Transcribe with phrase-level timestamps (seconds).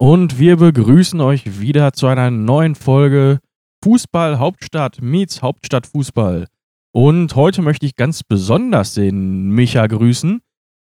[0.00, 3.40] Und wir begrüßen euch wieder zu einer neuen Folge
[3.82, 6.46] Fußball Hauptstadt meets Hauptstadt Fußball.
[6.92, 10.40] Und heute möchte ich ganz besonders den Micha grüßen.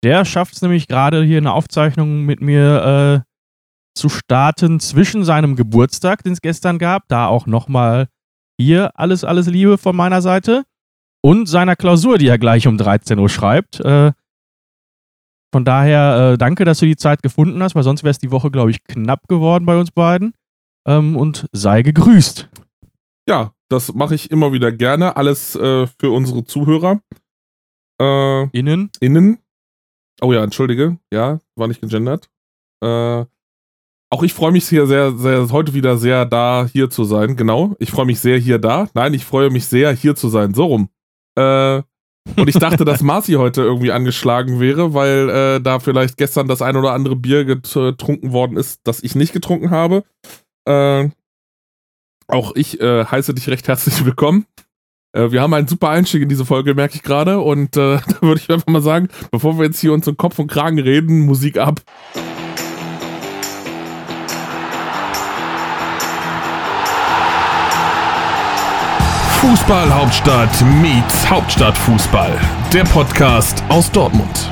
[0.04, 5.56] Der schafft es nämlich gerade hier eine Aufzeichnung mit mir äh, zu starten zwischen seinem
[5.56, 8.08] Geburtstag, den es gestern gab, da auch nochmal
[8.60, 10.64] hier alles, alles Liebe von meiner Seite
[11.24, 13.80] und seiner Klausur, die er gleich um 13 Uhr schreibt.
[13.80, 14.12] Äh,
[15.52, 18.32] von daher äh, danke, dass du die Zeit gefunden hast, weil sonst wäre es die
[18.32, 20.34] Woche, glaube ich, knapp geworden bei uns beiden.
[20.88, 22.50] Ähm, und sei gegrüßt.
[23.28, 25.16] Ja, das mache ich immer wieder gerne.
[25.16, 27.02] Alles äh, für unsere Zuhörer.
[28.02, 28.90] Äh, innen.
[29.00, 29.38] Innen.
[30.22, 30.98] Oh ja, entschuldige.
[31.14, 32.30] Ja, war nicht gegendert.
[32.84, 33.26] Äh,
[34.14, 37.38] auch ich freue mich hier sehr, sehr, heute wieder sehr da, hier zu sein.
[37.38, 37.76] Genau.
[37.80, 38.88] Ich freue mich sehr hier da.
[38.94, 40.54] Nein, ich freue mich sehr, hier zu sein.
[40.54, 40.90] So rum.
[41.38, 41.82] Äh,
[42.38, 46.62] und ich dachte, dass Marci heute irgendwie angeschlagen wäre, weil äh, da vielleicht gestern das
[46.62, 50.04] ein oder andere Bier getrunken worden ist, das ich nicht getrunken habe.
[50.66, 51.10] Äh,
[52.28, 54.46] auch ich äh, heiße dich recht herzlich willkommen.
[55.14, 57.40] Äh, wir haben einen super Einstieg in diese Folge, merke ich gerade.
[57.40, 60.40] Und äh, da würde ich einfach mal sagen, bevor wir jetzt hier uns um Kopf
[60.40, 61.82] und Kragen reden, Musik ab.
[69.42, 70.52] Fußball Hauptstadt
[70.84, 72.40] meets Hauptstadt Fußball.
[72.72, 74.52] Der Podcast aus Dortmund.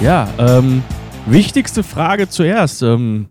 [0.00, 0.82] Ja, ähm,
[1.26, 2.80] wichtigste Frage zuerst.
[2.80, 3.28] Ähm,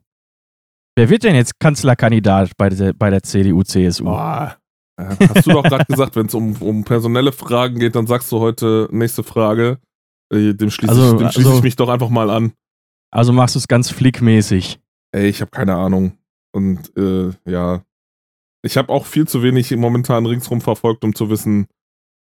[0.95, 4.03] wer wird denn jetzt Kanzlerkandidat bei der, bei der CDU-CSU?
[4.03, 4.55] Boah.
[4.99, 8.39] Hast du doch gerade gesagt, wenn es um, um personelle Fragen geht, dann sagst du
[8.39, 9.79] heute nächste Frage.
[10.31, 12.53] Äh, dem schließe also, ich, schließ also, ich mich doch einfach mal an.
[13.09, 14.79] Also machst du es ganz flickmäßig.
[15.11, 16.19] Ey, ich habe keine Ahnung.
[16.51, 17.81] Und äh, ja,
[18.61, 21.67] ich habe auch viel zu wenig momentan ringsrum verfolgt, um zu wissen,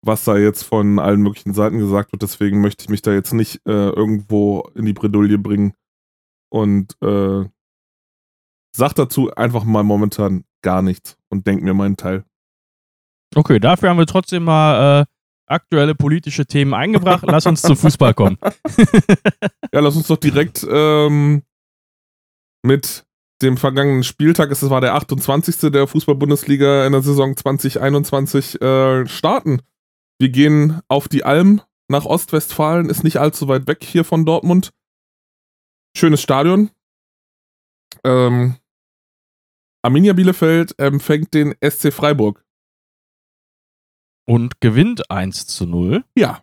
[0.02, 2.22] was da jetzt von allen möglichen Seiten gesagt wird.
[2.22, 5.74] Deswegen möchte ich mich da jetzt nicht äh, irgendwo in die Bredouille bringen.
[6.50, 7.44] Und äh,
[8.74, 12.24] sag dazu einfach mal momentan gar nichts und denk mir meinen Teil.
[13.34, 15.04] Okay, dafür haben wir trotzdem mal äh,
[15.46, 17.24] aktuelle politische Themen eingebracht.
[17.26, 18.38] Lass uns zu Fußball kommen.
[19.72, 21.42] ja, lass uns doch direkt ähm,
[22.62, 23.04] mit
[23.42, 25.70] dem vergangenen Spieltag, es war der 28.
[25.70, 29.62] der Fußball-Bundesliga in der Saison 2021, äh, starten.
[30.18, 34.72] Wir gehen auf die Alm nach Ostwestfalen, ist nicht allzu weit weg hier von Dortmund.
[35.96, 36.70] Schönes Stadion.
[38.04, 38.56] Ähm,
[39.82, 42.44] Arminia Bielefeld empfängt den SC Freiburg.
[44.26, 46.04] Und gewinnt 1 zu 0.
[46.16, 46.42] Ja.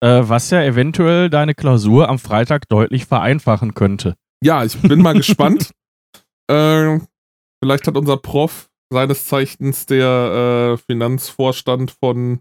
[0.00, 4.16] Äh, was ja eventuell deine Klausur am Freitag deutlich vereinfachen könnte.
[4.42, 5.72] Ja, ich bin mal gespannt.
[6.48, 7.00] Äh,
[7.62, 12.40] vielleicht hat unser Prof, seines Zeichens der äh, Finanzvorstand von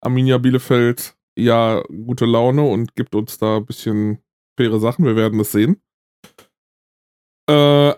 [0.00, 4.22] Arminia Bielefeld, ja gute Laune und gibt uns da ein bisschen
[4.58, 5.04] faire Sachen.
[5.04, 5.82] Wir werden es sehen.
[7.48, 7.94] Äh,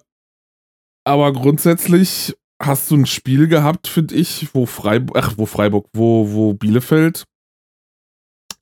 [1.04, 6.32] aber grundsätzlich hast du ein Spiel gehabt, finde ich, wo Freiburg, ach, wo Freiburg, wo,
[6.32, 7.24] wo Bielefeld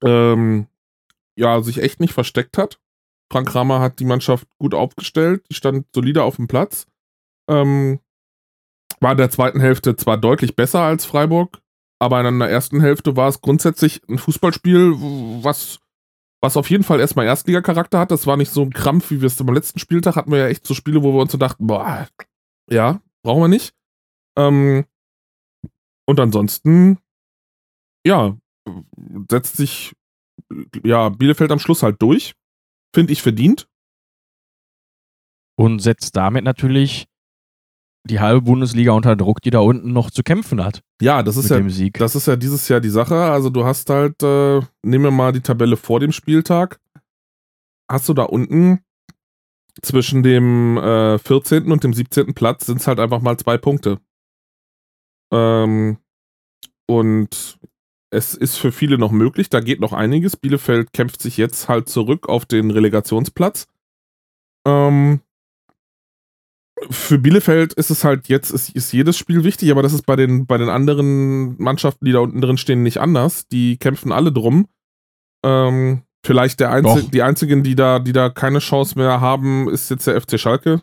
[0.02, 0.66] ähm,
[1.36, 2.80] ja, sich echt nicht versteckt hat.
[3.32, 6.86] Frank Kramer hat die Mannschaft gut aufgestellt, die stand solide auf dem Platz.
[7.48, 8.00] Ähm,
[9.00, 11.62] war in der zweiten Hälfte zwar deutlich besser als Freiburg,
[12.00, 14.94] aber in der ersten Hälfte war es grundsätzlich ein Fußballspiel,
[15.42, 15.78] was,
[16.42, 18.10] was auf jeden Fall erstmal Erstliga-Charakter hat.
[18.10, 20.48] Das war nicht so ein Krampf, wie wir es beim letzten Spieltag hatten wir ja
[20.48, 22.08] echt so Spiele, wo wir uns so dachten, boah,
[22.68, 23.74] ja, brauchen wir nicht.
[24.36, 24.84] Ähm,
[26.06, 26.98] und ansonsten,
[28.04, 28.36] ja,
[29.30, 29.94] setzt sich
[30.84, 32.34] ja Bielefeld am Schluss halt durch
[32.94, 33.68] finde ich verdient.
[35.56, 37.06] Und setzt damit natürlich
[38.04, 40.82] die halbe Bundesliga unter Druck, die da unten noch zu kämpfen hat.
[41.02, 43.14] Ja, das ist ja, das ist ja dieses Jahr die Sache.
[43.14, 46.80] Also du hast halt, äh, nehmen wir mal die Tabelle vor dem Spieltag.
[47.90, 48.80] Hast du da unten
[49.82, 51.70] zwischen dem äh, 14.
[51.70, 52.34] und dem 17.
[52.34, 53.98] Platz sind es halt einfach mal zwei Punkte.
[55.32, 55.98] Ähm,
[56.88, 57.58] und
[58.10, 60.36] es ist für viele noch möglich, da geht noch einiges.
[60.36, 63.66] Bielefeld kämpft sich jetzt halt zurück auf den Relegationsplatz.
[64.66, 65.20] Ähm,
[66.88, 70.16] für Bielefeld ist es halt jetzt, ist, ist, jedes Spiel wichtig, aber das ist bei
[70.16, 73.46] den, bei den anderen Mannschaften, die da unten drin stehen, nicht anders.
[73.48, 74.66] Die kämpfen alle drum.
[75.44, 79.90] Ähm, vielleicht der Einzige, die einzigen, die da, die da keine Chance mehr haben, ist
[79.90, 80.82] jetzt der FC Schalke.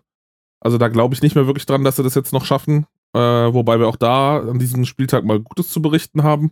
[0.59, 2.85] Also da glaube ich nicht mehr wirklich dran, dass sie das jetzt noch schaffen.
[3.13, 6.51] Äh, wobei wir auch da an diesem Spieltag mal Gutes zu berichten haben.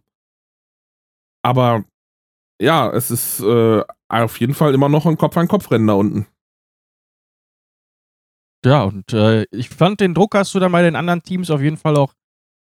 [1.46, 1.86] Aber
[2.60, 6.26] ja, es ist äh, auf jeden Fall immer noch ein Kopf-an-Kopf-Rennen da unten.
[8.66, 11.62] Ja, und äh, ich fand, den Druck hast du dann bei den anderen Teams auf
[11.62, 12.16] jeden Fall auch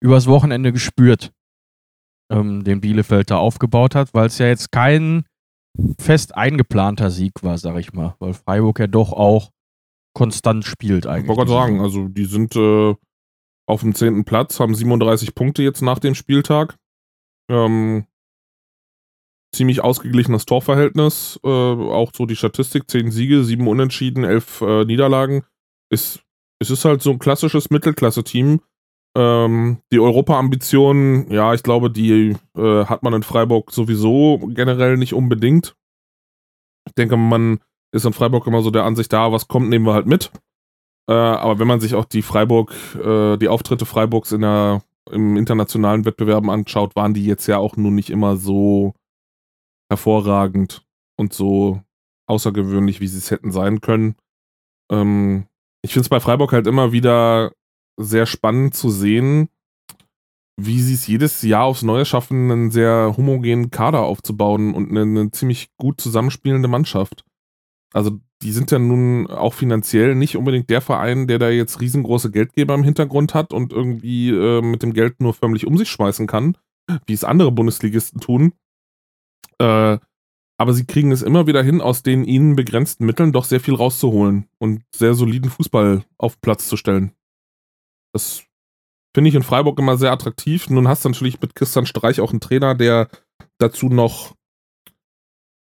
[0.01, 1.31] übers Wochenende gespürt,
[2.31, 5.27] ähm, den Bielefeld da aufgebaut hat, weil es ja jetzt kein
[5.99, 9.51] fest eingeplanter Sieg war, sag ich mal, weil Freiburg ja doch auch
[10.15, 11.29] konstant spielt eigentlich.
[11.29, 12.95] Ich wollte gerade sagen, also die sind äh,
[13.67, 16.75] auf dem zehnten Platz, haben 37 Punkte jetzt nach dem Spieltag.
[17.51, 18.07] Ähm,
[19.53, 21.39] ziemlich ausgeglichenes Torverhältnis.
[21.43, 25.43] Äh, auch so die Statistik: 10 Siege, 7 Unentschieden, 11 äh, Niederlagen.
[25.89, 26.21] Ist,
[26.59, 28.61] es ist halt so ein klassisches Mittelklasse-Team.
[29.15, 35.13] Ähm, die Europa-Ambition, ja, ich glaube, die äh, hat man in Freiburg sowieso generell nicht
[35.13, 35.75] unbedingt.
[36.87, 37.59] Ich denke, man
[37.91, 40.31] ist in Freiburg immer so der Ansicht, da was kommt, nehmen wir halt mit.
[41.07, 45.37] Äh, aber wenn man sich auch die Freiburg, äh, die Auftritte Freiburgs in der, im
[45.37, 48.95] internationalen Wettbewerben anschaut, waren die jetzt ja auch nun nicht immer so
[49.89, 50.85] hervorragend
[51.17, 51.81] und so
[52.27, 54.15] außergewöhnlich, wie sie es hätten sein können.
[54.91, 55.47] Ähm,
[55.81, 57.51] ich finde es bei Freiburg halt immer wieder
[57.97, 59.49] sehr spannend zu sehen,
[60.55, 65.01] wie sie es jedes Jahr aufs Neue schaffen, einen sehr homogenen Kader aufzubauen und eine,
[65.01, 67.25] eine, ziemlich gut zusammenspielende Mannschaft.
[67.91, 72.31] Also die sind ja nun auch finanziell nicht unbedingt der Verein, der da jetzt riesengroße
[72.31, 76.27] Geldgeber im Hintergrund hat und irgendwie äh, mit dem Geld nur förmlich um sich schmeißen
[76.27, 76.57] kann,
[77.05, 78.53] wie es andere Bundesligisten tun.
[79.59, 79.97] Äh,
[80.57, 83.75] aber sie kriegen es immer wieder hin, aus den ihnen begrenzten Mitteln doch sehr viel
[83.75, 87.11] rauszuholen und sehr soliden Fußball auf Platz zu stellen.
[88.13, 88.43] Das
[89.15, 90.69] finde ich in Freiburg immer sehr attraktiv.
[90.69, 93.09] Nun hast du natürlich mit Christian Streich auch einen Trainer, der
[93.57, 94.35] dazu noch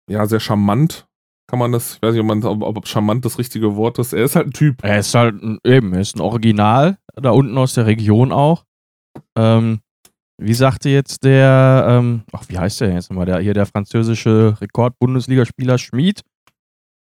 [0.09, 1.07] ja sehr charmant
[1.47, 4.13] kann man das, ich weiß nicht, ob, man, ob, ob charmant das richtige Wort ist.
[4.13, 4.83] Er ist halt ein Typ.
[4.83, 8.65] Er ist halt eben, er ist ein Original, da unten aus der Region auch.
[9.35, 9.79] Ähm,
[10.39, 13.25] wie sagte jetzt der, ähm, ach, wie heißt der jetzt nochmal?
[13.25, 16.21] Der, hier der französische Rekord-Bundesligaspieler Schmid?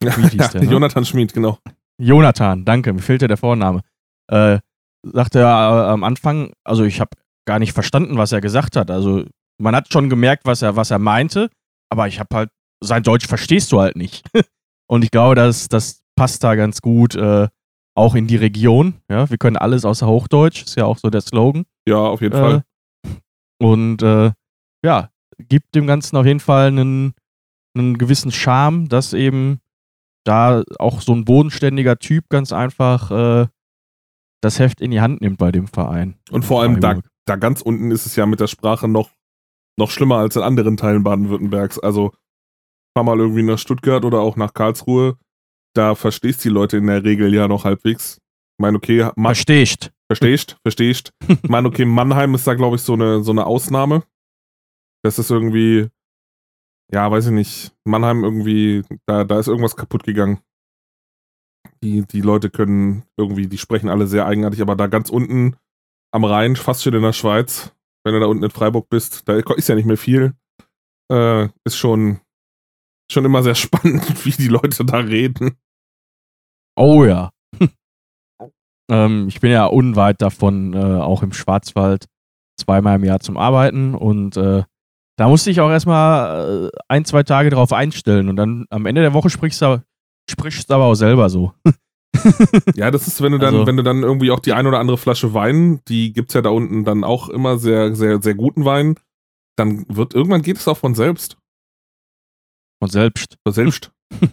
[0.03, 0.71] Schmid ja, der, ne?
[0.71, 1.57] Jonathan Schmid, genau.
[1.97, 3.81] Jonathan, danke, mir fehlt ja der Vorname.
[4.29, 4.59] Äh,
[5.03, 7.11] sagte er äh, am Anfang, also ich habe
[7.45, 8.91] gar nicht verstanden, was er gesagt hat.
[8.91, 9.25] Also
[9.61, 11.49] man hat schon gemerkt, was er, was er meinte,
[11.89, 12.49] aber ich habe halt,
[12.83, 14.25] sein Deutsch verstehst du halt nicht.
[14.89, 17.47] Und ich glaube, das, das passt da ganz gut äh,
[17.95, 18.95] auch in die Region.
[19.09, 21.65] Ja, wir können alles außer Hochdeutsch, ist ja auch so der Slogan.
[21.87, 22.63] Ja, auf jeden Fall.
[23.63, 24.31] Und äh,
[24.83, 27.13] ja, gibt dem Ganzen auf jeden Fall einen,
[27.75, 29.60] einen gewissen Charme, dass eben
[30.25, 33.48] da auch so ein bodenständiger Typ ganz einfach äh,
[34.42, 36.15] das Heft in die Hand nimmt bei dem Verein.
[36.30, 39.10] Und vor allem da, da ganz unten ist es ja mit der Sprache noch,
[39.77, 41.80] noch schlimmer als in anderen Teilen Baden-Württembergs.
[41.80, 42.12] Also
[42.95, 45.18] fahr mal irgendwie nach Stuttgart oder auch nach Karlsruhe.
[45.74, 48.18] Da verstehst die Leute in der Regel ja noch halbwegs.
[48.57, 49.92] Ich meine, okay, verstehst.
[50.18, 51.13] Verstehst, verstehst.
[51.27, 54.04] Ich meine, okay, Mannheim ist da, glaube ich, so eine, so eine Ausnahme.
[55.04, 55.89] Das ist irgendwie,
[56.92, 57.75] ja, weiß ich nicht.
[57.86, 60.39] Mannheim irgendwie, da, da ist irgendwas kaputt gegangen.
[61.83, 65.57] Die, die Leute können irgendwie, die sprechen alle sehr eigenartig, aber da ganz unten
[66.13, 67.74] am Rhein, fast schon in der Schweiz,
[68.06, 70.36] wenn du da unten in Freiburg bist, da ist ja nicht mehr viel.
[71.12, 72.21] Äh, ist schon,
[73.12, 75.57] schon immer sehr spannend, wie die Leute da reden.
[76.77, 77.31] Oh ja.
[78.89, 82.06] Ähm, ich bin ja unweit davon, äh, auch im Schwarzwald,
[82.59, 84.63] zweimal im Jahr zum Arbeiten und äh,
[85.18, 89.01] da musste ich auch erstmal äh, ein, zwei Tage drauf einstellen und dann am Ende
[89.01, 89.83] der Woche sprichst du,
[90.30, 91.53] sprichst du aber auch selber so.
[92.75, 94.80] ja, das ist, wenn du dann, also, wenn du dann irgendwie auch die ein oder
[94.80, 98.35] andere Flasche Wein, die gibt es ja da unten dann auch immer sehr, sehr, sehr
[98.35, 98.95] guten Wein,
[99.56, 101.38] dann wird irgendwann geht es auch von selbst.
[102.81, 103.38] Von selbst.
[103.45, 103.91] Von selbst.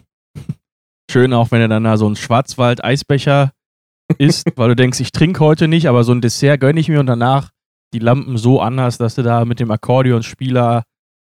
[1.11, 3.51] Schön auch, wenn du dann da so einen Schwarzwald-Eisbecher
[4.17, 6.99] isst, weil du denkst, ich trinke heute nicht, aber so ein Dessert gönne ich mir
[6.99, 7.51] und danach
[7.93, 10.83] die Lampen so an hast, dass du da mit dem Akkordeonspieler,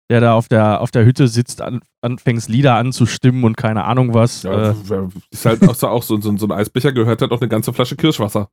[0.10, 4.13] der da auf der, auf der Hütte sitzt, an, anfängst Lieder anzustimmen und keine Ahnung
[4.13, 4.44] was.
[4.44, 4.75] Ja, äh,
[5.32, 7.74] ist halt auch, so, auch so, so, so, ein Eisbecher gehört halt auch eine ganze
[7.74, 8.50] Flasche Kirschwasser.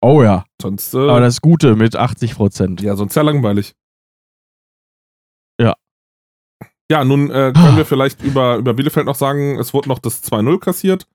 [0.00, 0.44] Oh ja.
[0.60, 2.80] Sonst, äh, aber das Gute mit 80 Prozent.
[2.80, 3.74] Ja, sonst ja langweilig.
[5.60, 5.74] Ja.
[6.90, 10.22] Ja, nun äh, können wir vielleicht über, über Bielefeld noch sagen, es wurde noch das
[10.24, 11.06] 2-0 kassiert.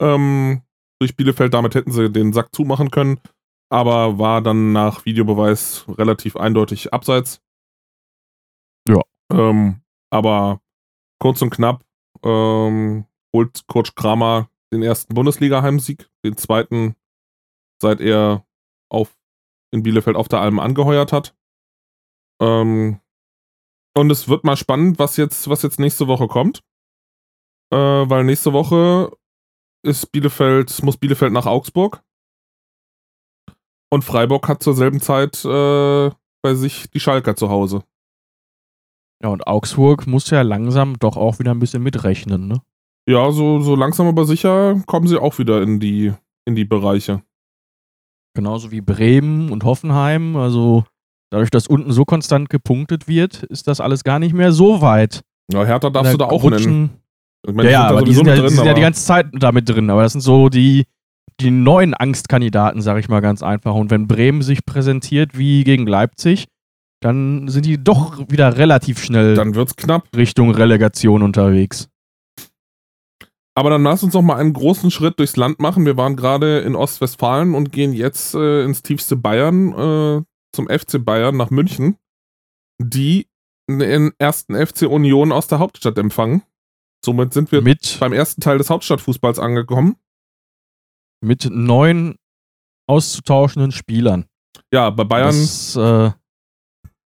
[0.00, 0.62] Ähm,
[1.00, 1.54] durch Bielefeld.
[1.54, 3.20] Damit hätten sie den Sack zumachen können,
[3.70, 7.40] aber war dann nach Videobeweis relativ eindeutig abseits.
[8.88, 9.00] Ja.
[9.32, 10.60] Ähm, aber
[11.18, 11.84] kurz und knapp
[12.24, 16.94] ähm, holt Coach Kramer den ersten Bundesliga-Heimsieg, den zweiten,
[17.82, 18.46] seit er
[18.88, 19.16] auf,
[19.72, 21.34] in Bielefeld auf der Alm angeheuert hat.
[22.40, 23.00] Ähm,
[23.96, 26.62] und es wird mal spannend, was jetzt, was jetzt nächste Woche kommt.
[27.72, 29.12] Äh, weil nächste Woche
[29.82, 32.02] ist Bielefeld, muss Bielefeld nach Augsburg.
[33.92, 36.10] Und Freiburg hat zur selben Zeit äh,
[36.42, 37.82] bei sich die Schalker zu Hause.
[39.22, 42.62] Ja, und Augsburg muss ja langsam doch auch wieder ein bisschen mitrechnen, ne?
[43.08, 46.12] Ja, so, so langsam aber sicher kommen sie auch wieder in die,
[46.44, 47.22] in die Bereiche.
[48.34, 50.36] Genauso wie Bremen und Hoffenheim.
[50.36, 50.84] Also
[51.30, 55.22] dadurch, dass unten so konstant gepunktet wird, ist das alles gar nicht mehr so weit.
[55.52, 56.72] Ja, Hertha darfst du da auch rutschen.
[56.72, 56.99] nennen.
[57.46, 59.26] Ich mein, ja, ja aber die sind, ja, drin, die sind ja die ganze Zeit
[59.32, 59.90] damit drin.
[59.90, 60.84] Aber das sind so die,
[61.40, 63.74] die neuen Angstkandidaten, sag ich mal ganz einfach.
[63.74, 66.46] Und wenn Bremen sich präsentiert wie gegen Leipzig,
[67.00, 70.08] dann sind die doch wieder relativ schnell dann wird's knapp.
[70.14, 71.88] Richtung Relegation unterwegs.
[73.54, 75.84] Aber dann lass uns noch mal einen großen Schritt durchs Land machen.
[75.84, 80.22] Wir waren gerade in Ostwestfalen und gehen jetzt äh, ins tiefste Bayern, äh,
[80.54, 81.96] zum FC Bayern nach München,
[82.78, 83.26] die
[83.68, 86.42] den ersten FC Union aus der Hauptstadt empfangen.
[87.04, 89.96] Somit sind wir mit, beim ersten Teil des Hauptstadtfußballs angekommen.
[91.22, 92.16] Mit neun
[92.86, 94.26] auszutauschenden Spielern.
[94.72, 95.28] Ja, bei Bayern.
[95.28, 96.10] Das, äh,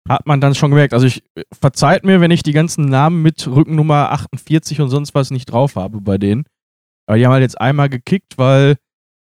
[0.09, 0.93] hat man dann schon gemerkt.
[0.93, 1.23] Also ich
[1.53, 5.77] verzeiht mir, wenn ich die ganzen Namen mit Rückennummer 48 und sonst was nicht drauf
[5.77, 6.45] habe bei denen.
[7.07, 8.77] Aber die haben halt jetzt einmal gekickt, weil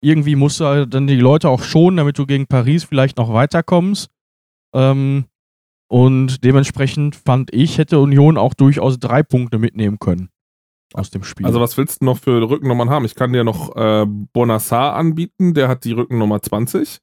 [0.03, 3.33] irgendwie musst du halt dann die Leute auch schonen, damit du gegen Paris vielleicht noch
[3.33, 4.09] weiterkommst.
[4.75, 5.25] Ähm,
[5.89, 10.29] und dementsprechend fand ich, hätte Union auch durchaus drei Punkte mitnehmen können
[10.95, 11.45] aus dem Spiel.
[11.45, 13.05] Also was willst du noch für Rückennummern haben?
[13.05, 16.99] Ich kann dir noch äh, Bonassar anbieten, der hat die Rückennummer 20.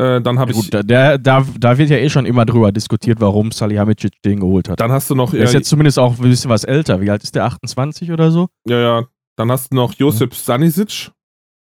[0.00, 0.56] Äh, dann habe ich.
[0.56, 4.68] Gut, da, da, da wird ja eh schon immer drüber diskutiert, warum Salihamidzic den geholt
[4.68, 4.80] hat.
[4.80, 5.32] Dann hast du noch.
[5.32, 7.00] Der ist jetzt zumindest auch ein bisschen was älter.
[7.00, 7.44] Wie alt ist der?
[7.44, 8.48] 28 oder so?
[8.66, 9.06] Ja, ja.
[9.36, 10.38] Dann hast du noch Josip ja.
[10.38, 11.10] Sanisic,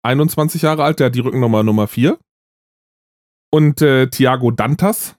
[0.03, 2.17] 21 Jahre alt, der hat die Rückennummer Nummer 4.
[3.51, 5.15] Und äh, Thiago Dantas,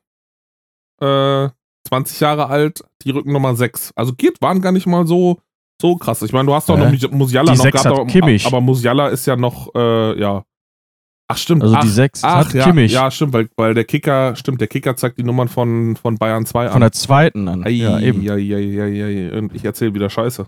[1.01, 1.49] äh,
[1.89, 3.93] 20 Jahre alt, die Rückennummer 6.
[3.95, 5.41] Also geht, waren gar nicht mal so,
[5.81, 6.23] so krass.
[6.23, 9.37] Ich meine, du hast doch äh, noch Musiala noch gehabt, aber, aber Musiala ist ja
[9.37, 10.45] noch, äh, ja,
[11.27, 11.63] Ach stimmt.
[11.63, 12.93] Also ach, die 6 ach, hat ja, Kimmich.
[12.93, 16.45] Ja, stimmt, weil, weil der Kicker, stimmt, der Kicker zeigt die Nummern von, von Bayern
[16.45, 16.73] 2 an.
[16.73, 17.65] Von der zweiten an.
[17.65, 18.23] Ei, ja, eben.
[18.23, 20.47] Ja, ja, ja, ja, Und ich erzähle wieder Scheiße.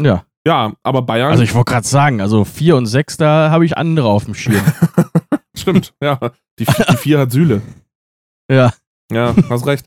[0.00, 0.24] Ja.
[0.46, 1.30] Ja, aber Bayern.
[1.30, 4.34] Also ich wollte gerade sagen, also 4 und 6, da habe ich andere auf dem
[4.34, 4.62] Schirm.
[5.56, 6.18] stimmt, ja.
[6.58, 7.62] Die 4 hat Sühle.
[8.52, 8.74] Ja.
[9.10, 9.86] Ja, hast recht.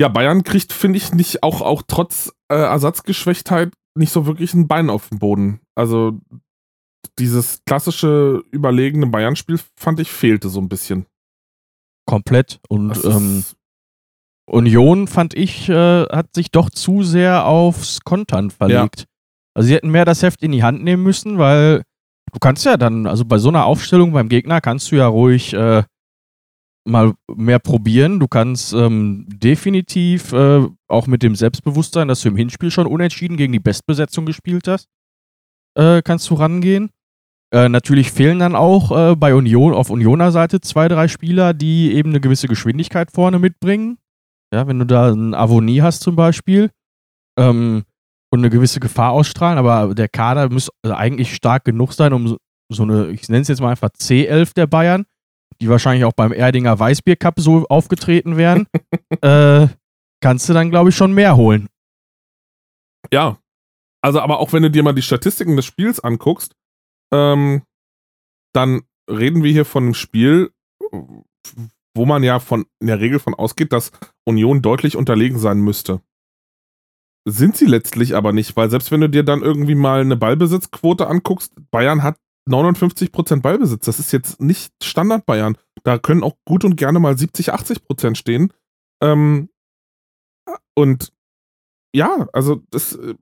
[0.00, 4.66] Ja, Bayern kriegt, finde ich, nicht auch, auch trotz äh, Ersatzgeschwächtheit nicht so wirklich ein
[4.66, 5.60] Bein auf den Boden.
[5.76, 6.18] Also
[7.18, 11.06] dieses klassische überlegene Bayern-Spiel, fand ich, fehlte so ein bisschen.
[12.06, 12.60] Komplett.
[12.68, 13.44] Und ähm,
[14.46, 19.00] Union, fand ich, äh, hat sich doch zu sehr aufs Kontern verlegt.
[19.00, 19.06] Ja.
[19.54, 21.82] Also sie hätten mehr das Heft in die Hand nehmen müssen, weil
[22.32, 25.54] du kannst ja dann, also bei so einer Aufstellung beim Gegner kannst du ja ruhig
[25.54, 25.84] äh,
[26.84, 28.20] mal mehr probieren.
[28.20, 33.36] Du kannst ähm, definitiv äh, auch mit dem Selbstbewusstsein, dass du im Hinspiel schon unentschieden
[33.36, 34.88] gegen die Bestbesetzung gespielt hast,
[35.76, 36.90] äh, kannst du rangehen.
[37.52, 41.92] Äh, natürlich fehlen dann auch äh, bei Union auf Unioner Seite zwei, drei Spieler, die
[41.94, 43.98] eben eine gewisse Geschwindigkeit vorne mitbringen.
[44.52, 46.70] Ja, wenn du da einen Avonie hast zum Beispiel
[47.38, 47.84] ähm,
[48.30, 52.36] und eine gewisse Gefahr ausstrahlen, aber der Kader muss eigentlich stark genug sein, um
[52.68, 55.06] so eine, ich nenne es jetzt mal einfach C11 der Bayern,
[55.60, 58.66] die wahrscheinlich auch beim Erdinger Weißbier Cup so aufgetreten wären,
[59.22, 59.68] äh,
[60.20, 61.68] kannst du dann, glaube ich, schon mehr holen.
[63.12, 63.38] Ja,
[64.02, 66.54] also, aber auch wenn du dir mal die Statistiken des Spiels anguckst,
[67.12, 67.62] ähm,
[68.54, 70.50] dann reden wir hier von einem Spiel,
[71.94, 73.92] wo man ja von in der Regel von ausgeht, dass
[74.24, 76.00] Union deutlich unterlegen sein müsste.
[77.26, 81.06] Sind sie letztlich aber nicht, weil selbst wenn du dir dann irgendwie mal eine Ballbesitzquote
[81.06, 83.86] anguckst, Bayern hat 59% Ballbesitz.
[83.86, 85.56] Das ist jetzt nicht Standard Bayern.
[85.82, 88.52] Da können auch gut und gerne mal 70, 80% stehen.
[89.02, 89.48] Ähm,
[90.74, 91.12] und
[91.94, 93.14] ja, also das äh,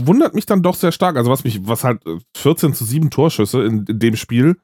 [0.00, 1.16] wundert mich dann doch sehr stark.
[1.16, 2.02] Also was mich, was halt
[2.36, 4.60] 14 äh, zu 7 Torschüsse in, in dem Spiel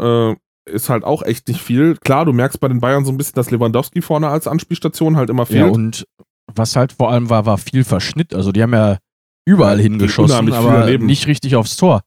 [0.00, 1.96] äh, ist halt auch echt nicht viel.
[1.96, 5.30] Klar, du merkst bei den Bayern so ein bisschen, dass Lewandowski vorne als Anspielstation halt
[5.30, 5.66] immer fehlt.
[5.66, 6.06] Ja, und
[6.54, 8.34] was halt vor allem war, war viel Verschnitt.
[8.34, 8.98] Also die haben ja
[9.44, 12.02] überall ja, hingeschossen, aber nicht richtig aufs Tor.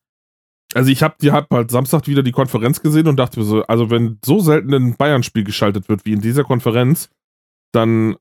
[0.76, 3.64] Also ich habe die hab halt Samstag wieder die Konferenz gesehen und dachte mir so,
[3.64, 7.10] also wenn so selten ein Bayern-Spiel geschaltet wird wie in dieser Konferenz,
[7.72, 8.18] dann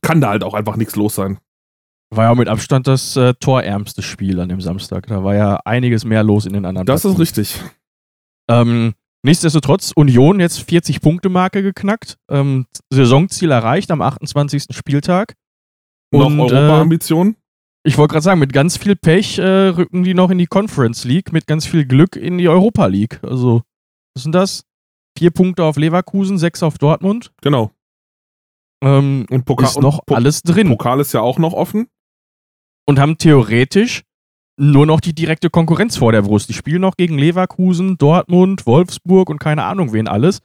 [0.00, 1.38] kann da halt auch einfach nichts los sein.
[2.10, 5.06] War ja mit Abstand das äh, torärmste Spiel an dem Samstag.
[5.08, 6.86] Da war ja einiges mehr los in den anderen.
[6.86, 7.12] Das Partien.
[7.12, 7.62] ist richtig.
[8.48, 12.16] Ähm, nichtsdestotrotz, Union jetzt 40-Punkte-Marke geknackt.
[12.30, 14.68] Ähm, Saisonziel erreicht am 28.
[14.70, 15.34] Spieltag.
[16.10, 17.34] Und, noch Europa-Ambitionen?
[17.34, 17.47] Äh,
[17.88, 21.04] ich wollte gerade sagen, mit ganz viel Pech äh, rücken die noch in die Conference
[21.04, 23.18] League, mit ganz viel Glück in die Europa League.
[23.22, 23.62] Also,
[24.14, 24.64] was sind das?
[25.16, 27.32] Vier Punkte auf Leverkusen, sechs auf Dortmund.
[27.40, 27.72] Genau.
[28.84, 30.68] Ähm, und Pokal ist noch alles drin.
[30.68, 31.88] Pokal ist ja auch noch offen
[32.86, 34.02] und haben theoretisch
[34.60, 36.50] nur noch die direkte Konkurrenz vor der Brust.
[36.50, 40.40] Die spielen noch gegen Leverkusen, Dortmund, Wolfsburg und keine Ahnung wen alles.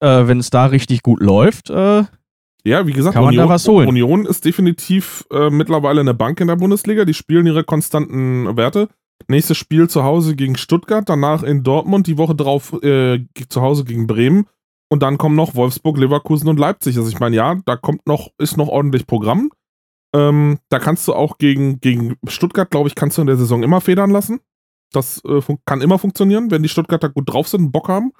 [0.00, 2.04] Äh, Wenn es da richtig gut läuft, äh,
[2.64, 3.88] ja, wie gesagt, Union.
[3.88, 7.04] Union ist definitiv äh, mittlerweile eine Bank in der Bundesliga.
[7.04, 8.88] Die spielen ihre konstanten Werte.
[9.26, 13.84] Nächstes Spiel zu Hause gegen Stuttgart, danach in Dortmund, die Woche drauf äh, zu Hause
[13.84, 14.46] gegen Bremen.
[14.90, 16.96] Und dann kommen noch Wolfsburg, Leverkusen und Leipzig.
[16.96, 19.50] Also ich meine, ja, da kommt noch, ist noch ordentlich Programm.
[20.14, 23.62] Ähm, da kannst du auch gegen, gegen Stuttgart, glaube ich, kannst du in der Saison
[23.62, 24.40] immer federn lassen.
[24.92, 28.12] Das äh, kann immer funktionieren, wenn die Stuttgarter gut drauf sind und Bock haben.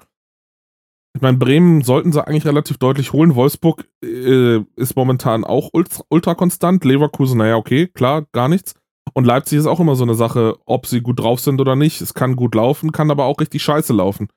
[1.18, 3.34] Ich meine, Bremen sollten sie eigentlich relativ deutlich holen.
[3.34, 6.84] Wolfsburg äh, ist momentan auch ultra, konstant.
[6.84, 8.76] Leverkusen, naja, okay, klar, gar nichts.
[9.14, 12.00] Und Leipzig ist auch immer so eine Sache, ob sie gut drauf sind oder nicht.
[12.00, 14.28] Es kann gut laufen, kann aber auch richtig scheiße laufen.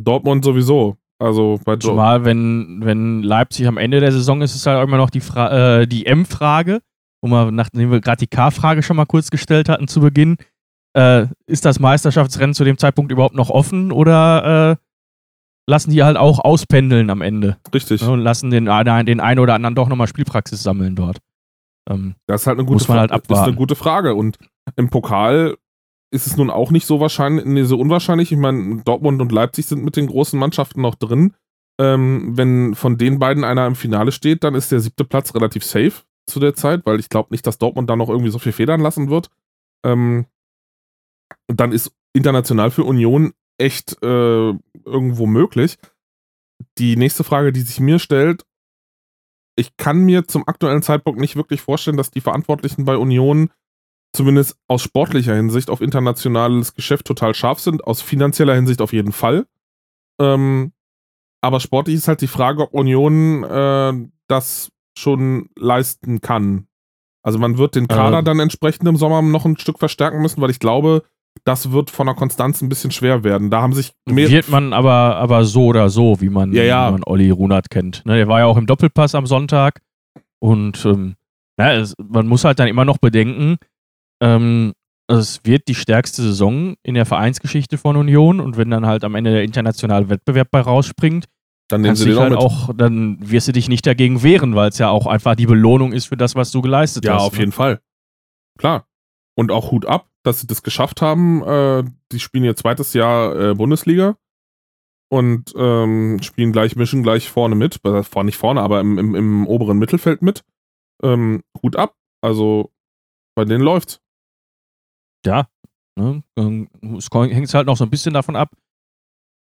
[0.00, 0.98] Dortmund sowieso.
[1.18, 5.10] Also bei Zumal, wenn, wenn Leipzig am Ende der Saison ist, ist halt immer noch
[5.10, 6.80] die, äh, die M-Frage,
[7.22, 10.36] wo wir, nachdem wir gerade die K-Frage schon mal kurz gestellt hatten zu Beginn,
[10.96, 14.83] äh, ist das Meisterschaftsrennen zu dem Zeitpunkt überhaupt noch offen oder äh,
[15.66, 17.56] lassen die halt auch auspendeln am Ende?
[17.72, 18.02] Richtig.
[18.02, 21.18] Ja, und lassen den, den einen oder anderen doch nochmal Spielpraxis sammeln dort.
[21.88, 23.42] Ähm, das ist halt eine gute muss man halt abwarten.
[23.42, 24.14] ist eine gute Frage.
[24.14, 24.38] Und
[24.76, 25.56] im Pokal
[26.12, 28.32] ist es nun auch nicht so wahrscheinlich, nee, so unwahrscheinlich.
[28.32, 31.34] Ich meine, Dortmund und Leipzig sind mit den großen Mannschaften noch drin.
[31.80, 35.64] Ähm, wenn von den beiden einer im Finale steht, dann ist der siebte Platz relativ
[35.64, 38.52] safe zu der Zeit, weil ich glaube nicht, dass Dortmund da noch irgendwie so viel
[38.52, 39.28] federn lassen wird.
[39.84, 40.26] Ähm,
[41.48, 44.52] dann ist international für Union echt äh,
[44.84, 45.78] irgendwo möglich.
[46.78, 48.44] Die nächste Frage, die sich mir stellt,
[49.56, 53.50] ich kann mir zum aktuellen Zeitpunkt nicht wirklich vorstellen, dass die Verantwortlichen bei Union
[54.12, 59.12] zumindest aus sportlicher Hinsicht auf internationales Geschäft total scharf sind, aus finanzieller Hinsicht auf jeden
[59.12, 59.46] Fall.
[60.20, 60.72] Ähm,
[61.40, 63.92] aber sportlich ist halt die Frage, ob Union äh,
[64.28, 66.68] das schon leisten kann.
[67.22, 68.24] Also man wird den Kader ähm.
[68.24, 71.02] dann entsprechend im Sommer noch ein Stück verstärken müssen, weil ich glaube,
[71.42, 73.50] das wird von der Konstanz ein bisschen schwer werden.
[73.50, 76.88] Da haben sich wird man aber, aber so oder so, wie man, ja, ja.
[76.88, 78.04] Wie man Olli Runert kennt.
[78.06, 79.80] Ne, der war ja auch im Doppelpass am Sonntag
[80.38, 81.16] und ähm,
[81.56, 83.56] na, es, man muss halt dann immer noch bedenken,
[84.22, 84.72] ähm,
[85.06, 89.14] es wird die stärkste Saison in der Vereinsgeschichte von Union und wenn dann halt am
[89.14, 91.26] Ende der internationale Wettbewerb bei rausspringt,
[91.68, 94.78] dann nehmen sie dich halt auch, dann wirst du dich nicht dagegen wehren, weil es
[94.78, 97.20] ja auch einfach die Belohnung ist für das, was du geleistet ja, hast.
[97.20, 97.38] Ja, auf ne?
[97.40, 97.80] jeden Fall.
[98.58, 98.86] Klar.
[99.36, 101.42] Und auch Hut ab, dass sie das geschafft haben.
[101.42, 104.16] Äh, die spielen ihr zweites Jahr äh, Bundesliga
[105.10, 107.80] und ähm, spielen gleich, mischen gleich vorne mit.
[107.84, 110.44] Äh, nicht vorne, aber im, im, im oberen Mittelfeld mit.
[111.02, 111.96] Ähm, Hut ab.
[112.22, 112.70] Also
[113.34, 114.00] bei denen läuft's
[115.26, 115.46] ja,
[115.98, 116.22] ne,
[116.98, 118.50] es hängt halt noch so ein bisschen davon ab,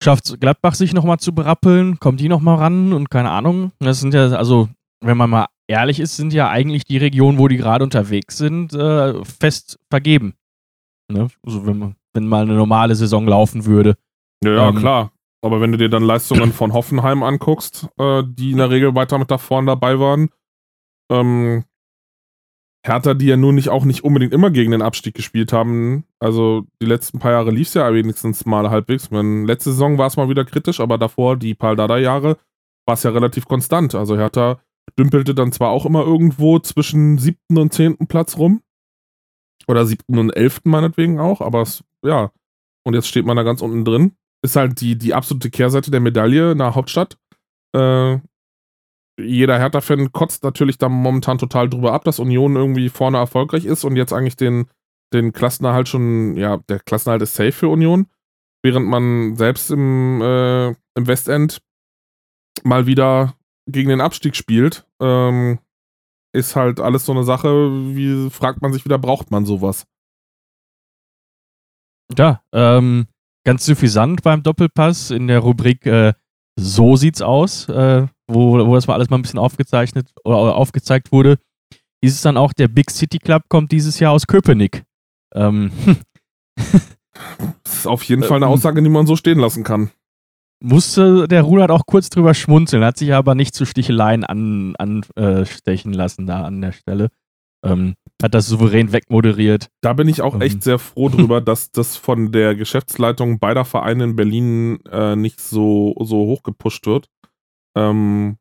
[0.02, 3.72] schafft Gladbach sich nochmal zu berappeln, kommt die nochmal ran und keine Ahnung.
[3.78, 4.68] Das sind ja, also,
[5.00, 8.74] wenn man mal ehrlich ist, sind ja eigentlich die Regionen, wo die gerade unterwegs sind,
[8.74, 10.34] äh, fest vergeben.
[11.12, 11.28] Ne?
[11.44, 13.96] Also wenn, man, wenn mal eine normale Saison laufen würde.
[14.42, 15.12] Ja, ja ähm, klar.
[15.40, 19.18] Aber wenn du dir dann Leistungen von Hoffenheim anguckst, äh, die in der Regel weiter
[19.18, 20.30] mit da vorne dabei waren,
[21.10, 21.64] ähm,
[22.86, 26.04] Hertha, die ja nun nicht auch nicht unbedingt immer gegen den Abstieg gespielt haben.
[26.20, 29.10] Also die letzten paar Jahre lief es ja wenigstens mal halbwegs.
[29.10, 32.38] Meine, letzte Saison war es mal wieder kritisch, aber davor, die Paldada-Jahre,
[32.86, 33.94] war es ja relativ konstant.
[33.94, 34.60] Also Hertha
[34.98, 38.62] dümpelte dann zwar auch immer irgendwo zwischen siebten und zehnten Platz rum.
[39.66, 42.32] Oder siebten und elften meinetwegen auch, aber es, ja.
[42.86, 44.12] Und jetzt steht man da ganz unten drin.
[44.42, 47.18] Ist halt die, die absolute Kehrseite der Medaille der Hauptstadt.
[47.76, 48.18] Äh,
[49.20, 53.84] jeder Hertha-Fan kotzt natürlich da momentan total drüber ab, dass Union irgendwie vorne erfolgreich ist
[53.84, 54.68] und jetzt eigentlich den,
[55.12, 58.06] den Klassenerhalt schon, ja, der Klassenerhalt ist safe für Union,
[58.62, 61.60] während man selbst im, äh, im Westend
[62.62, 63.34] mal wieder
[63.68, 65.58] gegen den Abstieg spielt, ähm,
[66.32, 67.48] ist halt alles so eine Sache,
[67.94, 69.86] wie fragt man sich wieder, braucht man sowas?
[72.16, 73.06] Ja, ähm,
[73.44, 76.14] ganz suffisant beim Doppelpass in der Rubrik äh,
[76.58, 77.68] So sieht's aus.
[77.68, 81.38] Äh, wo, wo das mal alles mal ein bisschen aufgezeichnet oder aufgezeigt wurde,
[82.00, 84.84] ist es dann auch, der Big City Club kommt dieses Jahr aus Köpenick.
[85.34, 85.72] Ähm.
[86.56, 88.52] das ist auf jeden Fall eine ähm.
[88.52, 89.90] Aussage, die man so stehen lassen kann.
[90.60, 95.94] Musste der Rudert auch kurz drüber schmunzeln, hat sich aber nicht zu Sticheleien anstechen an,
[95.94, 97.10] äh, lassen da an der Stelle.
[97.64, 99.68] Ähm, hat das souverän wegmoderiert.
[99.80, 100.40] Da bin ich auch ähm.
[100.40, 105.40] echt sehr froh drüber, dass das von der Geschäftsleitung beider Vereine in Berlin äh, nicht
[105.40, 107.08] so, so hoch gepusht wird.
[107.76, 108.36] Ähm,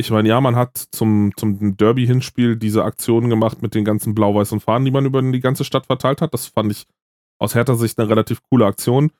[0.00, 4.60] ich meine, ja, man hat zum, zum Derby-Hinspiel diese Aktion gemacht mit den ganzen blau-weißen
[4.60, 6.32] Fahnen, die man über die ganze Stadt verteilt hat.
[6.32, 6.84] Das fand ich
[7.40, 9.10] aus härter Sicht eine relativ coole Aktion.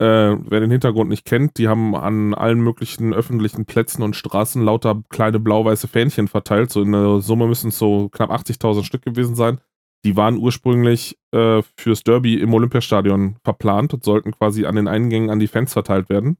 [0.00, 4.62] Äh, wer den Hintergrund nicht kennt, die haben an allen möglichen öffentlichen Plätzen und Straßen
[4.62, 6.70] lauter kleine blau-weiße Fähnchen verteilt.
[6.70, 9.60] So in der Summe müssen es so knapp 80.000 Stück gewesen sein.
[10.04, 15.30] Die waren ursprünglich äh, fürs Derby im Olympiastadion verplant und sollten quasi an den Eingängen
[15.30, 16.38] an die Fans verteilt werden.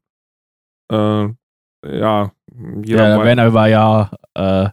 [0.91, 1.29] Äh,
[1.85, 2.33] ja,
[2.85, 4.69] jeder ja, Werner war ja, äh,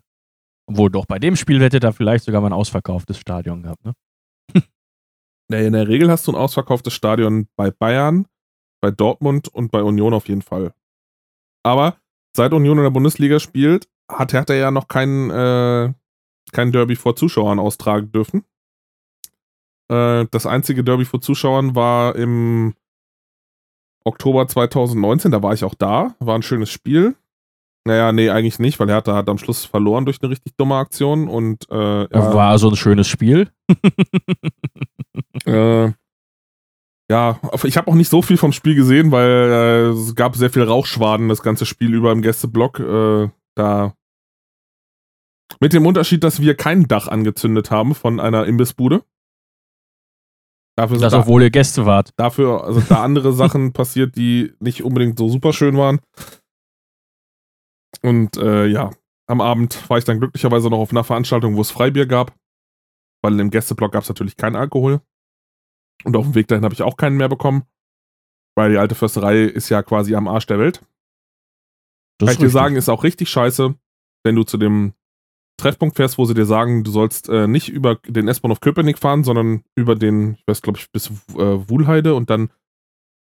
[0.67, 3.93] wohl doch bei dem Spiel hätte da vielleicht sogar mal ein ausverkauftes Stadion gehabt, ne?
[5.51, 8.25] in der Regel hast du ein ausverkauftes Stadion bei Bayern,
[8.81, 10.73] bei Dortmund und bei Union auf jeden Fall.
[11.63, 11.97] Aber
[12.35, 15.93] seit Union in der Bundesliga spielt, hat Hertha ja noch kein, äh,
[16.51, 18.43] kein Derby vor Zuschauern austragen dürfen.
[19.89, 22.75] Äh, das einzige Derby vor Zuschauern war im
[24.03, 27.15] Oktober 2019, da war ich auch da, war ein schönes Spiel.
[27.85, 31.27] Naja, nee, eigentlich nicht, weil Hertha hat am Schluss verloren durch eine richtig dumme Aktion
[31.27, 33.49] und äh, ja, war so ein schönes Spiel.
[35.45, 35.91] äh,
[37.09, 40.51] ja, ich habe auch nicht so viel vom Spiel gesehen, weil äh, es gab sehr
[40.51, 42.79] viel Rauchschwaden das ganze Spiel über im Gästeblock.
[42.79, 43.93] Äh, da
[45.59, 49.03] mit dem Unterschied, dass wir kein Dach angezündet haben von einer Imbissbude.
[50.77, 52.11] Dafür das, obwohl ihr Gäste wart.
[52.15, 55.99] Dafür, also da andere Sachen passiert, die nicht unbedingt so super schön waren.
[58.01, 58.91] Und äh, ja,
[59.27, 62.33] am Abend war ich dann glücklicherweise noch auf einer Veranstaltung, wo es Freibier gab.
[63.21, 65.01] Weil im Gästeblock gab es natürlich keinen Alkohol.
[66.03, 67.63] Und auf dem Weg dahin habe ich auch keinen mehr bekommen.
[68.55, 70.81] Weil die alte Försterei ist ja quasi am Arsch der Welt.
[72.17, 73.75] Das Kann ich dir sagen, ist auch richtig scheiße,
[74.23, 74.93] wenn du zu dem
[75.57, 79.23] Treffpunkt fährst, wo sie dir sagen, du sollst äh, nicht über den S-Bahnhof Köpenick fahren,
[79.23, 82.49] sondern über den, ich weiß, glaube ich, bis äh, Wuhlheide und dann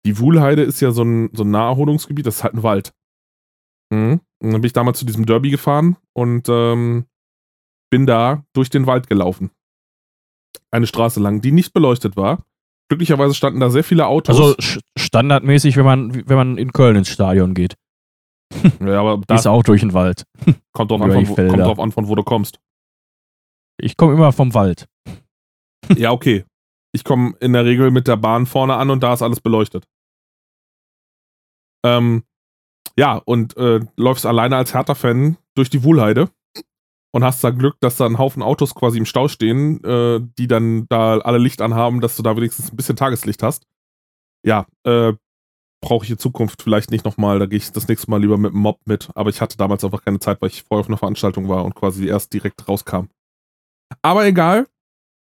[0.06, 2.94] die Wuhlheide ist ja so ein, so ein Naherholungsgebiet, das ist halt ein Wald.
[3.90, 4.20] Mhm.
[4.42, 7.06] Und dann bin ich damals zu diesem Derby gefahren und ähm,
[7.90, 9.50] bin da durch den Wald gelaufen.
[10.70, 12.44] Eine Straße lang, die nicht beleuchtet war.
[12.90, 14.37] Glücklicherweise standen da sehr viele Autos.
[14.37, 14.57] Also
[14.98, 17.76] standardmäßig, wenn man, wenn man in Köln ins Stadion geht.
[18.81, 20.24] Ja, aber da ist auch durch den Wald.
[20.72, 22.59] Kommt drauf, an, von, kommt drauf an, von wo du kommst.
[23.81, 24.88] Ich komme immer vom Wald.
[25.96, 26.44] Ja, okay.
[26.92, 29.87] Ich komme in der Regel mit der Bahn vorne an und da ist alles beleuchtet.
[31.87, 32.24] Ähm,
[32.98, 36.29] ja, und äh, läufst alleine als Hertha-Fan durch die Wohlheide
[37.12, 40.46] und hast da Glück, dass da ein Haufen Autos quasi im Stau stehen, äh, die
[40.46, 43.66] dann da alle Licht anhaben, dass du da wenigstens ein bisschen Tageslicht hast.
[44.44, 45.12] Ja, äh,
[45.82, 48.52] brauche ich in Zukunft vielleicht nicht nochmal, da gehe ich das nächste Mal lieber mit
[48.52, 49.08] dem Mob mit.
[49.14, 51.74] Aber ich hatte damals einfach keine Zeit, weil ich vorher auf einer Veranstaltung war und
[51.74, 53.06] quasi erst direkt rauskam.
[54.02, 54.66] Aber egal,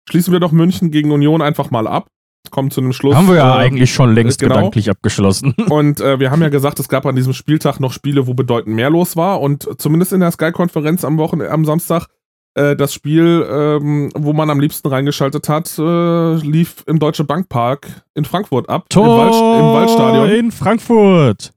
[0.09, 2.09] schließen wir doch München gegen Union einfach mal ab.
[2.51, 3.15] Kommen zu einem Schluss.
[3.15, 4.55] Haben wir ja äh, eigentlich schon längst genau.
[4.55, 5.53] gedanklich abgeschlossen.
[5.69, 8.75] Und äh, wir haben ja gesagt, es gab an diesem Spieltag noch Spiele, wo bedeutend
[8.75, 9.41] mehr los war.
[9.41, 12.07] Und zumindest in der Sky-Konferenz am Wochenende, am Samstag
[12.55, 18.03] äh, das Spiel, ähm, wo man am liebsten reingeschaltet hat, äh, lief im Deutsche Bankpark
[18.15, 18.89] in Frankfurt ab.
[18.89, 20.29] Tor im, Wald, im Waldstadion.
[20.29, 21.53] In Frankfurt.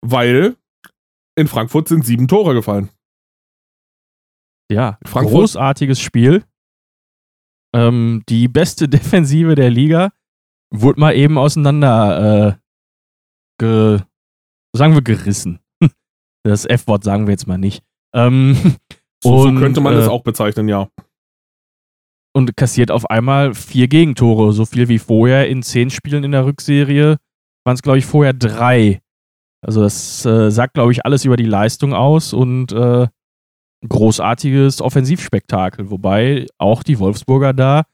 [0.00, 0.56] Weil
[1.36, 2.90] in Frankfurt sind sieben Tore gefallen.
[4.70, 5.40] Ja, Frankfurt.
[5.40, 6.44] großartiges Spiel.
[7.74, 10.12] Ähm, die beste Defensive der Liga
[10.72, 12.54] wurde mal eben auseinander, äh,
[13.58, 14.00] ge,
[14.74, 15.60] sagen wir, gerissen.
[16.44, 17.84] Das F-Wort sagen wir jetzt mal nicht.
[18.12, 18.56] Ähm,
[19.22, 20.88] so, und, so könnte man es äh, auch bezeichnen, ja.
[22.34, 26.44] Und kassiert auf einmal vier Gegentore, so viel wie vorher in zehn Spielen in der
[26.44, 27.18] Rückserie.
[27.64, 29.02] Waren es, glaube ich, vorher drei.
[29.64, 33.06] Also das äh, sagt, glaube ich, alles über die Leistung aus und äh,
[33.88, 37.84] großartiges Offensivspektakel, wobei auch die Wolfsburger da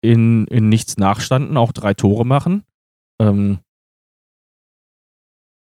[0.00, 2.64] in, in nichts nachstanden, auch drei Tore machen.
[3.20, 3.60] Ähm,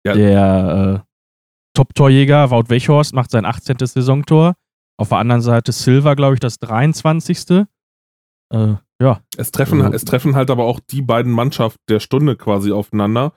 [0.06, 0.14] ja.
[0.14, 1.06] Der äh,
[1.74, 3.78] Top-Torjäger Wout Wechhorst macht sein 18.
[3.80, 4.54] Saisontor.
[4.98, 7.66] Auf der anderen Seite Silva, glaube ich, das 23.
[8.50, 9.20] Äh, ja.
[9.36, 13.34] Es treffen, also, es treffen halt aber auch die beiden Mannschaften der Stunde quasi aufeinander.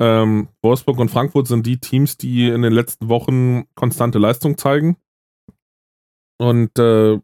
[0.00, 4.96] Ähm, Wolfsburg und Frankfurt sind die Teams, die in den letzten Wochen konstante Leistung zeigen.
[6.38, 7.18] Und äh,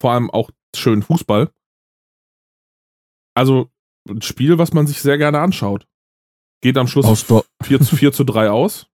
[0.00, 1.50] vor allem auch schön Fußball.
[3.34, 3.70] Also
[4.08, 5.86] ein Spiel, was man sich sehr gerne anschaut.
[6.60, 7.24] Geht am Schluss
[7.62, 8.86] 4 zu 4 zu 3 aus.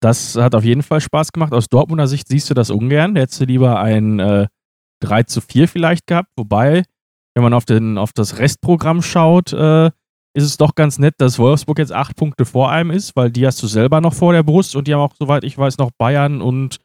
[0.00, 1.52] Das hat auf jeden Fall Spaß gemacht.
[1.52, 3.16] Aus Dortmunder Sicht siehst du das ungern.
[3.16, 4.48] Hättest du lieber ein äh,
[5.00, 6.30] 3 zu 4 vielleicht gehabt.
[6.36, 6.84] Wobei,
[7.34, 9.86] wenn man auf, den, auf das Restprogramm schaut, äh,
[10.34, 13.46] ist es doch ganz nett, dass Wolfsburg jetzt acht Punkte vor einem ist, weil die
[13.46, 15.90] hast du selber noch vor der Brust und die haben auch, soweit ich weiß, noch
[15.98, 16.78] Bayern und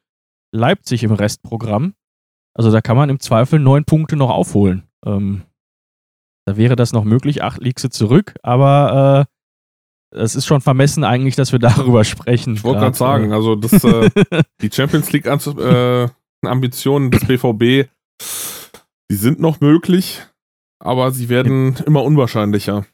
[0.52, 1.94] Leipzig im Restprogramm.
[2.54, 4.88] Also da kann man im Zweifel neun Punkte noch aufholen.
[5.06, 5.44] Ähm,
[6.46, 7.44] da wäre das noch möglich.
[7.44, 9.28] Acht du zurück, aber
[10.12, 12.56] äh, es ist schon vermessen eigentlich, dass wir darüber sprechen.
[12.56, 14.10] Ich wollte gerade sagen, also das, äh,
[14.62, 16.08] die Champions League äh,
[16.46, 17.90] Ambitionen des BVB,
[19.12, 20.22] die sind noch möglich,
[20.80, 22.86] aber sie werden immer unwahrscheinlicher.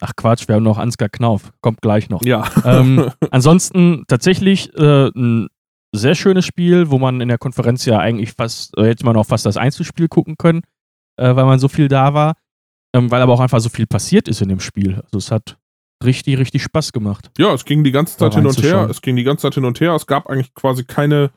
[0.00, 2.24] Ach Quatsch, wir haben noch Ansgar Knauf, kommt gleich noch.
[2.24, 2.48] Ja.
[2.64, 5.48] Ähm, ansonsten tatsächlich äh, ein
[5.92, 9.26] sehr schönes Spiel, wo man in der Konferenz ja eigentlich fast, äh, hätte man auch
[9.26, 10.62] fast das Einzelspiel gucken können,
[11.16, 12.34] äh, weil man so viel da war,
[12.94, 15.00] ähm, weil aber auch einfach so viel passiert ist in dem Spiel.
[15.04, 15.58] Also es hat
[16.04, 17.30] richtig, richtig Spaß gemacht.
[17.38, 18.88] Ja, es ging die ganze Zeit hin und her.
[18.90, 19.94] Es ging die ganze Zeit hin und her.
[19.94, 21.30] Es gab eigentlich quasi keine,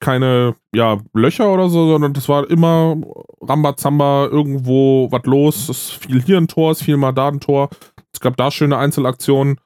[0.00, 2.96] keine ja, Löcher oder so, sondern es war immer
[3.40, 5.68] Rambazamba, irgendwo was los.
[5.68, 7.70] Es fiel hier ein Tor, es fiel mal da ein Tor.
[8.12, 9.60] Es gab da schöne Einzelaktionen.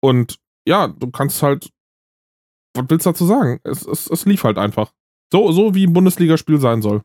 [0.00, 1.70] Und ja, du kannst halt,
[2.76, 3.60] was willst du dazu sagen?
[3.64, 4.92] Es, es, es lief halt einfach.
[5.32, 7.02] So, so wie ein Bundesligaspiel sein soll.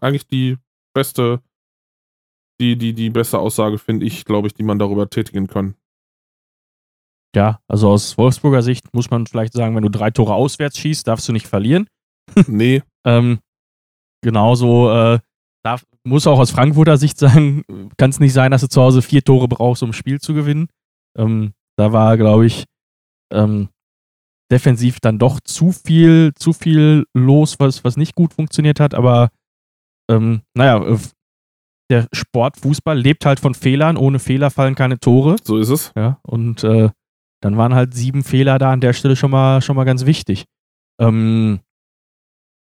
[0.00, 0.58] Eigentlich die
[0.94, 1.42] beste,
[2.60, 5.74] die, die, die beste Aussage, finde ich, glaube ich, die man darüber tätigen kann.
[7.34, 11.06] Ja, also aus Wolfsburger Sicht muss man vielleicht sagen, wenn du drei Tore auswärts schießt,
[11.06, 11.88] darfst du nicht verlieren.
[12.46, 12.82] Nee.
[13.06, 13.38] ähm,
[14.22, 15.18] genauso äh,
[15.64, 17.64] darf, muss auch aus Frankfurter Sicht sagen,
[17.96, 20.34] kann es nicht sein, dass du zu Hause vier Tore brauchst, um ein Spiel zu
[20.34, 20.68] gewinnen.
[21.16, 22.64] Ähm, da war, glaube ich,
[23.32, 23.68] ähm,
[24.50, 28.94] defensiv dann doch zu viel, zu viel los, was, was nicht gut funktioniert hat.
[28.94, 29.30] Aber
[30.10, 30.98] ähm, naja, äh,
[31.90, 33.96] der Sportfußball lebt halt von Fehlern.
[33.96, 35.36] Ohne Fehler fallen keine Tore.
[35.42, 35.92] So ist es.
[35.96, 36.90] Ja, und äh,
[37.40, 40.44] dann waren halt sieben Fehler da an der Stelle schon mal, schon mal ganz wichtig.
[41.00, 41.60] Ähm,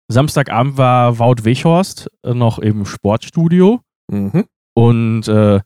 [0.09, 3.81] Samstagabend war Wout Weghorst äh, noch im Sportstudio.
[4.11, 4.45] Mhm.
[4.75, 5.61] Und äh,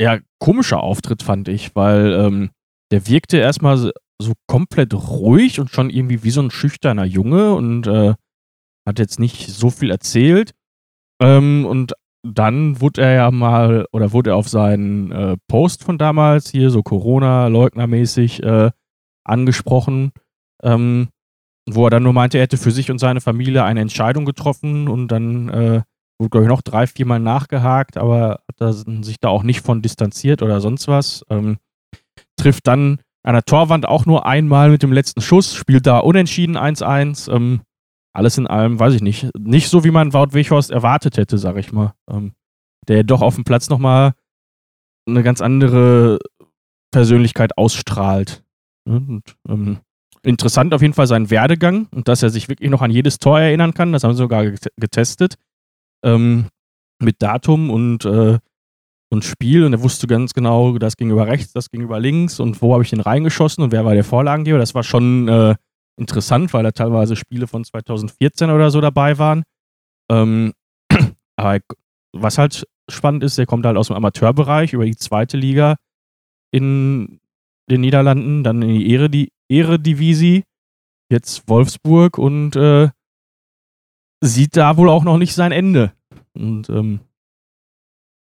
[0.00, 2.50] ja, komischer Auftritt fand ich, weil ähm,
[2.90, 7.86] der wirkte erstmal so, komplett ruhig und schon irgendwie wie so ein schüchterner Junge und
[7.86, 8.14] äh,
[8.86, 10.54] hat jetzt nicht so viel erzählt.
[11.20, 11.92] Ähm, und
[12.26, 16.70] dann wurde er ja mal, oder wurde er auf seinen äh, Post von damals, hier
[16.70, 18.70] so Corona-Leugnermäßig, äh,
[19.24, 20.12] angesprochen,
[20.62, 21.08] ähm,
[21.68, 24.88] wo er dann nur meinte, er hätte für sich und seine Familie eine Entscheidung getroffen
[24.88, 25.82] und dann äh,
[26.18, 29.82] wurde, glaube ich, noch drei, viermal nachgehakt, aber hat er sich da auch nicht von
[29.82, 31.24] distanziert oder sonst was.
[31.30, 31.58] Ähm,
[32.38, 36.56] trifft dann an der Torwand auch nur einmal mit dem letzten Schuss, spielt da unentschieden
[36.56, 37.30] 1-1.
[37.30, 37.60] Ähm,
[38.14, 41.56] alles in allem, weiß ich nicht, nicht so, wie man Wout Weghorst erwartet hätte, sag
[41.56, 41.94] ich mal.
[42.10, 42.32] Ähm,
[42.88, 44.14] der doch auf dem Platz nochmal
[45.06, 46.18] eine ganz andere
[46.90, 48.42] Persönlichkeit ausstrahlt.
[48.86, 49.78] Und, ähm,
[50.22, 53.38] interessant auf jeden Fall sein Werdegang und dass er sich wirklich noch an jedes Tor
[53.38, 53.92] erinnern kann.
[53.92, 54.44] Das haben sie sogar
[54.76, 55.34] getestet.
[56.02, 56.46] Ähm,
[57.00, 58.38] mit Datum und, äh,
[59.10, 59.64] und Spiel.
[59.64, 62.72] Und er wusste ganz genau, das ging über rechts, das ging über links und wo
[62.72, 64.58] habe ich den reingeschossen und wer war der Vorlagengeber.
[64.58, 65.54] Das war schon äh,
[65.98, 69.42] interessant, weil da teilweise Spiele von 2014 oder so dabei waren.
[70.10, 70.52] Ähm,
[71.36, 71.60] aber
[72.12, 75.76] was halt spannend ist, der kommt halt aus dem Amateurbereich über die zweite Liga
[76.50, 77.20] in
[77.70, 80.44] den Niederlanden, dann in die Eredi Eredivisie,
[81.10, 82.90] jetzt Wolfsburg und äh,
[84.20, 85.92] sieht da wohl auch noch nicht sein Ende.
[86.34, 87.00] Und ähm,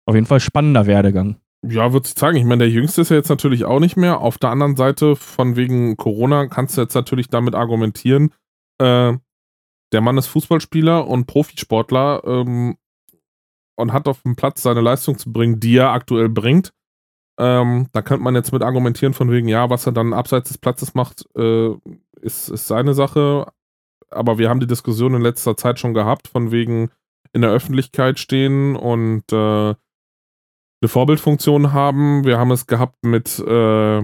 [0.05, 1.37] auf jeden Fall spannender Werdegang.
[1.65, 2.37] Ja, würde ich sagen.
[2.37, 4.19] Ich meine, der Jüngste ist ja jetzt natürlich auch nicht mehr.
[4.19, 8.33] Auf der anderen Seite, von wegen Corona, kannst du jetzt natürlich damit argumentieren,
[8.79, 9.13] äh,
[9.93, 12.77] der Mann ist Fußballspieler und Profisportler ähm,
[13.75, 16.73] und hat auf dem Platz seine Leistung zu bringen, die er aktuell bringt.
[17.39, 20.57] Ähm, da könnte man jetzt mit argumentieren, von wegen, ja, was er dann abseits des
[20.57, 21.69] Platzes macht, äh,
[22.21, 23.51] ist, ist seine Sache.
[24.09, 26.89] Aber wir haben die Diskussion in letzter Zeit schon gehabt, von wegen
[27.31, 29.75] in der Öffentlichkeit stehen und äh,
[30.83, 32.25] eine Vorbildfunktion haben.
[32.25, 34.01] Wir haben es gehabt mit, äh,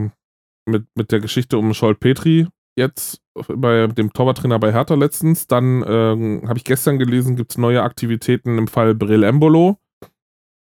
[0.65, 5.45] mit, mit der Geschichte um Scholt Petri jetzt bei dem Torwarttrainer bei Hertha letztens.
[5.47, 9.77] Dann äh, habe ich gestern gelesen, gibt es neue Aktivitäten im Fall Brill Embolo,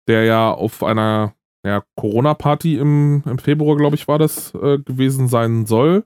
[0.07, 5.27] der ja auf einer ja, Corona-Party im, im Februar, glaube ich, war das, äh, gewesen
[5.27, 6.03] sein soll.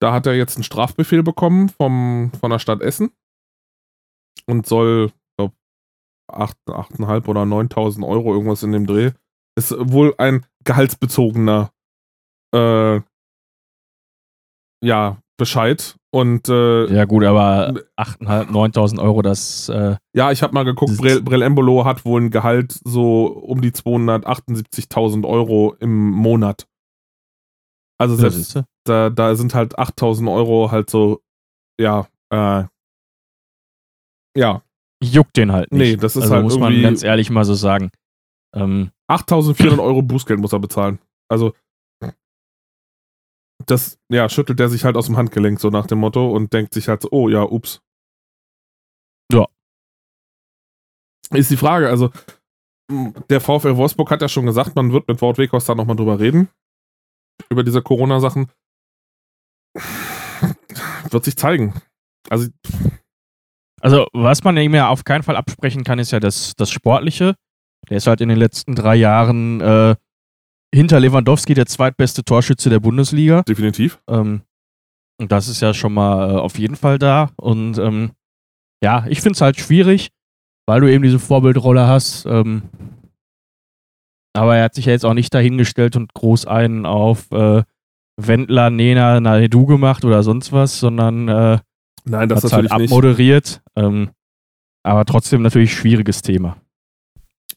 [0.00, 3.10] Da hat er jetzt einen Strafbefehl bekommen vom, von der Stadt Essen
[4.46, 5.54] und soll, glaube
[6.30, 9.12] 8,5 oder 9.000 Euro irgendwas in dem Dreh
[9.56, 11.70] ist wohl ein gehaltsbezogener
[12.54, 13.00] äh,
[14.82, 15.96] ja, Bescheid.
[16.10, 19.68] Und äh, ja, gut, aber 8.500, 9.000 Euro, das.
[19.68, 23.60] Äh, ja, ich habe mal geguckt, Brel, Brel Embolo hat wohl ein Gehalt so um
[23.60, 26.66] die 278.000 Euro im Monat.
[27.98, 31.22] Also selbst, da, da sind halt 8.000 Euro halt so,
[31.80, 32.64] ja, äh,
[34.36, 34.62] ja.
[35.02, 35.78] Juckt den halt nicht.
[35.78, 37.90] Nee, das ist also halt muss man ganz ehrlich mal so sagen.
[38.54, 40.98] Ähm, 8400 Euro Bußgeld muss er bezahlen.
[41.28, 41.54] Also,
[43.64, 46.74] das, ja, schüttelt er sich halt aus dem Handgelenk, so nach dem Motto, und denkt
[46.74, 47.80] sich halt so, oh ja, ups.
[49.32, 49.46] Ja.
[51.30, 52.10] Ist die Frage, also,
[52.88, 56.20] der VfL Wolfsburg hat ja schon gesagt, man wird mit Wort Weghorst da nochmal drüber
[56.20, 56.48] reden.
[57.50, 58.52] Über diese Corona-Sachen.
[61.10, 61.74] Wird sich zeigen.
[62.28, 62.48] Also,
[63.80, 67.34] also, was man ihm ja auf keinen Fall absprechen kann, ist ja das, das Sportliche.
[67.88, 69.94] Der ist halt in den letzten drei Jahren äh,
[70.74, 73.42] hinter Lewandowski der zweitbeste Torschütze der Bundesliga.
[73.42, 74.00] Definitiv.
[74.08, 74.42] Ähm,
[75.18, 77.30] und das ist ja schon mal äh, auf jeden Fall da.
[77.36, 78.10] Und ähm,
[78.82, 80.10] ja, ich finde es halt schwierig,
[80.66, 82.26] weil du eben diese Vorbildrolle hast.
[82.26, 82.62] Ähm,
[84.34, 87.62] aber er hat sich ja jetzt auch nicht dahingestellt und groß einen auf äh,
[88.18, 91.58] Wendler, Nena, Naidu gemacht oder sonst was, sondern äh,
[92.04, 93.62] Nein, das hat halt abmoderiert.
[93.76, 94.10] Ähm,
[94.82, 96.58] aber trotzdem natürlich schwieriges Thema.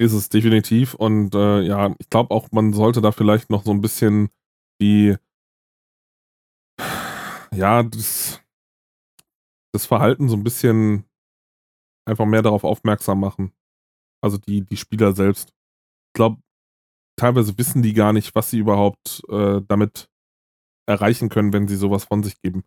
[0.01, 0.93] Ist es definitiv.
[0.93, 4.29] Und äh, ja, ich glaube auch, man sollte da vielleicht noch so ein bisschen
[4.81, 5.15] die,
[7.53, 8.41] ja, das,
[9.73, 11.05] das Verhalten so ein bisschen
[12.07, 13.51] einfach mehr darauf aufmerksam machen.
[14.23, 15.49] Also die, die Spieler selbst.
[15.49, 16.41] Ich glaube,
[17.17, 20.09] teilweise wissen die gar nicht, was sie überhaupt äh, damit
[20.87, 22.63] erreichen können, wenn sie sowas von sich geben.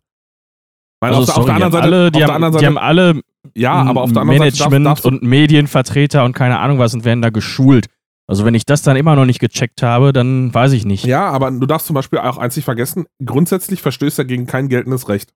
[1.01, 3.21] Meine, also, auf, sorry, auf, der anderen Seite, alle, die, haben, Seite, die haben alle
[3.55, 7.05] ja, aber auf der anderen Management Seite darf, und Medienvertreter und keine Ahnung was und
[7.05, 7.87] werden da geschult.
[8.25, 11.03] Also wenn ich das dann immer noch nicht gecheckt habe, dann weiß ich nicht.
[11.03, 14.69] Ja, aber du darfst zum Beispiel auch eins nicht vergessen, grundsätzlich verstößt er gegen kein
[14.69, 15.33] geltendes Recht.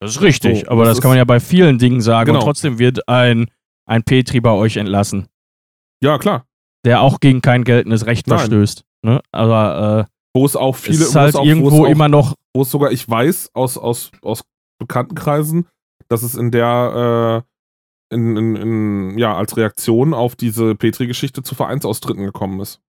[0.00, 2.38] Das ist richtig, so, aber das, das kann man ja bei vielen Dingen sagen genau.
[2.38, 3.50] und trotzdem wird ein,
[3.84, 5.26] ein Petri bei euch entlassen.
[6.00, 6.46] Ja, klar.
[6.84, 8.38] Der auch gegen kein geltendes Recht Nein.
[8.38, 8.84] verstößt.
[9.02, 9.20] Ne?
[9.32, 12.36] Aber äh, wo es auch viele ist halt auch, irgendwo auch, immer noch.
[12.54, 14.44] Wo es sogar, ich weiß, aus, aus, aus
[14.78, 15.66] Bekanntenkreisen,
[16.08, 21.54] dass es in der äh, in, in, in, ja, als Reaktion auf diese Petri-Geschichte zu
[21.54, 22.80] Vereinsaustritten gekommen ist.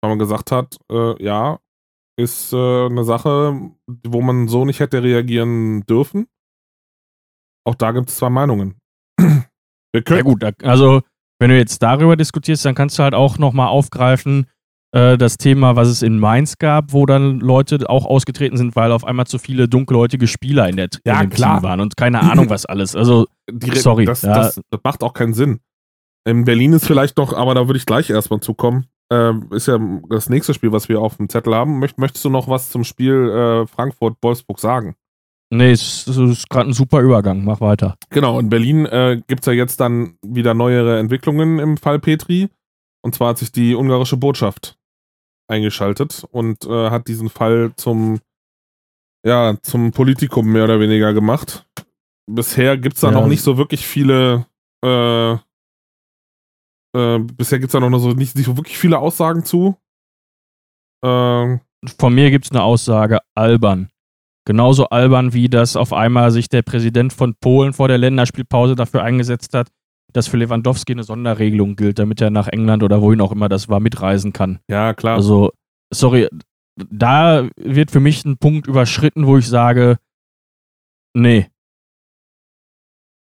[0.00, 1.60] Weil man gesagt hat, äh, ja,
[2.16, 3.72] ist äh, eine Sache,
[4.06, 6.28] wo man so nicht hätte reagieren dürfen.
[7.66, 8.78] Auch da gibt es zwei Meinungen.
[9.96, 11.02] Ja gut, also
[11.38, 14.50] wenn du jetzt darüber diskutierst, dann kannst du halt auch nochmal aufgreifen,
[14.94, 18.92] äh, das Thema, was es in Mainz gab, wo dann Leute auch ausgetreten sind, weil
[18.92, 21.56] auf einmal zu viele dunkelhäutige Spieler in der ja, in klar.
[21.56, 22.94] Team waren und keine Ahnung was alles.
[22.94, 24.04] Also, Die, sorry.
[24.04, 24.34] Das, ja.
[24.34, 25.58] das, das, macht auch keinen Sinn.
[26.24, 28.86] In Berlin ist vielleicht noch, aber da würde ich gleich erstmal zukommen.
[29.12, 29.78] Äh, ist ja
[30.08, 31.80] das nächste Spiel, was wir auf dem Zettel haben.
[31.80, 34.94] Möcht, möchtest du noch was zum Spiel äh, Frankfurt-Wolfsburg sagen?
[35.50, 37.44] Nee, es, es ist gerade ein super Übergang.
[37.44, 37.96] Mach weiter.
[38.10, 42.48] Genau, in Berlin äh, gibt es ja jetzt dann wieder neuere Entwicklungen im Fall Petri.
[43.02, 44.78] Und zwar hat sich die ungarische Botschaft
[45.48, 48.20] eingeschaltet und äh, hat diesen Fall zum,
[49.24, 51.66] ja, zum Politikum mehr oder weniger gemacht.
[52.26, 53.14] Bisher gibt es da ja.
[53.14, 54.46] noch nicht so wirklich viele,
[54.84, 59.76] äh, äh, bisher gibt es da noch so nicht, nicht so wirklich viele Aussagen zu.
[61.04, 61.60] Ähm,
[61.98, 63.90] Von mir gibt es eine Aussage, albern.
[64.46, 69.02] Genauso albern, wie das auf einmal sich der Präsident von Polen vor der Länderspielpause dafür
[69.02, 69.70] eingesetzt hat,
[70.14, 73.68] dass für Lewandowski eine Sonderregelung gilt, damit er nach England oder wohin auch immer das
[73.68, 74.60] war, mitreisen kann.
[74.68, 75.16] Ja, klar.
[75.16, 75.52] Also,
[75.92, 76.28] sorry,
[76.76, 79.98] da wird für mich ein Punkt überschritten, wo ich sage,
[81.14, 81.48] nee.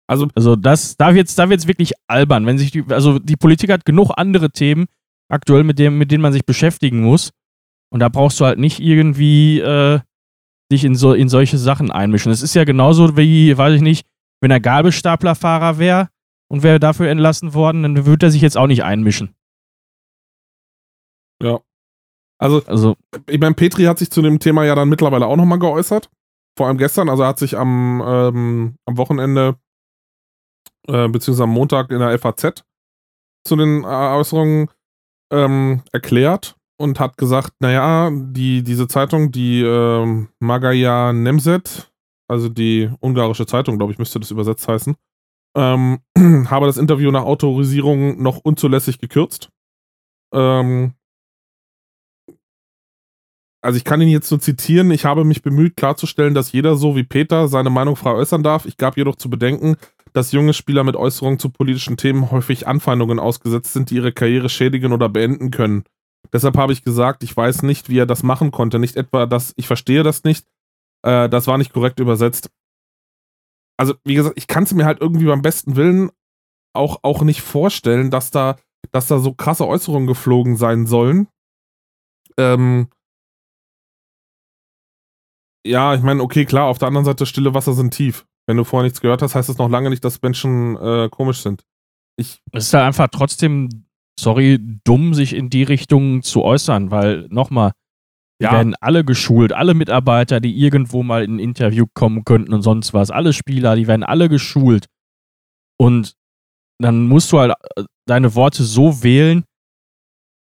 [0.07, 2.47] Also, also das, da wird es da wird's wirklich albern.
[2.47, 4.87] Wenn sich die, also die Politik hat genug andere Themen
[5.29, 7.31] aktuell, mit, dem, mit denen man sich beschäftigen muss.
[7.91, 10.01] Und da brauchst du halt nicht irgendwie äh,
[10.71, 12.31] dich in, so, in solche Sachen einmischen.
[12.33, 14.07] Es ist ja genauso wie, weiß ich nicht,
[14.41, 16.09] wenn er Gabelstaplerfahrer wäre,
[16.51, 19.35] und wäre dafür entlassen worden, dann würde er sich jetzt auch nicht einmischen.
[21.43, 21.61] Ja.
[22.41, 22.97] Also, also
[23.29, 26.09] ich meine, Petri hat sich zu dem Thema ja dann mittlerweile auch nochmal geäußert.
[26.57, 29.57] Vor allem gestern, also er hat sich am, ähm, am Wochenende,
[30.87, 32.65] äh, beziehungsweise am Montag in der FAZ
[33.45, 34.71] zu den Äußerungen
[35.33, 41.93] ähm, erklärt und hat gesagt, naja, die, diese Zeitung, die ähm, Magaya Nemzet,
[42.29, 44.97] also die ungarische Zeitung, glaube ich, müsste das übersetzt heißen,
[45.57, 45.99] ähm,
[46.51, 49.51] habe das Interview nach Autorisierung noch unzulässig gekürzt.
[50.33, 50.95] Ähm,
[53.61, 54.91] also ich kann ihn jetzt nur zitieren.
[54.91, 58.67] Ich habe mich bemüht klarzustellen, dass jeder so wie Peter seine Meinung frei äußern darf.
[58.67, 59.77] Ich gab jedoch zu bedenken,
[60.13, 64.49] dass junge Spieler mit Äußerungen zu politischen Themen häufig Anfeindungen ausgesetzt sind, die ihre Karriere
[64.49, 65.85] schädigen oder beenden können.
[66.33, 68.79] Deshalb habe ich gesagt, ich weiß nicht, wie er das machen konnte.
[68.79, 70.47] Nicht etwa, dass ich verstehe das nicht.
[71.03, 72.51] Äh, das war nicht korrekt übersetzt
[73.79, 76.11] also wie gesagt, ich kann es mir halt irgendwie beim besten Willen
[76.75, 78.57] auch, auch nicht vorstellen, dass da,
[78.91, 81.29] dass da so krasse Äußerungen geflogen sein sollen.
[82.37, 82.89] Ähm,
[85.67, 88.27] ja, ich meine, okay, klar, auf der anderen Seite, stille Wasser sind tief.
[88.47, 91.43] Wenn du vorher nichts gehört hast, heißt das noch lange nicht, dass Menschen äh, komisch
[91.43, 91.65] sind.
[92.17, 93.87] Ich es ist halt einfach trotzdem,
[94.19, 97.73] sorry, dumm, sich in die Richtung zu äußern, weil nochmal,
[98.41, 98.53] die ja.
[98.53, 102.95] werden alle geschult, alle Mitarbeiter, die irgendwo mal in ein Interview kommen könnten und sonst
[102.95, 104.87] was, alle Spieler, die werden alle geschult.
[105.77, 106.15] Und
[106.81, 109.45] dann musst du halt äh, deine Worte so wählen,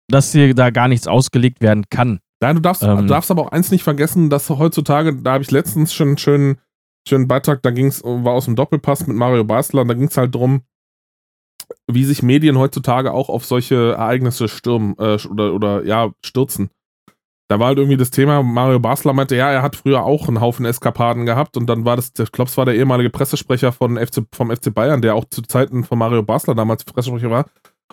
[0.08, 2.20] dass dir da gar nichts ausgelegt werden kann.
[2.42, 5.50] Nein, du darfst, ähm, darfst aber auch eins nicht vergessen, dass heutzutage, da habe ich
[5.50, 6.60] letztens schon einen schönen,
[7.06, 10.08] schönen Beitrag, da ging es, war aus dem Doppelpass mit Mario Basler, und da ging
[10.08, 10.62] es halt drum,
[11.86, 16.70] wie sich Medien heutzutage auch auf solche Ereignisse stürmen äh, oder, oder ja, stürzen
[17.50, 20.40] da war halt irgendwie das Thema, Mario Basler meinte, ja, er hat früher auch einen
[20.40, 24.22] Haufen Eskapaden gehabt und dann war das, der Klops war der ehemalige Pressesprecher von FC,
[24.32, 27.46] vom FC Bayern, der auch zu Zeiten von Mario Basler damals Pressesprecher war.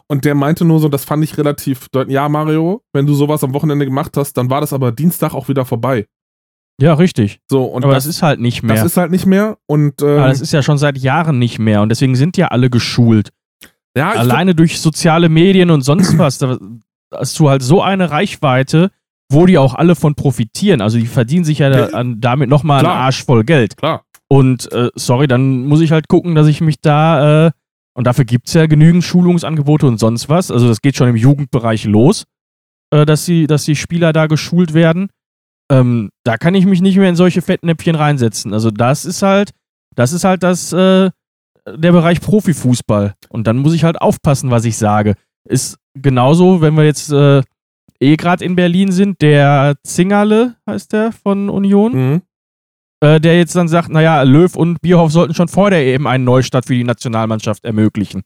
[0.07, 3.43] Und der meinte nur so, das fand ich relativ deutlich, ja, Mario, wenn du sowas
[3.43, 6.05] am Wochenende gemacht hast, dann war das aber Dienstag auch wieder vorbei.
[6.79, 7.39] Ja, richtig.
[7.49, 8.75] So, und aber das, das ist halt nicht mehr.
[8.75, 10.03] Das ist halt nicht mehr und.
[10.03, 12.69] Ähm, aber das ist ja schon seit Jahren nicht mehr und deswegen sind ja alle
[12.69, 13.31] geschult.
[13.97, 16.59] Ja, Alleine durch soziale Medien und sonst was, da
[17.11, 18.91] hast du halt so eine Reichweite,
[19.29, 20.81] wo die auch alle von profitieren.
[20.81, 22.03] Also die verdienen sich ja, ja.
[22.17, 23.77] damit nochmal einen Arsch voll Geld.
[23.77, 24.03] Klar.
[24.29, 27.51] Und äh, sorry, dann muss ich halt gucken, dass ich mich da, äh,
[27.93, 30.51] und dafür gibt es ja genügend Schulungsangebote und sonst was.
[30.51, 32.25] Also das geht schon im Jugendbereich los,
[32.91, 35.09] äh, dass, die, dass die Spieler da geschult werden.
[35.69, 38.53] Ähm, da kann ich mich nicht mehr in solche Fettnäpfchen reinsetzen.
[38.53, 39.51] Also das ist halt,
[39.95, 41.09] das ist halt das, äh,
[41.67, 43.13] der Bereich Profifußball.
[43.29, 45.15] Und dann muss ich halt aufpassen, was ich sage.
[45.47, 47.41] Ist genauso, wenn wir jetzt äh,
[47.99, 52.21] eh gerade in Berlin sind, der Zingerle heißt der von Union, Mhm.
[53.01, 56.23] äh, der jetzt dann sagt, naja, Löw und Bierhoff sollten schon vor der EM einen
[56.23, 58.23] Neustart für die Nationalmannschaft ermöglichen.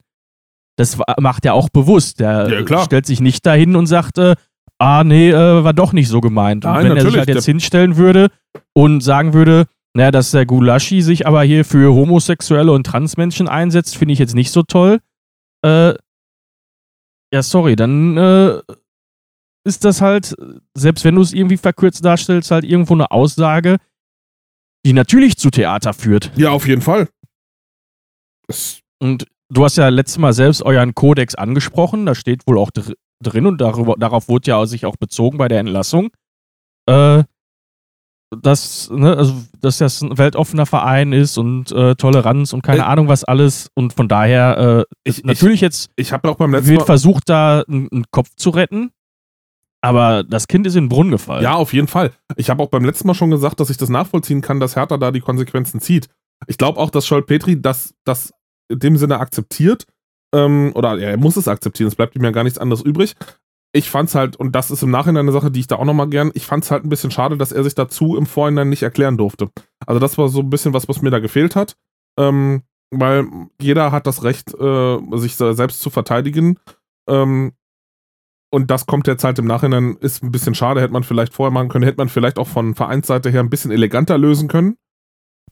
[0.78, 2.20] Das macht er auch bewusst.
[2.20, 4.36] Der Ja, stellt sich nicht dahin und sagt, äh,
[4.80, 6.66] ah, nee, äh, war doch nicht so gemeint.
[6.66, 8.30] Und Nein, wenn er sich halt jetzt hinstellen würde
[8.74, 13.98] und sagen würde, naja, dass der Gulaschi sich aber hier für Homosexuelle und Transmenschen einsetzt,
[13.98, 15.00] finde ich jetzt nicht so toll.
[15.66, 15.94] Äh,
[17.34, 18.62] ja, sorry, dann äh,
[19.64, 20.36] ist das halt,
[20.76, 23.78] selbst wenn du es irgendwie verkürzt darstellst, halt irgendwo eine Aussage,
[24.86, 26.32] die natürlich zu Theater führt.
[26.36, 27.10] Ja, auf jeden Fall.
[28.48, 32.72] Es, Und du hast ja letztes Mal selbst euren Kodex angesprochen, da steht wohl auch
[32.72, 32.94] dr
[33.24, 36.10] drin und darüber, darauf wurde ja sich auch bezogen bei der Entlassung,
[36.88, 37.24] äh,
[38.36, 42.86] dass, ne, also, dass das ein weltoffener Verein ist und äh, Toleranz und keine Äh,
[42.86, 46.52] Ahnung was alles und von daher äh, ich, natürlich jetzt ich, ich habe auch beim
[46.52, 46.86] letzten wird Mal.
[46.86, 48.90] versucht, da einen einen Kopf zu retten,
[49.82, 51.44] aber das Kind ist in den Brunnen gefallen.
[51.44, 52.12] Ja, auf jeden Fall.
[52.38, 54.98] Ich habe auch beim letzten Mal schon gesagt, dass ich das nachvollziehen kann, dass Hertha
[54.98, 56.08] da die Konsequenzen zieht.
[56.48, 58.34] Ich glaube auch, dass Scholl Petri das, das
[58.70, 59.86] in dem Sinne akzeptiert.
[60.34, 63.16] Ähm, oder er muss es akzeptieren, es bleibt ihm ja gar nichts anderes übrig.
[63.74, 66.10] Ich fand's halt, und das ist im Nachhinein eine Sache, die ich da auch nochmal
[66.10, 69.18] gern, ich fand's halt ein bisschen schade, dass er sich dazu im Vorhinein nicht erklären
[69.18, 69.50] durfte.
[69.86, 71.76] Also das war so ein bisschen was, was mir da gefehlt hat.
[72.18, 73.26] Ähm, weil
[73.62, 76.60] jeder hat das Recht, äh, sich selbst zu verteidigen.
[77.08, 77.54] Ähm,
[78.54, 81.52] und das kommt jetzt halt im Nachhinein, ist ein bisschen schade, hätte man vielleicht vorher
[81.52, 84.78] machen können, hätte man vielleicht auch von Vereinsseite her ein bisschen eleganter lösen können.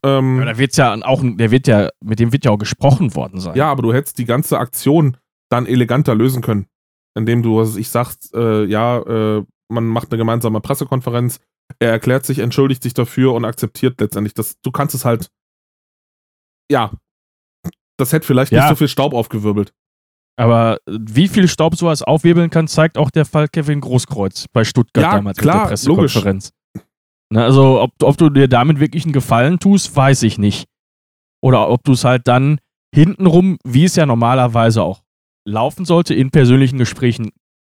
[0.03, 3.15] Ähm, Ja, da wird's ja auch, der wird ja, mit dem wird ja auch gesprochen
[3.15, 3.55] worden sein.
[3.55, 5.17] ja, aber du hättest die ganze Aktion
[5.49, 6.67] dann eleganter lösen können.
[7.17, 11.39] Indem du, was ich sagst, äh, ja, äh, man macht eine gemeinsame Pressekonferenz,
[11.79, 14.33] er erklärt sich, entschuldigt sich dafür und akzeptiert letztendlich.
[14.33, 15.29] Das, du kannst es halt,
[16.71, 16.91] ja,
[17.97, 18.61] das hätte vielleicht Ja.
[18.61, 19.73] nicht so viel Staub aufgewirbelt.
[20.39, 24.63] Aber äh, wie viel Staub sowas aufwirbeln kann, zeigt auch der Fall Kevin Großkreuz bei
[24.63, 26.53] Stuttgart Ja, damals klar, mit der Pressekonferenz.
[27.29, 30.67] Na, also, ob, ob du dir damit wirklich einen Gefallen tust, weiß ich nicht.
[31.43, 32.59] Oder ob du es halt dann
[32.95, 35.03] hintenrum, wie es ja normalerweise auch
[35.45, 37.31] laufen sollte, in persönlichen Gesprächen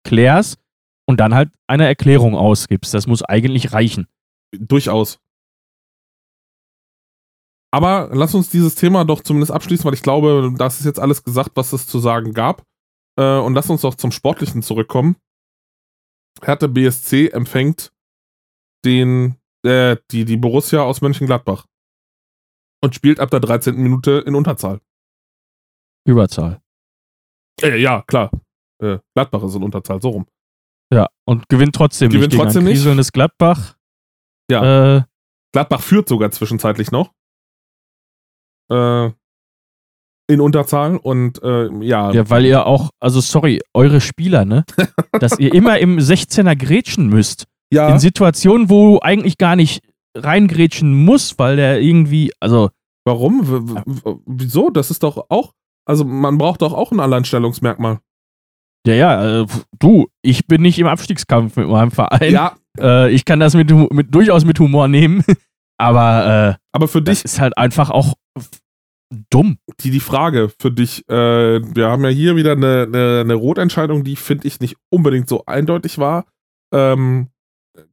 [0.05, 0.60] klärst
[1.07, 2.93] und dann halt eine Erklärung ausgibst.
[2.93, 4.07] Das muss eigentlich reichen.
[4.51, 5.20] Durchaus.
[7.72, 11.24] Aber lass uns dieses Thema doch zumindest abschließen, weil ich glaube, das ist jetzt alles
[11.24, 12.64] gesagt, was es zu sagen gab.
[13.20, 15.18] Äh, und lass uns doch zum Sportlichen zurückkommen.
[16.42, 17.92] Hertha BSC empfängt
[18.86, 21.66] den, äh, die, die Borussia aus Mönchengladbach.
[22.82, 23.76] Und spielt ab der 13.
[23.76, 24.80] Minute in Unterzahl.
[26.08, 26.62] Überzahl.
[27.62, 28.32] Äh, ja, klar.
[28.82, 30.28] Äh, Gladbach ist in Unterzahl, so rum.
[30.92, 33.14] Ja, und gewinnt trotzdem Gewinnt nicht gegen trotzdem nicht?
[33.14, 33.78] Gladbach.
[34.50, 34.98] Ja.
[34.98, 35.04] Äh,
[35.54, 37.12] Gladbach führt sogar zwischenzeitlich noch.
[38.72, 39.10] Äh,
[40.28, 44.64] in Unterzahl und äh, ja, Ja, weil ihr auch, also sorry, eure Spieler, ne?
[45.20, 47.46] dass ihr immer im 16er grätschen müsst.
[47.74, 47.90] ja.
[47.90, 49.82] In Situationen, wo du eigentlich gar nicht
[50.16, 52.70] reingrätschen musst, weil der irgendwie, also,
[53.06, 53.48] Warum?
[53.48, 54.70] W wieso?
[54.70, 55.54] Das ist doch auch.
[55.86, 58.00] Also, man braucht doch auch ein Alleinstellungsmerkmal.
[58.86, 59.48] ja, ja, äh,
[59.80, 62.32] du, ich bin nicht im Abstiegskampf mit meinem Verein.
[62.32, 65.24] Ja, Äh, ich kann das mit, mit, durchaus mit Humor nehmen,
[65.80, 68.14] aber äh, aber für dich, ist halt einfach auch
[69.30, 69.58] dumm.
[69.80, 71.14] die, die Frage für dich, äh,
[71.76, 75.46] wir haben ja hier wieder eine, eine, eine Rotentscheidung, die finde ich nicht unbedingt so
[75.46, 76.26] eindeutig war.
[76.74, 77.30] Ähm,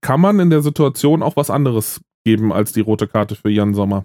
[0.00, 3.74] kann man in der Situation auch was anderes geben als die rote Karte für Jan
[3.74, 4.04] Sommer?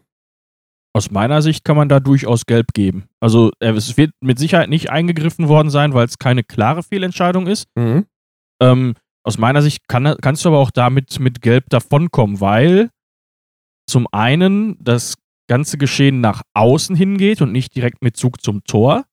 [0.93, 3.05] Aus meiner Sicht kann man da durchaus gelb geben.
[3.19, 7.47] Also äh, es wird mit Sicherheit nicht eingegriffen worden sein, weil es keine klare Fehlentscheidung
[7.47, 7.67] ist.
[7.75, 8.05] Mhm.
[8.61, 12.89] Ähm, aus meiner Sicht kann, kannst du aber auch damit mit Gelb davonkommen, weil
[13.87, 15.15] zum einen das
[15.47, 19.05] ganze Geschehen nach außen hingeht und nicht direkt mit Zug zum Tor,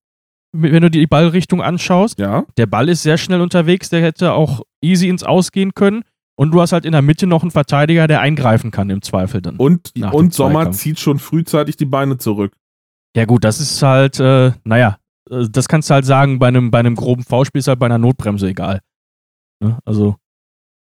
[0.53, 2.19] wenn du die Ballrichtung anschaust.
[2.19, 2.45] Ja.
[2.57, 6.03] Der Ball ist sehr schnell unterwegs, der hätte auch easy ins Ausgehen können.
[6.37, 9.43] Und du hast halt in der Mitte noch einen Verteidiger, der eingreifen kann im Zweifel
[9.43, 9.57] dann.
[9.57, 12.53] Und, und Sommer zieht schon frühzeitig die Beine zurück.
[13.16, 14.99] Ja, gut, das ist halt, äh, naja,
[15.29, 17.87] äh, das kannst du halt sagen, bei einem, bei einem groben Foulspiel ist halt bei
[17.87, 18.81] einer Notbremse egal.
[19.61, 19.79] Ne?
[19.85, 20.16] Also,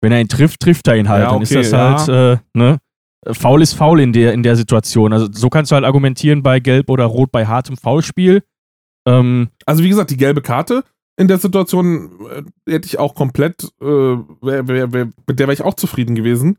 [0.00, 1.24] wenn er ihn trifft, trifft er ihn halt.
[1.24, 2.06] Ja, Dann ist okay, das ja.
[2.06, 2.78] halt, äh, ne?
[3.26, 5.12] Foul ist faul in der, in der Situation.
[5.12, 8.42] Also, so kannst du halt argumentieren bei Gelb oder Rot bei hartem Foulspiel.
[9.06, 10.84] Ähm, Also wie gesagt, die gelbe Karte
[11.18, 15.52] in der Situation äh, hätte ich auch komplett, äh, wär, wär, wär, mit der wäre
[15.52, 16.58] ich auch zufrieden gewesen.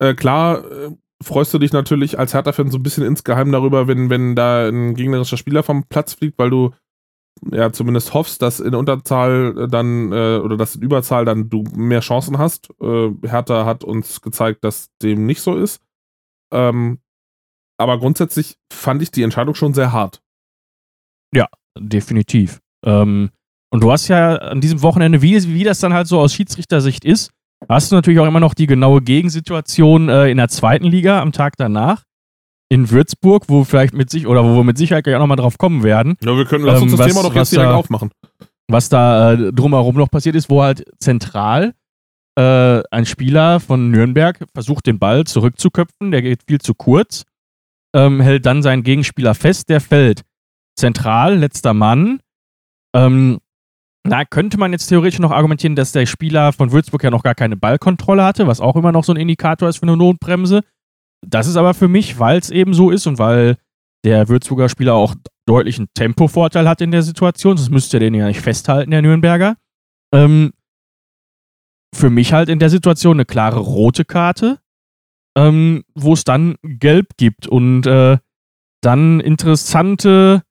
[0.00, 0.90] Äh, klar, äh,
[1.22, 4.94] freust du dich natürlich als Hertha-Fan so ein bisschen insgeheim darüber, wenn, wenn da ein
[4.94, 6.72] gegnerischer Spieler vom Platz fliegt, weil du
[7.50, 12.00] ja zumindest hoffst, dass in Unterzahl dann äh, oder dass in Überzahl dann du mehr
[12.00, 12.70] Chancen hast.
[12.80, 15.80] Äh, Hertha hat uns gezeigt, dass dem nicht so ist.
[16.52, 16.98] Ähm,
[17.78, 20.22] aber grundsätzlich fand ich die Entscheidung schon sehr hart.
[21.34, 21.48] Ja,
[21.78, 22.60] definitiv.
[22.84, 23.30] Ähm,
[23.72, 27.04] und du hast ja an diesem Wochenende, wie, wie das dann halt so aus Schiedsrichtersicht
[27.04, 27.30] ist,
[27.68, 31.32] hast du natürlich auch immer noch die genaue Gegensituation äh, in der zweiten Liga am
[31.32, 32.04] Tag danach
[32.68, 35.58] in Würzburg, wo vielleicht mit sich oder wo wir mit Sicherheit gleich auch nochmal drauf
[35.58, 36.16] kommen werden.
[36.22, 38.10] Ja, wir können lass uns ähm, das was, Thema doch jetzt direkt da, aufmachen.
[38.68, 41.74] Was da äh, drumherum noch passiert ist, wo halt zentral
[42.36, 47.24] äh, ein Spieler von Nürnberg versucht, den Ball zurückzuköpfen, der geht viel zu kurz,
[47.94, 50.22] ähm, hält dann seinen Gegenspieler fest, der fällt.
[50.76, 52.20] Zentral, letzter Mann.
[52.94, 53.38] Ähm,
[54.04, 57.34] da könnte man jetzt theoretisch noch argumentieren, dass der Spieler von Würzburg ja noch gar
[57.34, 60.62] keine Ballkontrolle hatte, was auch immer noch so ein Indikator ist für eine Notbremse.
[61.24, 63.56] Das ist aber für mich, weil es eben so ist und weil
[64.04, 65.14] der Würzburger Spieler auch
[65.46, 69.02] deutlich einen Tempovorteil hat in der Situation, sonst müsste er den ja nicht festhalten, der
[69.02, 69.56] Nürnberger.
[70.12, 70.52] Ähm,
[71.94, 74.58] für mich halt in der Situation eine klare rote Karte,
[75.36, 78.18] ähm, wo es dann gelb gibt und äh,
[78.82, 80.42] dann interessante,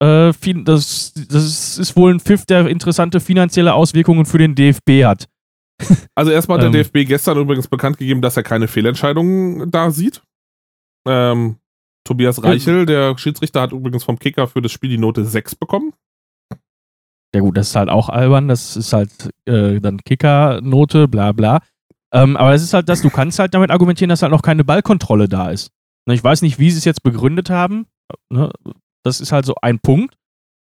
[0.00, 0.32] äh,
[0.64, 5.28] das, das ist wohl ein Pfiff, der interessante finanzielle Auswirkungen für den DFB hat.
[6.14, 9.90] Also erstmal hat der ähm, DFB gestern übrigens bekannt gegeben, dass er keine Fehlentscheidungen da
[9.90, 10.22] sieht.
[11.06, 11.56] Ähm,
[12.04, 15.92] Tobias Reichel, der Schiedsrichter, hat übrigens vom Kicker für das Spiel die Note 6 bekommen.
[17.34, 21.60] Ja gut, das ist halt auch albern, das ist halt äh, dann Kicker-Note, bla bla.
[22.12, 24.64] Ähm, aber es ist halt das, du kannst halt damit argumentieren, dass halt noch keine
[24.64, 25.70] Ballkontrolle da ist.
[26.06, 27.86] Ne, ich weiß nicht, wie sie es jetzt begründet haben.
[28.32, 28.50] Ne,
[29.04, 30.16] das ist halt so ein Punkt,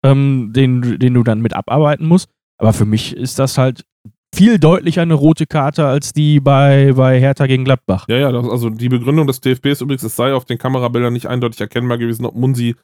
[0.03, 2.29] ähm, den, den du dann mit abarbeiten musst.
[2.57, 3.85] Aber für mich ist das halt
[4.33, 8.05] viel deutlicher eine rote Karte als die bei, bei Hertha gegen Gladbach.
[8.09, 11.27] Ja, ja, also die Begründung des DFB ist übrigens, es sei auf den Kamerabildern nicht
[11.27, 12.75] eindeutig erkennbar gewesen, ob Munsi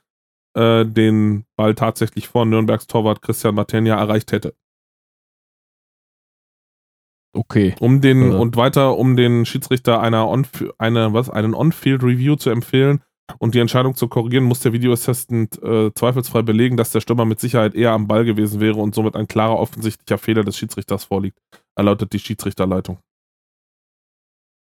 [0.55, 4.55] äh, den Ball tatsächlich vor Nürnbergs Torwart Christian Matenja erreicht hätte.
[7.33, 7.75] Okay.
[7.79, 8.35] Um den, äh.
[8.35, 10.45] und weiter, um den Schiedsrichter einer On,
[10.77, 13.01] eine, was, einen On-Field Review zu empfehlen
[13.39, 17.39] und die Entscheidung zu korrigieren, muss der Videoassistent äh, zweifelsfrei belegen, dass der Stürmer mit
[17.39, 21.37] Sicherheit eher am Ball gewesen wäre und somit ein klarer offensichtlicher Fehler des Schiedsrichters vorliegt,
[21.75, 22.99] erlautet die Schiedsrichterleitung.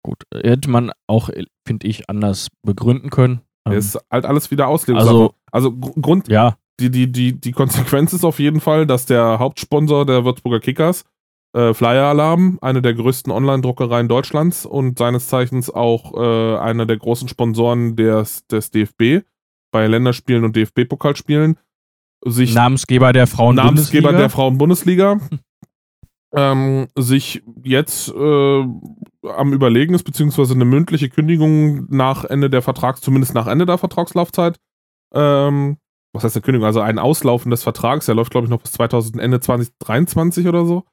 [0.04, 1.30] Gut, hätte man auch,
[1.68, 3.42] finde ich, anders begründen können.
[3.68, 5.16] Ähm, ist halt alles wieder Auslegungssache.
[5.16, 6.58] Also, also Grund, ja.
[6.80, 11.06] die, die, die, die Konsequenz ist auf jeden Fall, dass der Hauptsponsor der Würzburger Kickers
[11.56, 16.98] äh, Flyer Alarm, eine der größten Online-Druckereien Deutschlands und seines Zeichens auch äh, einer der
[16.98, 19.26] großen Sponsoren des, des DFB
[19.72, 21.58] bei Länderspielen und DFB-Pokalspielen.
[22.26, 23.72] Sich Namensgeber der Frauen-Bundesliga.
[23.72, 25.20] Namensgeber der Frauen-Bundesliga.
[26.36, 28.66] ähm, sich jetzt äh,
[29.24, 33.78] am Überlegen ist, beziehungsweise eine mündliche Kündigung nach Ende der Vertrags, zumindest nach Ende der
[33.78, 34.58] Vertragslaufzeit,
[35.16, 35.78] ähm,
[36.14, 36.66] was heißt eine Kündigung?
[36.66, 40.66] Also ein Auslaufen des Vertrags, der läuft, glaube ich, noch bis 2000, Ende 2023 oder
[40.66, 40.84] so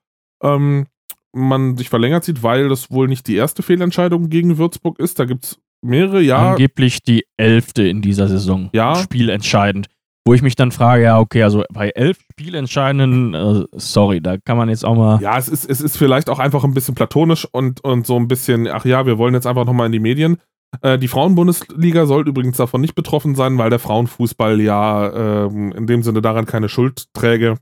[0.42, 0.86] ähm,
[1.34, 5.18] man sich verlängert sieht, weil das wohl nicht die erste Fehlentscheidung gegen Würzburg ist.
[5.18, 6.52] Da gibt es mehrere, ja.
[6.52, 8.68] Angeblich die elfte in dieser Saison.
[8.72, 8.96] Ja.
[8.96, 9.86] Spielentscheidend.
[10.24, 14.56] Wo ich mich dann frage, ja, okay, also bei elf Spielentscheidenden, äh, sorry, da kann
[14.56, 15.20] man jetzt auch mal.
[15.20, 18.28] Ja, es ist, es ist vielleicht auch einfach ein bisschen platonisch und, und so ein
[18.28, 20.36] bisschen, ach ja, wir wollen jetzt einfach nochmal in die Medien.
[20.80, 25.86] Äh, die Frauenbundesliga soll übrigens davon nicht betroffen sein, weil der Frauenfußball ja ähm, in
[25.86, 27.58] dem Sinne daran keine Schuld träge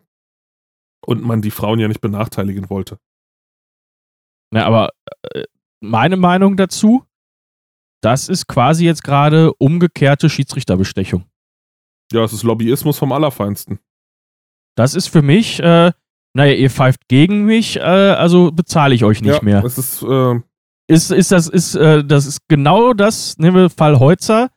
[1.04, 2.98] und man die Frauen ja nicht benachteiligen wollte.
[4.52, 4.90] Na, aber
[5.32, 5.44] äh,
[5.80, 7.04] meine Meinung dazu,
[8.02, 11.24] das ist quasi jetzt gerade umgekehrte Schiedsrichterbestechung.
[12.12, 13.78] Ja, es ist Lobbyismus vom Allerfeinsten.
[14.76, 15.92] Das ist für mich, äh,
[16.34, 19.62] naja, ihr pfeift gegen mich, äh, also bezahle ich euch nicht ja, mehr.
[19.62, 20.40] Das ist, äh,
[20.90, 24.50] ist, ist, das, ist, äh, das ist genau das, nehmen wir Fall Heutzer.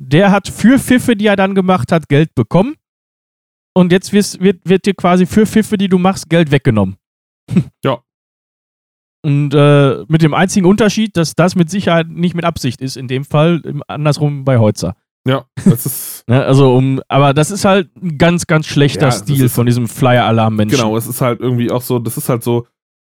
[0.00, 2.76] Der hat für Pfiffe, die er dann gemacht hat, Geld bekommen
[3.74, 6.96] und jetzt wird, wird, wird dir quasi für Pfiffe, die du machst, Geld weggenommen.
[7.84, 7.98] ja.
[9.22, 13.08] Und äh, mit dem einzigen Unterschied, dass das mit Sicherheit nicht mit Absicht ist, in
[13.08, 14.96] dem Fall, andersrum bei Heutzer.
[15.26, 16.24] Ja, das ist.
[16.28, 19.88] ne, also, um, aber das ist halt ein ganz, ganz schlechter ja, Stil von diesem
[19.88, 20.78] Flyer-Alarm-Menschen.
[20.78, 22.66] Genau, es ist halt irgendwie auch so, das ist halt so,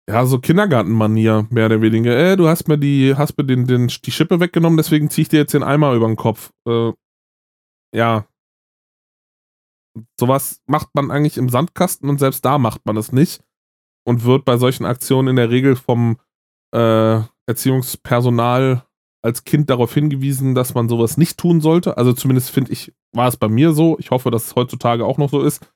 [0.09, 2.17] ja, so Kindergartenmanier, mehr oder weniger.
[2.17, 5.29] Äh, du hast mir die, hast mir den, den, die Schippe weggenommen, deswegen zieh ich
[5.29, 6.53] dir jetzt den Eimer über den Kopf.
[6.67, 6.93] Äh,
[7.95, 8.27] ja,
[10.19, 13.43] Sowas macht man eigentlich im Sandkasten und selbst da macht man es nicht
[14.07, 16.19] und wird bei solchen Aktionen in der Regel vom
[16.75, 18.85] äh, Erziehungspersonal
[19.25, 21.97] als Kind darauf hingewiesen, dass man sowas nicht tun sollte.
[21.97, 23.97] Also zumindest finde ich, war es bei mir so.
[23.99, 25.72] Ich hoffe, dass es heutzutage auch noch so ist.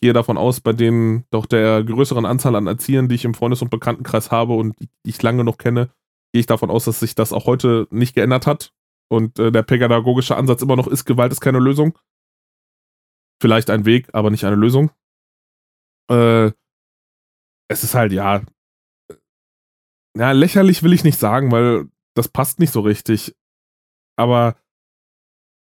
[0.00, 3.62] Gehe davon aus, bei denen doch der größeren Anzahl an Erziehern, die ich im Freundes-
[3.62, 5.90] und Bekanntenkreis habe und die ich lange noch kenne,
[6.32, 8.72] gehe ich davon aus, dass sich das auch heute nicht geändert hat.
[9.10, 11.98] und äh, der pädagogische Ansatz immer noch ist, Gewalt ist keine Lösung.
[13.40, 14.90] Vielleicht ein Weg, aber nicht eine Lösung.
[16.10, 16.52] Äh,
[17.70, 18.42] es ist halt, ja,
[20.16, 23.36] ja, lächerlich will ich nicht sagen, weil das passt nicht so richtig.
[24.16, 24.56] Aber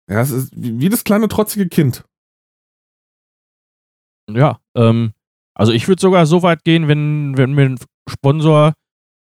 [0.09, 2.06] ja, es ist wie das kleine trotzige Kind.
[4.29, 5.13] Ja, ähm,
[5.55, 8.73] also ich würde sogar so weit gehen, wenn, wenn mir ein Sponsor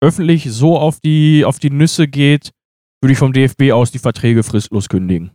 [0.03, 2.51] öffentlich so auf die, auf die Nüsse geht,
[3.03, 5.33] würde ich vom DFB aus die Verträge fristlos kündigen.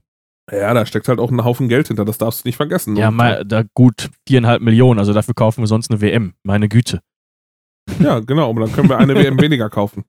[0.52, 2.96] Ja, da steckt halt auch ein Haufen Geld hinter, das darfst du nicht vergessen.
[2.96, 6.34] Ja, mal, da gut viereinhalb Millionen, also dafür kaufen wir sonst eine WM.
[6.44, 7.02] Meine Güte.
[8.00, 10.06] Ja, genau, aber dann können wir eine WM weniger kaufen.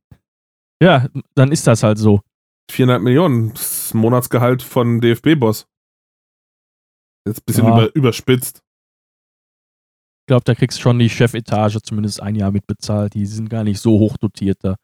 [0.83, 2.23] Ja, dann ist das halt so.
[2.71, 5.67] Viereinhalb Millionen, das Monatsgehalt von DFB-Boss.
[7.27, 7.73] Jetzt ein bisschen Ja.
[7.75, 8.63] über, überspitzt.
[10.31, 13.15] Ich glaube, da kriegst schon die Chefetage zumindest ein Jahr mitbezahlt.
[13.15, 14.77] Die sind gar nicht so hoch dotiert da.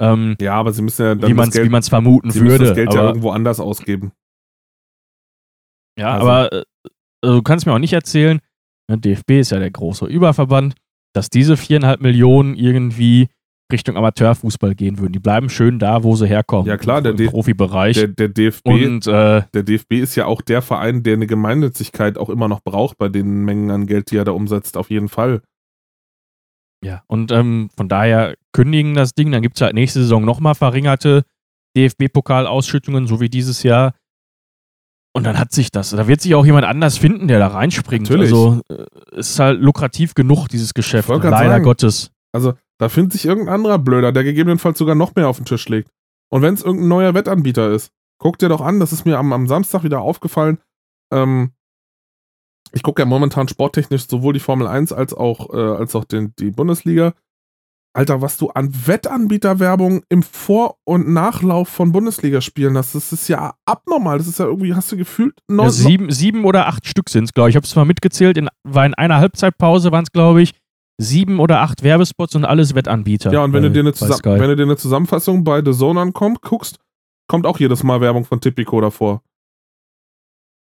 [0.00, 2.64] Ähm, Ja, aber sie müssen ja dann wie man es vermuten sie würde.
[2.68, 4.12] das Geld ja aber, irgendwo anders ausgeben.
[5.98, 6.64] ja, also- aber äh,
[7.22, 8.40] also du kannst mir auch nicht erzählen,
[8.90, 10.74] ne, DFB ist ja der große Überverband,
[11.14, 13.28] dass diese viereinhalb Millionen irgendwie
[13.70, 15.12] Richtung Amateurfußball gehen würden.
[15.12, 16.66] Die bleiben schön da, wo sie herkommen.
[16.66, 17.96] Ja, klar, der D- Profibereich.
[17.96, 22.16] Der, der DFB, und äh, der DFB ist ja auch der Verein, der eine Gemeinnützigkeit
[22.16, 25.08] auch immer noch braucht bei den Mengen an Geld, die er da umsetzt, auf jeden
[25.08, 25.42] Fall.
[26.84, 30.54] Ja, und ähm, von daher kündigen das Ding, dann gibt es halt nächste Saison nochmal
[30.54, 31.24] verringerte
[31.76, 33.94] DFB-Pokal-Ausschüttungen, so wie dieses Jahr.
[35.14, 35.90] Und dann hat sich das.
[35.90, 38.04] Da wird sich auch jemand anders finden, der da reinspringt.
[38.08, 38.30] Natürlich.
[38.30, 41.08] Also äh, es ist halt lukrativ genug, dieses Geschäft.
[41.08, 41.64] Leider sagen.
[41.64, 42.12] Gottes.
[42.32, 45.68] Also, da findet sich irgendein anderer Blöder, der gegebenenfalls sogar noch mehr auf den Tisch
[45.68, 45.90] legt.
[46.30, 49.32] Und wenn es irgendein neuer Wettanbieter ist, guck dir doch an, das ist mir am,
[49.32, 50.58] am Samstag wieder aufgefallen.
[51.12, 51.52] Ähm,
[52.72, 56.34] ich gucke ja momentan sporttechnisch sowohl die Formel 1 als auch, äh, als auch den,
[56.38, 57.14] die Bundesliga.
[57.94, 63.54] Alter, was du an Wettanbieterwerbung im Vor- und Nachlauf von Bundesligaspielen hast, das ist ja
[63.64, 64.18] abnormal.
[64.18, 67.32] Das ist ja irgendwie, hast du gefühlt, Ja, sieben, sieben oder acht Stück sind es,
[67.32, 67.54] glaube ich.
[67.54, 68.36] Ich habe es mal mitgezählt.
[68.36, 70.54] In, war in einer Halbzeitpause waren es, glaube ich,
[71.00, 73.32] sieben oder acht Werbespots und alles Wettanbieter.
[73.32, 75.72] Ja, und wenn, bei- du dir eine Zusa- wenn du dir eine Zusammenfassung bei The
[75.72, 76.78] Zone ankommt, guckst,
[77.28, 79.22] kommt auch jedes Mal Werbung von Tipico davor.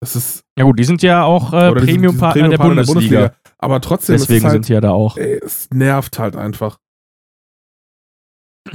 [0.01, 3.35] Das ist Ja gut, die sind ja auch äh, Premium-Partner der, Premium-Partner Bundesliga.
[3.59, 6.79] Aber trotzdem, es Deswegen halt, sind die ja da auch ey, es nervt halt einfach.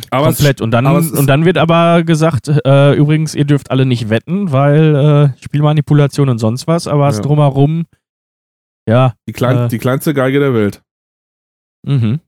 [0.09, 0.59] Aber komplett.
[0.59, 5.33] Und dann, und dann wird aber gesagt, äh, übrigens, ihr dürft alle nicht wetten, weil
[5.37, 7.21] äh, Spielmanipulation und sonst was, aber es Ja.
[7.21, 7.85] drumherum,
[8.89, 10.81] ja, die, klein, äh, die kleinste Geige der Welt.
[11.85, 12.19] Mhm.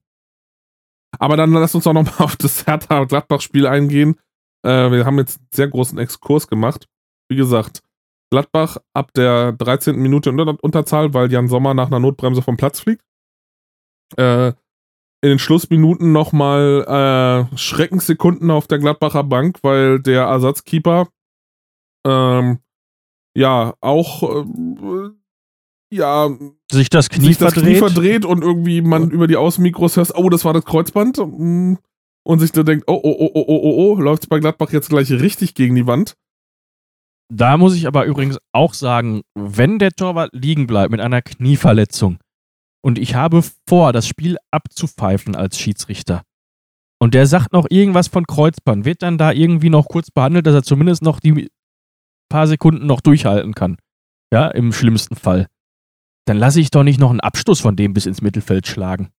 [1.17, 4.19] Aber dann lass uns auch nochmal auf das Hertha-Gladbach-Spiel eingehen.
[4.63, 6.87] Äh, wir haben jetzt einen sehr großen Exkurs gemacht.
[7.29, 7.81] Wie gesagt,
[8.31, 9.95] Gladbach ab der 13.
[9.95, 13.03] Minute in Unter- Unterzahl, weil Jan Sommer nach einer Notbremse vom Platz fliegt.
[14.17, 14.49] Äh,
[15.21, 21.07] in den Schlussminuten nochmal äh, Schreckenssekunden auf der Gladbacher Bank, weil der Ersatzkeeper
[22.05, 22.59] ähm,
[23.35, 25.09] ja auch äh,
[25.91, 26.29] ja
[26.71, 27.71] sich das Knie sich das verdreht.
[27.71, 31.17] Knie verdreht und irgendwie man über die Außenmikros hört, oh, das war das Kreuzband.
[31.17, 31.75] mm,
[32.23, 34.89] Und sich dann denkt, oh, oh, oh, oh, oh, oh, oh, läuft bei Gladbach jetzt
[34.89, 36.15] gleich richtig gegen die Wand.
[37.33, 42.17] Da muss ich aber übrigens auch sagen, wenn der Torwart liegen bleibt mit einer Knieverletzung
[42.83, 46.21] und ich habe vor, das Spiel abzupfeifen als Schiedsrichter
[46.99, 50.53] und der sagt noch irgendwas von Kreuzband, wird dann da irgendwie noch kurz behandelt, dass
[50.53, 51.49] er zumindest noch die
[52.29, 53.77] paar Sekunden noch durchhalten kann.
[54.31, 55.47] Ja, im schlimmsten Fall.
[56.25, 59.11] Dann lasse ich doch nicht noch einen Abstoß von dem bis ins Mittelfeld schlagen.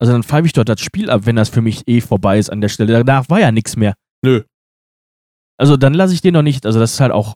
[0.00, 2.50] Also dann pfeife ich doch das Spiel ab, wenn das für mich eh vorbei ist
[2.50, 3.04] an der Stelle.
[3.04, 3.94] Danach war ja nichts mehr.
[4.24, 4.42] Nö.
[5.56, 6.66] Also dann lasse ich den noch nicht.
[6.66, 7.34] Also das ist halt auch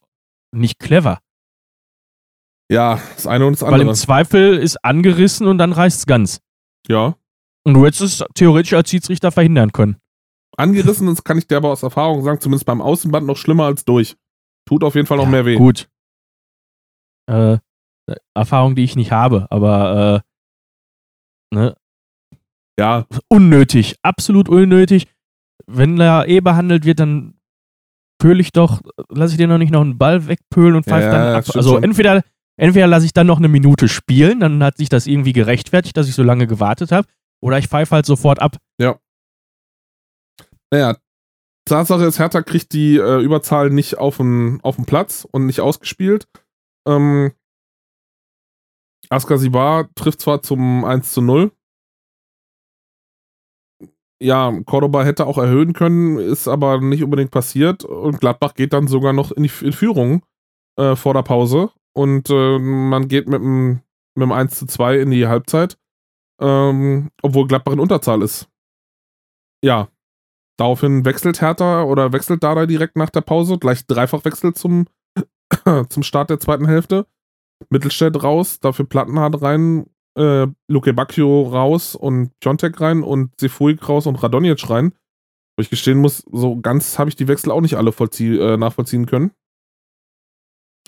[0.54, 1.20] nicht clever.
[2.70, 3.90] Ja, das eine und das Weil andere.
[3.90, 6.40] im Zweifel ist angerissen und dann reißt es ganz.
[6.88, 7.16] Ja.
[7.64, 9.96] Und du hättest es theoretisch als Schiedsrichter verhindern können.
[10.56, 13.84] Angerissen, das kann ich dir aber aus Erfahrung sagen, zumindest beim Außenband noch schlimmer als
[13.84, 14.16] durch.
[14.66, 15.56] Tut auf jeden Fall noch Ja, mehr weh.
[15.56, 15.88] Gut.
[17.26, 17.58] Äh,
[18.34, 20.22] Erfahrung, die ich nicht habe, aber
[21.52, 21.76] äh, ne,
[22.78, 25.06] Ja, unnötig, absolut unnötig.
[25.66, 27.34] Wenn da eh behandelt wird, dann
[28.18, 31.12] pöl ich doch, lasse ich dir noch nicht noch einen Ball wegpölen und pfeife Ja,
[31.12, 31.44] dann ja, ab.
[31.54, 31.84] Also schon.
[31.84, 32.22] entweder,
[32.56, 36.08] entweder lasse ich dann noch eine Minute spielen, dann hat sich das irgendwie gerechtfertigt, dass
[36.08, 37.06] ich so lange gewartet habe,
[37.40, 38.56] oder ich pfeife halt sofort ab.
[40.72, 40.96] naja.
[41.64, 46.26] Tatsache ist, Hertha kriegt die äh, Überzahl nicht auf den Platz und nicht ausgespielt.
[46.88, 47.32] Ähm,
[49.12, 51.52] Askasibar trifft zwar zum 1 zu 0.
[54.22, 57.84] Ja, Cordoba hätte auch erhöhen können, ist aber nicht unbedingt passiert.
[57.84, 60.24] Und Gladbach geht dann sogar noch in die in Führung
[60.78, 61.70] äh, vor der Pause.
[61.92, 63.82] Und äh, man geht mit dem,
[64.14, 65.76] mit dem 1 zu 2 in die Halbzeit.
[66.40, 68.48] Ähm, obwohl Gladbach in Unterzahl ist.
[69.62, 69.88] Ja.
[70.58, 74.86] Daraufhin wechselt Hertha oder wechselt Dada direkt nach der Pause, gleich Dreifachwechsel zum,
[75.88, 77.06] zum Start der zweiten Hälfte.
[77.70, 79.86] Mittelstädt raus, dafür Plattenhardt rein,
[80.16, 84.92] äh, Luke Bacchio raus und Piontek rein und Sefuig raus und Radonjic rein.
[85.56, 89.06] Wo ich gestehen muss, so ganz habe ich die Wechsel auch nicht alle äh, nachvollziehen
[89.06, 89.32] können.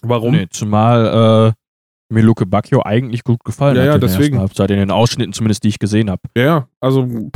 [0.02, 0.32] Warum?
[0.32, 3.88] Nee, zumal äh, mir Luke Bacchio eigentlich gut gefallen ja, hat.
[3.88, 4.38] Ja, deswegen.
[4.38, 6.22] Halbzeit, in den Ausschnitten zumindest, die ich gesehen habe.
[6.36, 7.30] Ja, also.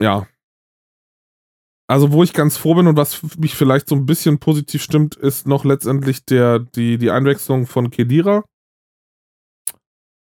[0.00, 0.26] ja.
[1.92, 5.14] Also, wo ich ganz froh bin und was mich vielleicht so ein bisschen positiv stimmt,
[5.14, 8.44] ist noch letztendlich der, die, die Einwechslung von Kedira.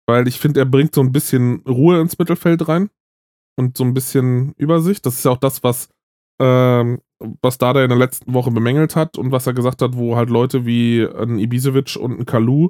[0.07, 2.91] Weil ich finde, er bringt so ein bisschen Ruhe ins Mittelfeld rein
[3.57, 5.07] und so ein bisschen Übersicht.
[5.07, 5.89] Das ist ja auch das, was
[6.39, 7.01] ähm,
[7.41, 10.29] was Dada in der letzten Woche bemängelt hat und was er gesagt hat, wo halt
[10.29, 12.69] Leute wie ein Ibisevic und ein Kalu,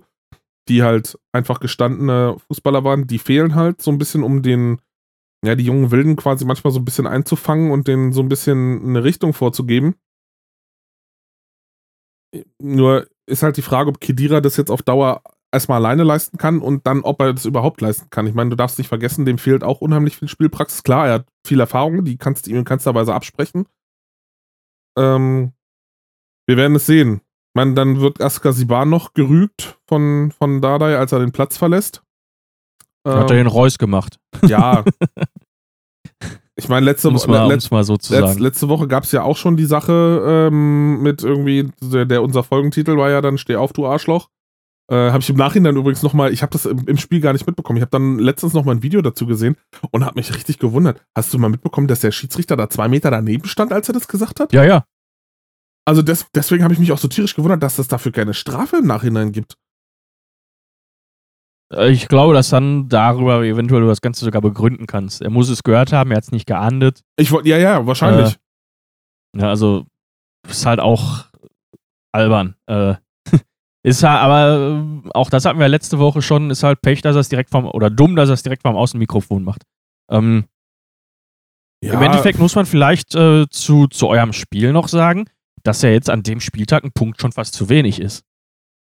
[0.70, 4.80] die halt einfach gestandene Fußballer waren, die fehlen halt so ein bisschen, um den,
[5.46, 8.84] ja, die jungen Wilden quasi manchmal so ein bisschen einzufangen und denen so ein bisschen
[8.84, 9.96] eine Richtung vorzugeben.
[12.60, 15.22] Nur ist halt die Frage, ob Kedira das jetzt auf Dauer
[15.52, 18.28] erstmal alleine leisten kann und dann, ob er das überhaupt leisten kann.
[18.28, 20.84] Ich meine, du darfst nicht vergessen, dem fehlt auch unheimlich viel Spielpraxis.
[20.84, 23.66] Klar, er hat viel Erfahrung, die kannst du ihm in keinster Weise absprechen.
[24.98, 25.54] Ähm,
[26.46, 27.22] wir werden es sehen.
[27.22, 32.04] Ich meine, dann wird Askasiban noch gerügt von, von Dardai, als er den Platz verlässt.
[33.06, 34.20] Ähm, hat er den Reus gemacht.
[34.44, 34.84] Ja.
[36.58, 39.36] Ich meine, letzte, Woche, mal, letzt, mal so letzt, letzte Woche gab es ja auch
[39.36, 43.74] schon die Sache ähm, mit irgendwie, der, der, unser Folgentitel war ja dann Steh auf,
[43.74, 44.30] du Arschloch.
[44.90, 47.46] Äh, habe ich im Nachhinein übrigens nochmal, ich habe das im, im, Spiel gar nicht
[47.46, 47.78] mitbekommen.
[47.78, 49.58] Ich habe dann letztens nochmal ein Video dazu gesehen
[49.92, 51.04] und habe mich richtig gewundert.
[51.16, 54.08] Hast du mal mitbekommen, dass der Schiedsrichter da zwei Meter daneben stand, als er das
[54.08, 54.54] gesagt hat?
[54.54, 54.86] Ja, ja.
[55.86, 58.78] Also des, deswegen habe ich mich auch so tierisch gewundert, dass es dafür keine Strafe
[58.78, 59.58] im Nachhinein gibt.
[61.76, 65.22] Äh, ich glaube, dass dann darüber eventuell du das Ganze sogar begründen kannst.
[65.22, 67.02] Er muss es gehört haben, er hat es nicht geahndet.
[67.18, 68.38] Ich wollte, ja, ja, wahrscheinlich.
[69.36, 69.86] Äh, ja, also
[70.48, 71.26] ist halt auch
[72.12, 72.56] albern.
[72.68, 72.96] Äh,
[73.84, 77.16] ist halt, aber äh, auch das hatten wir letzte Woche schon, ist halt Pech, dass
[77.16, 79.64] er es direkt vom, oder dumm, dass er es direkt vom Außenmikrofon macht.
[80.10, 80.46] Ähm,
[81.84, 81.94] ja.
[81.94, 85.26] Im Endeffekt muss man vielleicht äh, zu, zu eurem Spiel noch sagen,
[85.64, 88.24] dass ja jetzt an dem Spieltag ein Punkt schon fast zu wenig ist.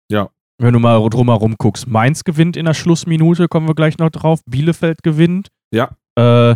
[0.10, 0.30] Ja.
[0.62, 4.42] Wenn du mal drumherum guckst, Mainz gewinnt in der Schlussminute, kommen wir gleich noch drauf.
[4.46, 5.48] Bielefeld gewinnt.
[5.74, 5.98] Ja.
[6.16, 6.56] Äh,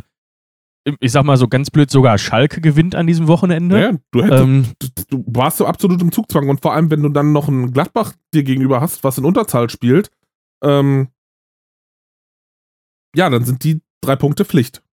[1.00, 3.82] ich sag mal so ganz blöd, sogar Schalke gewinnt an diesem Wochenende.
[3.82, 7.02] Ja, du, hättest, ähm, du, du, warst so absolut im Zugzwang und vor allem, wenn
[7.02, 10.12] du dann noch einen Gladbach dir gegenüber hast, was in Unterzahl spielt,
[10.64, 11.08] ähm,
[13.16, 14.84] ja, dann sind die drei Punkte Pflicht.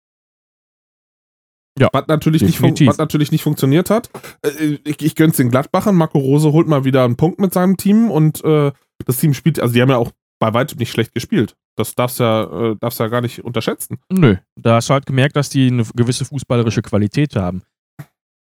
[1.78, 4.08] Ja, was natürlich, nicht was natürlich nicht funktioniert hat.
[4.42, 5.96] Äh, ich, ich gönn's den Gladbachern.
[5.96, 8.72] Marco Rose holt mal wieder einen Punkt mit seinem Team und äh,
[9.04, 11.56] das Team spielt, also die haben ja auch bei weitem nicht schlecht gespielt.
[11.76, 13.98] Das darfst du ja, äh, darfst ja gar nicht unterschätzen.
[14.10, 17.62] Nö, da hast du halt gemerkt, dass die eine gewisse fußballerische Qualität haben.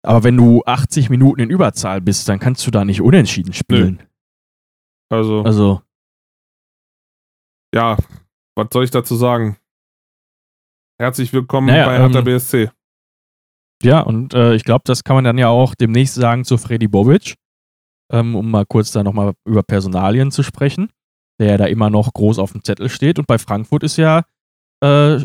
[0.03, 3.95] Aber wenn du 80 Minuten in Überzahl bist, dann kannst du da nicht unentschieden spielen.
[3.95, 5.17] Nö.
[5.17, 5.43] Also.
[5.43, 5.81] Also.
[7.73, 7.97] Ja,
[8.55, 9.57] was soll ich dazu sagen?
[10.99, 12.69] Herzlich willkommen naja, bei Hertha ähm, BSC.
[13.83, 16.87] Ja, und äh, ich glaube, das kann man dann ja auch demnächst sagen zu Freddy
[16.87, 17.35] Bobic,
[18.11, 20.89] ähm, um mal kurz da nochmal über Personalien zu sprechen
[21.39, 23.19] der da immer noch groß auf dem Zettel steht.
[23.19, 24.23] Und bei Frankfurt ist ja
[24.81, 25.19] äh,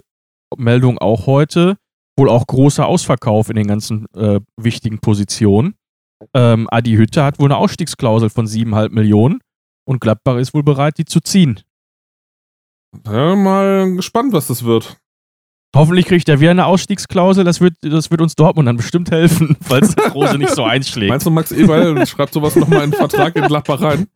[0.57, 1.76] Meldung auch heute
[2.16, 5.74] wohl auch großer Ausverkauf in den ganzen äh, wichtigen Positionen.
[6.35, 9.41] Ähm, Adi Hütte hat wohl eine Ausstiegsklausel von 7,5 Millionen
[9.85, 11.61] und Gladbach ist wohl bereit, die zu ziehen.
[13.07, 15.01] Ja, mal gespannt, was das wird.
[15.75, 17.45] Hoffentlich kriegt er wieder eine Ausstiegsklausel.
[17.45, 21.11] Das wird, das wird uns Dortmund dann bestimmt helfen, falls der Rose nicht so einschlägt.
[21.11, 24.09] Meinst du, Max Eberl schreibt sowas nochmal in den Vertrag in Gladbach rein?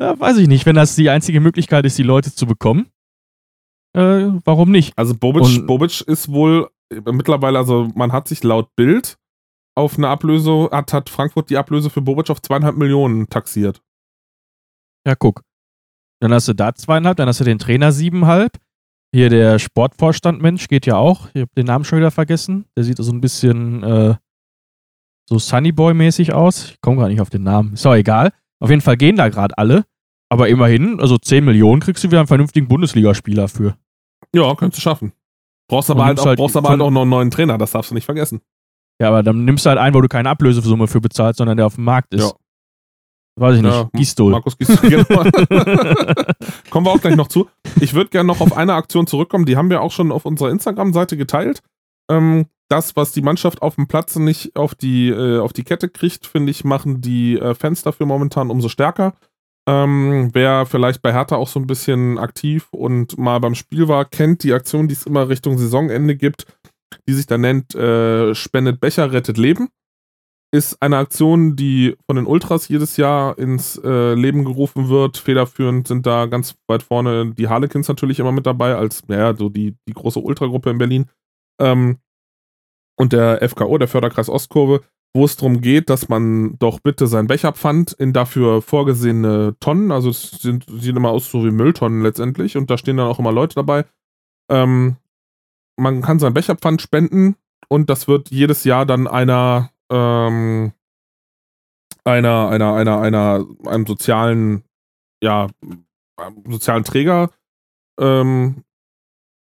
[0.00, 0.64] Ja, weiß ich nicht.
[0.64, 2.86] Wenn das die einzige Möglichkeit ist, die Leute zu bekommen,
[3.94, 4.96] äh, warum nicht?
[4.96, 9.18] Also Bobic, Bobic ist wohl mittlerweile, also man hat sich laut Bild
[9.74, 13.82] auf eine Ablöse, hat, hat Frankfurt die Ablöse für Bobic auf zweieinhalb Millionen taxiert.
[15.06, 15.42] Ja, guck.
[16.20, 18.58] Dann hast du da zweieinhalb, dann hast du den Trainer siebenhalb.
[19.14, 21.28] Hier der Sportvorstand-Mensch geht ja auch.
[21.34, 22.64] Ich habe den Namen schon wieder vergessen.
[22.76, 24.14] Der sieht so ein bisschen äh,
[25.28, 26.70] so Sunnyboy-mäßig aus.
[26.70, 27.74] Ich komme gar nicht auf den Namen.
[27.74, 28.32] Ist auch egal.
[28.60, 29.84] Auf jeden Fall gehen da gerade alle.
[30.30, 33.76] Aber immerhin, also 10 Millionen kriegst du wieder einen vernünftigen Bundesligaspieler für.
[34.34, 35.12] Ja, kannst du schaffen.
[35.68, 37.90] Brauchst aber, halt auch, halt brauchst aber halt auch noch einen neuen Trainer, das darfst
[37.90, 38.40] du nicht vergessen.
[39.00, 41.66] Ja, aber dann nimmst du halt einen, wo du keine Ablösesumme für bezahlst, sondern der
[41.66, 42.22] auf dem Markt ist.
[42.22, 42.32] Ja.
[43.36, 43.72] Weiß ich nicht.
[43.72, 44.32] Ja, Gistol.
[44.32, 45.04] Markus Gistol, genau.
[46.70, 47.48] kommen wir auch gleich noch zu.
[47.80, 50.50] Ich würde gerne noch auf eine Aktion zurückkommen, die haben wir auch schon auf unserer
[50.50, 51.62] Instagram-Seite geteilt.
[52.10, 55.88] Ähm, das, was die Mannschaft auf dem Platz nicht auf die, äh, auf die Kette
[55.88, 59.14] kriegt, finde ich, machen die äh, Fans dafür momentan umso stärker.
[59.68, 64.04] Ähm, wer vielleicht bei Hertha auch so ein bisschen aktiv und mal beim Spiel war,
[64.04, 66.46] kennt die Aktion, die es immer Richtung Saisonende gibt,
[67.08, 69.68] die sich da nennt äh, Spendet Becher, rettet Leben.
[70.54, 75.16] Ist eine Aktion, die von den Ultras jedes Jahr ins äh, Leben gerufen wird.
[75.16, 79.48] Federführend sind da ganz weit vorne die Harlequins natürlich immer mit dabei, als, naja, so
[79.48, 81.06] die, die große Ultragruppe in Berlin.
[81.58, 81.98] Ähm,
[82.98, 84.82] und der FKO, der Förderkreis Ostkurve,
[85.14, 90.10] wo es darum geht, dass man doch bitte sein Becherpfand in dafür vorgesehene Tonnen, also
[90.10, 93.32] es sind, sieht immer aus so wie Mülltonnen letztendlich, und da stehen dann auch immer
[93.32, 93.84] Leute dabei.
[94.50, 94.96] Ähm,
[95.76, 97.36] man kann sein Becherpfand spenden
[97.68, 100.72] und das wird jedes Jahr dann einer ähm,
[102.04, 104.64] einer, einer, einer, einer, einem sozialen,
[105.22, 105.48] ja,
[106.48, 107.30] sozialen Träger
[108.00, 108.64] ähm,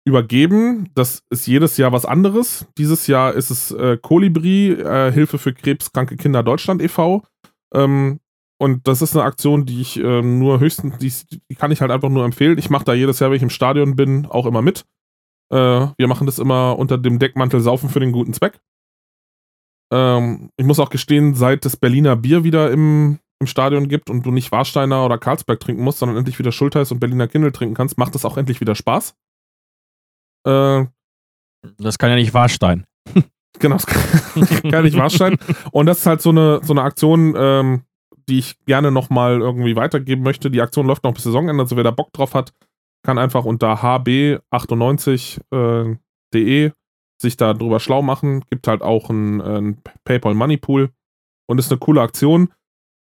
[0.08, 0.90] übergeben.
[0.94, 2.68] Das ist jedes Jahr was anderes.
[2.78, 7.24] Dieses Jahr ist es äh, Kolibri, äh, Hilfe für krebskranke Kinder Deutschland e.V.
[7.74, 8.20] Ähm,
[8.58, 11.92] und das ist eine Aktion, die ich äh, nur höchstens, die, die, kann ich halt
[11.92, 12.58] einfach nur empfehlen.
[12.58, 14.86] Ich mache da jedes Jahr, wenn ich im Stadion bin, auch immer mit.
[15.52, 18.60] Äh, wir machen das immer unter dem Deckmantel Saufen für den guten Zweck.
[19.92, 24.26] Ähm, ich muss auch gestehen, seit es Berliner Bier wieder im, im Stadion gibt und
[24.26, 27.76] du nicht Warsteiner oder Karlsberg trinken musst, sondern endlich wieder Schultheiß und Berliner Kindle trinken
[27.76, 29.16] kannst, macht das auch endlich wieder Spaß.
[30.46, 30.86] Äh,
[31.78, 32.86] das kann ja nicht Warstein.
[33.60, 35.38] genau, das kann, kann nicht Warstein.
[35.72, 37.84] Und das ist halt so eine, so eine Aktion, ähm,
[38.28, 40.50] die ich gerne nochmal irgendwie weitergeben möchte.
[40.50, 42.54] Die Aktion läuft noch bis Saisonende, also wer da Bock drauf hat,
[43.04, 46.72] kann einfach unter hb98.de äh,
[47.22, 48.44] sich da drüber schlau machen.
[48.50, 50.90] Gibt halt auch einen, einen PayPal Money Pool
[51.48, 52.50] und ist eine coole Aktion.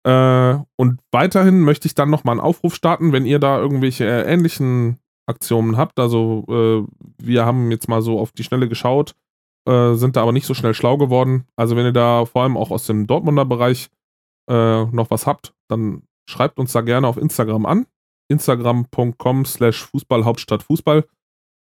[0.05, 4.33] Äh, und weiterhin möchte ich dann nochmal einen Aufruf starten, wenn ihr da irgendwelche äh,
[4.33, 5.99] ähnlichen Aktionen habt.
[5.99, 9.15] Also äh, wir haben jetzt mal so auf die Schnelle geschaut,
[9.69, 11.47] äh, sind da aber nicht so schnell schlau geworden.
[11.57, 13.89] Also wenn ihr da vor allem auch aus dem Dortmunder Bereich
[14.51, 17.87] äh, noch was habt, dann schreibt uns da gerne auf Instagram an.
[18.29, 21.05] Instagram.com slash Fußballhauptstadtfußball.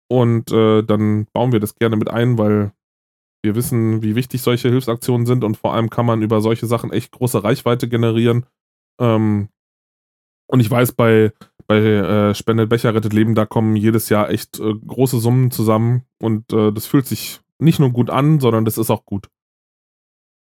[0.09, 2.73] Und äh, dann bauen wir das gerne mit ein, weil
[3.43, 6.93] wir wissen, wie wichtig solche Hilfsaktionen sind und vor allem kann man über solche Sachen
[6.93, 8.47] echt große Reichweite generieren.
[9.01, 9.49] Ähm,
[10.49, 11.33] und ich weiß, bei,
[11.67, 16.03] bei äh, Spendet Becher rettet Leben, da kommen jedes Jahr echt äh, große Summen zusammen
[16.21, 19.29] und äh, das fühlt sich nicht nur gut an, sondern das ist auch gut.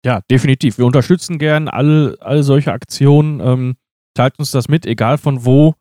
[0.05, 0.78] Ja, definitiv.
[0.78, 3.39] Wir unterstützen gern all, all solche Aktionen.
[3.39, 3.76] Ähm,
[4.13, 5.74] teilt uns das mit, egal von wo.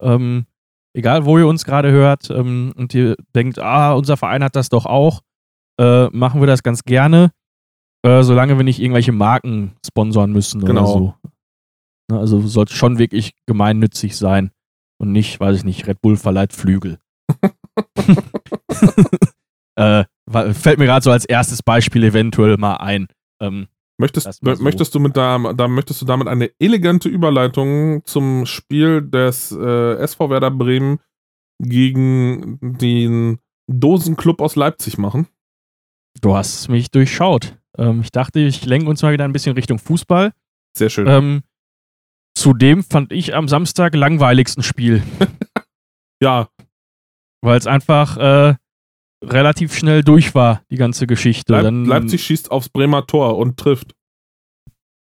[0.00, 0.46] Ähm,
[0.94, 4.68] egal wo ihr uns gerade hört ähm, und ihr denkt, ah, unser Verein hat das
[4.68, 5.20] doch auch,
[5.80, 7.32] äh, machen wir das ganz gerne,
[8.02, 10.82] äh, solange wir nicht irgendwelche Marken sponsern müssen genau.
[10.82, 11.14] oder so.
[12.10, 14.50] Ne, also sollte schon wirklich gemeinnützig sein
[14.98, 16.98] und nicht, weiß ich nicht, Red Bull verleiht Flügel.
[19.76, 20.04] äh,
[20.52, 23.08] fällt mir gerade so als erstes Beispiel eventuell mal ein.
[23.40, 23.68] Ähm,
[24.00, 24.64] Möchtest, so.
[24.64, 29.96] möchtest, du mit da, da, möchtest du damit eine elegante Überleitung zum Spiel des äh,
[29.96, 31.00] SV Werder Bremen
[31.62, 33.40] gegen den
[33.70, 35.28] Dosenclub aus Leipzig machen?
[36.22, 37.58] Du hast mich durchschaut.
[37.76, 40.32] Ähm, ich dachte, ich lenke uns mal wieder ein bisschen Richtung Fußball.
[40.74, 41.06] Sehr schön.
[41.06, 41.42] Ähm,
[42.34, 45.02] zudem fand ich am Samstag langweiligsten Spiel.
[46.22, 46.48] ja.
[47.42, 48.54] Weil es einfach äh,
[49.22, 51.52] relativ schnell durch war, die ganze Geschichte.
[51.52, 53.94] Leip Dann, Leipzig schießt aufs Bremer Tor und trifft.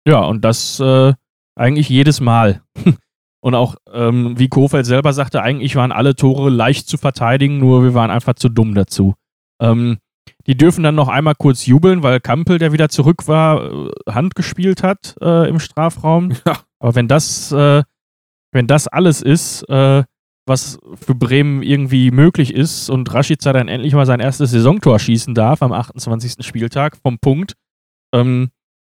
[0.07, 1.14] Ja, und das äh,
[1.55, 2.62] eigentlich jedes Mal.
[3.40, 7.82] und auch, ähm, wie Kofeld selber sagte, eigentlich waren alle Tore leicht zu verteidigen, nur
[7.82, 9.14] wir waren einfach zu dumm dazu.
[9.61, 9.98] Ähm,
[10.46, 14.34] die dürfen dann noch einmal kurz jubeln, weil Kampel, der wieder zurück war, äh, Hand
[14.34, 16.32] gespielt hat äh, im Strafraum.
[16.46, 16.59] Ja.
[16.78, 17.82] Aber wenn das, äh,
[18.52, 20.05] wenn das alles ist, äh,
[20.47, 25.34] was für Bremen irgendwie möglich ist und Rashica dann endlich mal sein erstes Saisontor schießen
[25.34, 26.45] darf am 28.
[26.45, 27.55] Spieltag vom Punkt,
[28.14, 28.51] ähm,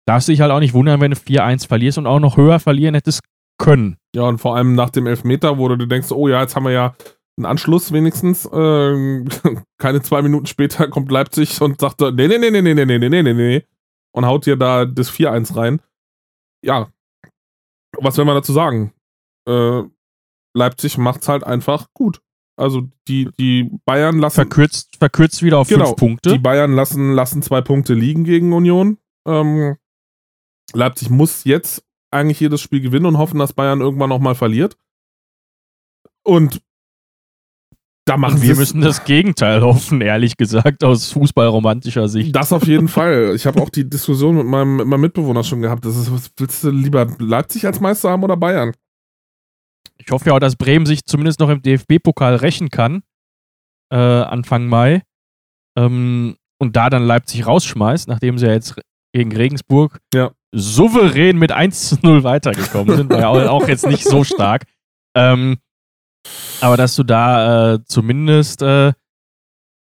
[0.05, 2.59] darfst du dich halt auch nicht wundern, wenn du 4-1 verlierst und auch noch höher
[2.59, 3.21] verlieren hättest
[3.57, 3.97] können.
[4.15, 6.71] Ja, und vor allem nach dem Elfmeter, wo du denkst, oh ja, jetzt haben wir
[6.71, 6.95] ja
[7.37, 8.45] einen Anschluss wenigstens.
[8.45, 9.25] Äh,
[9.77, 13.09] keine zwei Minuten später kommt Leipzig und sagt, nee, nee, nee, nee, nee, nee, nee,
[13.09, 13.65] nee, nee, nee,
[14.11, 15.81] und haut dir da das 4-1 rein.
[16.63, 16.89] Ja,
[17.97, 18.93] was will man dazu sagen?
[19.47, 19.83] Äh,
[20.53, 22.21] Leipzig macht es halt einfach gut.
[22.57, 24.35] Also die, die Bayern lassen.
[24.35, 26.33] Verkürzt, verkürzt wieder auf genau, fünf Punkte.
[26.33, 28.97] Die Bayern lassen, lassen zwei Punkte liegen gegen Union.
[29.25, 29.77] Ähm,
[30.73, 34.77] Leipzig muss jetzt eigentlich jedes Spiel gewinnen und hoffen, dass Bayern irgendwann nochmal verliert.
[36.23, 36.61] Und
[38.05, 42.35] da machen und wir müssen das Gegenteil hoffen, ehrlich gesagt, aus fußballromantischer Sicht.
[42.35, 43.33] Das auf jeden Fall.
[43.35, 45.85] Ich habe auch die Diskussion mit meinem, mit meinem Mitbewohner schon gehabt.
[45.85, 48.73] Das ist, willst du lieber Leipzig als Meister haben oder Bayern?
[49.99, 53.03] Ich hoffe ja auch, dass Bremen sich zumindest noch im DFB-Pokal rächen kann.
[53.91, 55.03] Äh, Anfang Mai.
[55.77, 58.75] Ähm, und da dann Leipzig rausschmeißt, nachdem sie ja jetzt
[59.13, 60.31] gegen Regensburg ja.
[60.53, 63.09] souverän mit 1 zu 0 weitergekommen sind.
[63.11, 64.65] War ja auch jetzt nicht so stark.
[65.15, 65.57] Ähm,
[66.61, 68.93] aber dass du da äh, zumindest äh,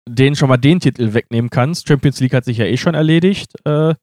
[0.07, 1.87] denen schon mal den Titel wegnehmen kannst.
[1.87, 3.53] Champions League hat sich ja eh schon erledigt.
[3.65, 3.95] Äh,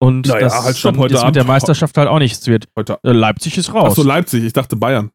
[0.00, 2.68] und Naja, das halt, dann heute jetzt mit der Abend- Meisterschaft halt auch nichts wird.
[2.76, 2.98] Heute.
[3.02, 3.92] Äh, Leipzig ist raus.
[3.92, 4.44] Achso, Leipzig.
[4.44, 5.10] Ich dachte Bayern.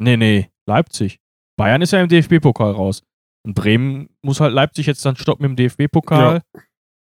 [0.00, 1.20] Nee, nee, Leipzig.
[1.56, 3.02] Bayern ist ja im DFB-Pokal raus.
[3.46, 6.42] Und Bremen muss halt Leipzig jetzt dann stoppen im DFB-Pokal.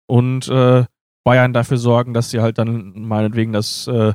[0.09, 0.85] Und äh,
[1.25, 4.13] Bayern dafür sorgen, dass sie halt dann meinetwegen das äh,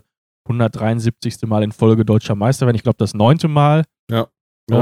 [0.50, 1.42] 173.
[1.48, 2.76] Mal in Folge deutscher Meister werden.
[2.76, 3.84] Ich glaube, das neunte Mal.
[4.10, 4.28] Ja,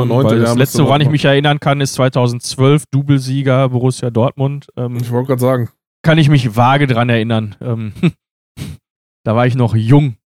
[0.02, 4.10] Ähm, neunte, weil ja, das letzte, woran ich mich erinnern kann, ist 2012 Doublesieger Borussia
[4.10, 4.68] Dortmund.
[4.76, 5.70] Ähm, Ich wollte gerade sagen.
[6.04, 7.56] kann ich mich vage dran erinnern.
[7.62, 7.94] Ähm,
[9.24, 10.18] da war ich noch jung.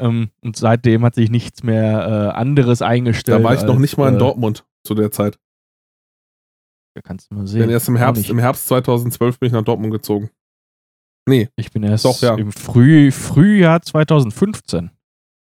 [0.00, 3.38] Ähm, und seitdem hat sich nichts mehr äh, anderes eingestellt.
[3.40, 5.38] Da war ich noch als, nicht mal in äh, Dortmund zu der Zeit.
[6.94, 7.60] Da kannst du mal sehen.
[7.60, 10.30] Denn erst im Herbst, im Herbst 2012 bin ich nach Dortmund gezogen.
[11.28, 12.34] Nee, Ich bin erst Doch, ja.
[12.36, 14.90] im Früh, Frühjahr 2015.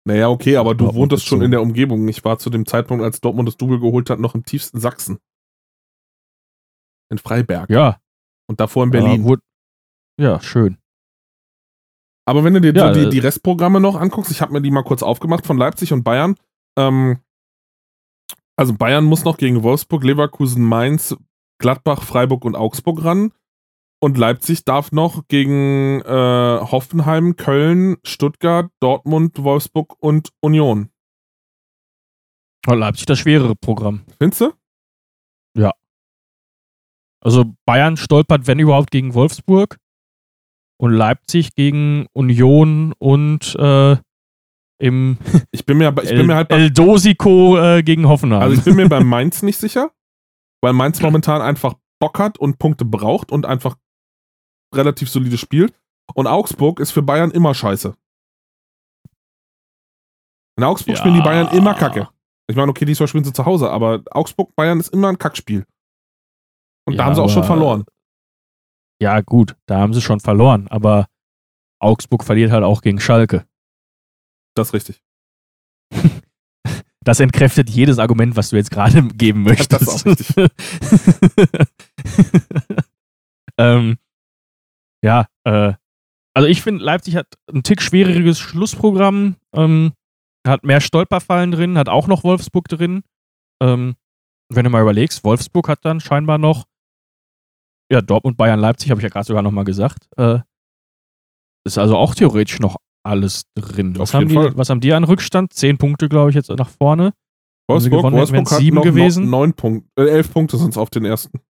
[0.04, 1.44] naja, okay, aber du Dortmund wohntest schon gezogen.
[1.46, 2.06] in der Umgebung.
[2.08, 5.18] Ich war zu dem Zeitpunkt, als Dortmund das Double geholt hat, noch im tiefsten Sachsen.
[7.10, 7.68] In Freiberg.
[7.70, 8.00] Ja.
[8.48, 9.24] Und davor in Berlin.
[9.24, 9.42] wurde-
[10.20, 10.78] ja, schön.
[12.24, 14.70] Aber wenn du dir Ja, die, äh, die Restprogramme noch anguckst, ich habe mir die
[14.70, 16.36] mal kurz aufgemacht von Leipzig und Bayern.
[16.78, 17.18] Ähm,
[18.56, 21.16] also Bayern muss noch gegen Wolfsburg, Leverkusen, Mainz,
[21.58, 23.32] Gladbach, Freiburg und Augsburg ran.
[24.00, 30.90] Und Leipzig darf noch gegen äh, Hoffenheim, Köln, Stuttgart, Dortmund, Wolfsburg und Union.
[32.66, 34.02] Leipzig das schwerere Programm.
[34.18, 34.52] Findest du?
[37.20, 39.78] Also Bayern stolpert, wenn überhaupt, gegen Wolfsburg.
[40.82, 43.96] Und Leipzig gegen Union und äh,
[44.80, 45.16] im
[45.52, 48.42] Ich bin mir, ich bin mir halt bei, El Dosico äh, gegen Hoffenheim.
[48.42, 49.92] also ich bin mir bei Mainz nicht sicher,
[50.60, 53.76] weil Mainz momentan einfach Bock hat und Punkte braucht und einfach
[54.74, 55.72] relativ solide spielt.
[56.14, 57.94] Und Augsburg ist für Bayern immer scheiße.
[60.58, 62.08] In Augsburg spielen die Bayern immer kacke.
[62.50, 65.64] Ich meine, okay, diesmal spielen sie zu Hause, aber Augsburg-Bayern ist immer ein Kackspiel.
[66.86, 67.84] Und da Ja, haben sie auch schon verloren.
[69.02, 71.08] Ja, gut, da haben sie schon verloren, aber
[71.80, 73.44] Augsburg verliert halt auch gegen Schalke.
[74.54, 75.02] Das ist richtig.
[77.04, 79.72] Das entkräftet jedes Argument, was du jetzt gerade geben möchtest.
[79.72, 80.36] Das ist auch richtig.
[83.58, 83.98] ähm,
[85.02, 85.72] ja, äh,
[86.32, 89.94] also ich finde, Leipzig hat ein Tick schwieriges Schlussprogramm, ähm,
[90.46, 93.02] hat mehr Stolperfallen drin, hat auch noch Wolfsburg drin.
[93.60, 93.96] Ähm,
[94.48, 96.66] wenn du mal überlegst, Wolfsburg hat dann scheinbar noch,
[97.92, 100.08] ja, Dortmund, Bayern, Leipzig, habe ich ja gerade sogar nochmal gesagt.
[100.16, 100.38] Äh,
[101.64, 103.98] ist also auch theoretisch noch alles drin.
[103.98, 105.52] Was haben, die, was haben die an Rückstand?
[105.52, 107.12] Zehn Punkte, glaube ich, jetzt nach vorne.
[107.68, 109.30] Wolfsburg, gewonnen Wolfsburg hat sieben noch gewesen.
[109.30, 111.40] Neun Punkte, äh, elf Punkte sind es auf den ersten.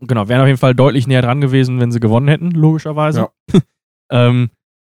[0.00, 3.28] Genau, wären auf jeden Fall deutlich näher dran gewesen, wenn sie gewonnen hätten, logischerweise.
[4.10, 4.50] ähm,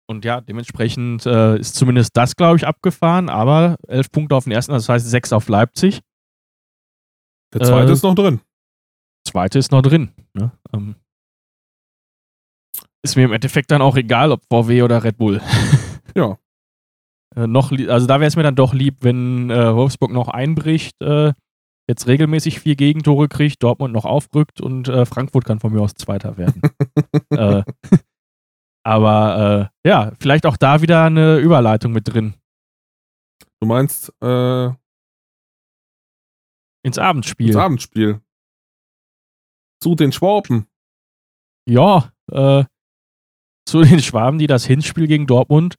[0.10, 4.54] und ja, dementsprechend äh, ist zumindest das, glaube ich, abgefahren, aber elf Punkte auf den
[4.54, 6.02] ersten, das heißt sechs auf Leipzig.
[7.54, 8.40] Der zweite Äh, ist noch drin.
[9.28, 10.12] Zweite ist noch drin.
[10.34, 10.52] Ne?
[10.74, 10.96] Ähm,
[13.04, 15.42] ist mir im Endeffekt dann auch egal, ob VW oder Red Bull.
[16.16, 16.40] Ja.
[17.36, 21.00] Äh, noch, also da wäre es mir dann doch lieb, wenn äh, Wolfsburg noch einbricht,
[21.00, 21.34] äh,
[21.88, 25.94] jetzt regelmäßig vier Gegentore kriegt, Dortmund noch aufrückt und äh, Frankfurt kann von mir aus
[25.94, 26.60] Zweiter werden.
[27.30, 27.62] äh,
[28.84, 32.34] aber äh, ja, vielleicht auch da wieder eine Überleitung mit drin
[33.60, 34.12] Du meinst
[36.84, 37.48] ins Abendspiel.
[37.54, 38.22] das Abendspiel.
[39.82, 40.68] Zu den Schwaben.
[41.70, 42.64] Ja, äh,
[43.66, 45.76] zu den Schwaben, die das Hinspiel gegen Dortmund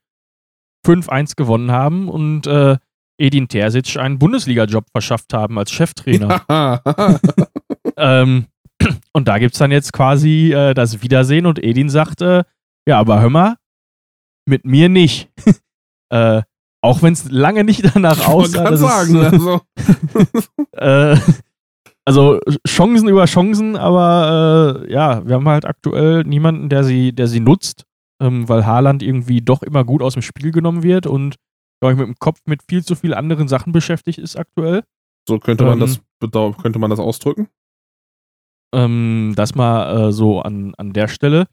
[0.86, 2.76] 5-1 gewonnen haben und äh,
[3.20, 6.44] Edin Terzic einen Bundesliga-Job verschafft haben als Cheftrainer.
[7.98, 8.46] Ähm,
[9.12, 12.44] und da gibt es dann jetzt quasi äh, das Wiedersehen und Edin sagt, äh,
[12.86, 13.56] ja, aber hör mal,
[14.46, 15.28] mit mir nicht.
[16.10, 16.42] äh,
[16.80, 18.62] auch wenn es lange nicht danach Ich aussah.
[18.62, 19.60] gerade dass es, sagen, äh, also,
[21.16, 21.16] äh,
[22.08, 27.26] also Chancen über Chancen, aber äh, ja, wir haben halt aktuell niemanden, der sie, der
[27.26, 27.84] sie nutzt,
[28.22, 31.36] ähm, weil Haaland irgendwie doch immer gut aus dem Spiel genommen wird und
[31.82, 34.84] glaube ich mit dem Kopf mit viel zu viel anderen Sachen beschäftigt ist aktuell.
[35.28, 37.48] so könnte man Ähm, das könnte man das ausdrücken.
[38.74, 41.46] Ähm, das mal äh, so an, an der Stelle.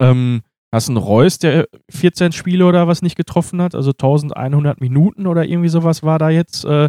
[0.00, 0.42] Ähm,
[0.74, 5.44] hast einen Reus, der 14 Spiele oder was nicht getroffen hat, also 1100 Minuten oder
[5.44, 6.64] irgendwie sowas war da jetzt.
[6.64, 6.88] Äh,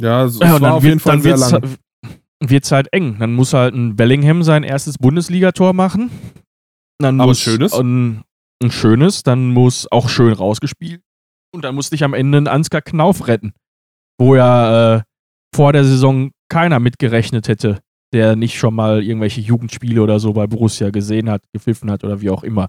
[0.00, 1.78] Ja, es, Ja, war auf jeden Fall sehr wird's,
[2.40, 2.50] lang.
[2.50, 3.18] wird's halt eng.
[3.18, 6.10] Dann muss halt ein Bellingham sein erstes Bundesligator machen.
[6.98, 7.72] Dann Aber muss schönes?
[7.72, 8.22] Ein,
[8.62, 11.02] ein schönes, dann muss auch schön rausgespielt.
[11.52, 13.52] Und dann muss dich am Ende ein Ansgar Knauf retten.
[14.18, 15.02] Wo ja äh,
[15.54, 17.80] vor der Saison keiner mitgerechnet hätte,
[18.12, 22.20] der nicht schon mal irgendwelche Jugendspiele oder so bei Borussia gesehen hat, gepfiffen hat oder
[22.20, 22.68] wie auch immer.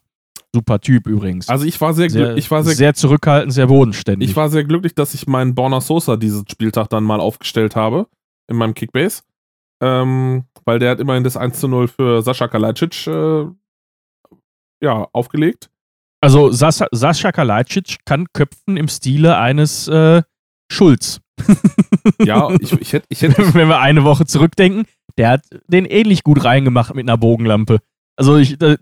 [0.54, 1.48] Super Typ übrigens.
[1.48, 4.30] Also ich war sehr, sehr, ich war sehr, sehr zurückhaltend, sehr bodenständig.
[4.30, 8.08] ich war sehr glücklich, dass ich meinen Borna Sosa diesen Spieltag dann mal aufgestellt habe
[8.50, 9.22] in meinem Kickbase.
[9.82, 13.46] Ähm, weil der hat immerhin das 1 zu 0 für Sascha Kalajdzic äh,
[14.84, 15.70] ja, aufgelegt.
[16.22, 20.22] Also Sascha, Sascha Kalajdzic kann köpfen im Stile eines äh,
[20.72, 21.20] Schulz.
[22.20, 23.08] ja, ich, ich hätte.
[23.10, 24.86] Ich hätt, Wenn wir eine Woche zurückdenken,
[25.18, 27.80] der hat den ähnlich gut reingemacht mit einer Bogenlampe.
[28.16, 28.78] Also ich, der,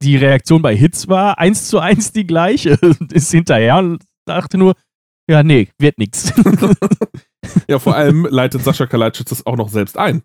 [0.00, 2.78] die Reaktion bei Hits war eins zu eins die gleiche.
[3.12, 4.74] Ist hinterher und dachte nur,
[5.28, 6.32] ja, nee, wird nichts.
[7.68, 10.22] Ja, vor allem leitet Sascha Kalajdzic das auch noch selbst ein.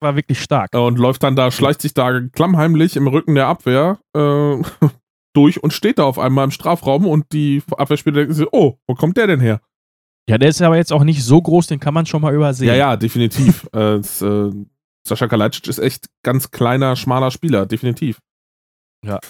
[0.00, 0.74] War wirklich stark.
[0.74, 4.62] Und läuft dann da, schleicht sich da klammheimlich im Rücken der Abwehr äh,
[5.32, 8.94] durch und steht da auf einmal im Strafraum und die Abwehrspieler denken sich, oh, wo
[8.94, 9.60] kommt der denn her?
[10.28, 12.68] Ja, der ist aber jetzt auch nicht so groß, den kann man schon mal übersehen.
[12.68, 13.64] Ja, ja, definitiv.
[13.72, 14.50] äh, das, äh,
[15.06, 18.18] Sascha Kalajdzic ist echt ganz kleiner, schmaler Spieler, definitiv.
[19.04, 19.20] Ja.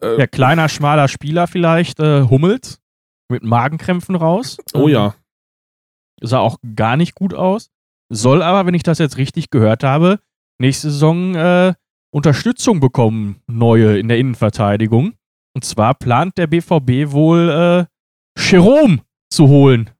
[0.00, 2.80] Äh, ja, kleiner, schmaler Spieler vielleicht, äh, Hummels
[3.28, 4.58] mit Magenkrämpfen raus.
[4.74, 5.14] Oh ja.
[6.20, 7.70] Sah auch gar nicht gut aus.
[8.14, 10.20] Soll aber, wenn ich das jetzt richtig gehört habe,
[10.60, 11.74] nächste Saison äh,
[12.12, 15.14] Unterstützung bekommen, neue in der Innenverteidigung.
[15.54, 19.00] Und zwar plant der BVB wohl äh, Jerome
[19.30, 19.90] zu holen.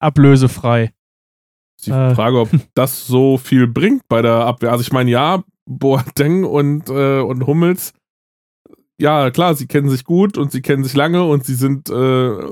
[0.00, 0.92] Ablösefrei.
[1.84, 4.72] Die äh, Frage, ob das so viel bringt bei der Abwehr.
[4.72, 7.92] Also ich meine, ja, Boateng und, äh, und Hummels
[9.00, 11.92] ja, klar, sie kennen sich gut und sie kennen sich lange und sie sind äh,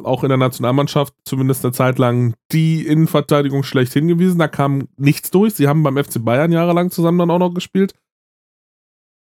[0.04, 4.38] auch in der Nationalmannschaft zumindest eine Zeit lang die Innenverteidigung schlecht hingewiesen.
[4.38, 5.54] Da kam nichts durch.
[5.54, 7.94] Sie haben beim FC Bayern jahrelang zusammen dann auch noch gespielt.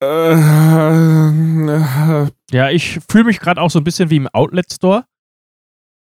[0.04, 5.06] Äh, äh, ja, ich fühle mich gerade auch so ein bisschen wie im Outlet Store.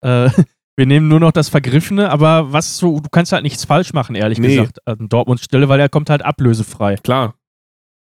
[0.04, 0.28] Äh,
[0.76, 4.16] wir nehmen nur noch das Vergriffene, aber was so, du kannst halt nichts falsch machen,
[4.16, 4.56] ehrlich nee.
[4.56, 6.96] gesagt, an Dortmunds Stelle, weil er kommt halt ablösefrei.
[6.96, 7.36] Klar.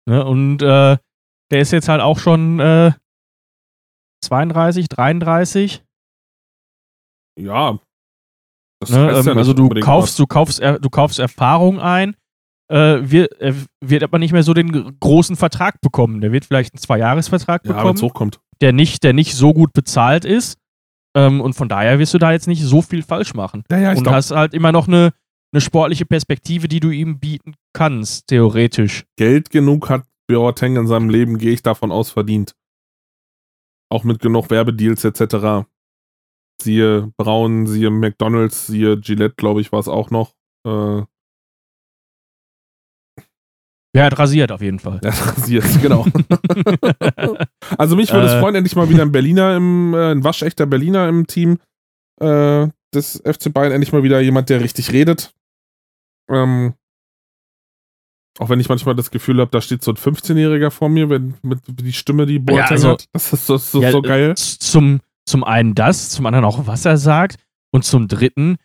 [0.05, 0.97] Ne, und äh,
[1.51, 2.91] der ist jetzt halt auch schon äh,
[4.23, 5.83] 32, 33.
[7.39, 7.79] Ja.
[8.81, 12.15] Das ne, heißt ja ähm, also du kaufst, du kaufst, du kaufst Erfahrung ein,
[12.69, 16.21] äh, wird, er wird aber nicht mehr so den großen Vertrag bekommen.
[16.21, 18.39] Der wird vielleicht einen Zweijahresvertrag ja, bekommen, hochkommt.
[18.61, 20.57] der nicht, der nicht so gut bezahlt ist.
[21.15, 23.63] Ähm, und von daher wirst du da jetzt nicht so viel falsch machen.
[23.71, 25.11] Ja, ja, und glaub, hast halt immer noch eine,
[25.51, 29.05] eine sportliche Perspektive, die du ihm bieten kannst, theoretisch.
[29.17, 32.55] Geld genug hat Boateng in seinem Leben, gehe ich davon aus, verdient.
[33.91, 35.67] Auch mit genug Werbedeals etc.
[36.61, 40.35] Siehe Braun, siehe McDonalds, siehe Gillette, glaube ich, war es auch noch.
[40.65, 41.03] Äh,
[43.95, 44.99] ja, hat rasiert auf jeden Fall.
[45.03, 46.05] Er hat rasiert, genau.
[47.77, 48.39] also mich würde es äh.
[48.39, 51.57] freuen, endlich mal wieder ein Berliner im, äh, ein waschechter Berliner im Team
[52.21, 55.33] äh, des FC Bayern, endlich mal wieder jemand, der richtig redet.
[56.29, 56.75] Ähm,
[58.37, 61.33] auch wenn ich manchmal das Gefühl habe, da steht so ein 15-Jähriger vor mir, wenn
[61.41, 63.05] mit die Stimme, die Boateng ja, also, hat.
[63.11, 64.35] Das ist, das ist ja, so geil.
[64.35, 67.37] Zum, zum einen das, zum anderen auch, was er sagt.
[67.71, 68.57] Und zum dritten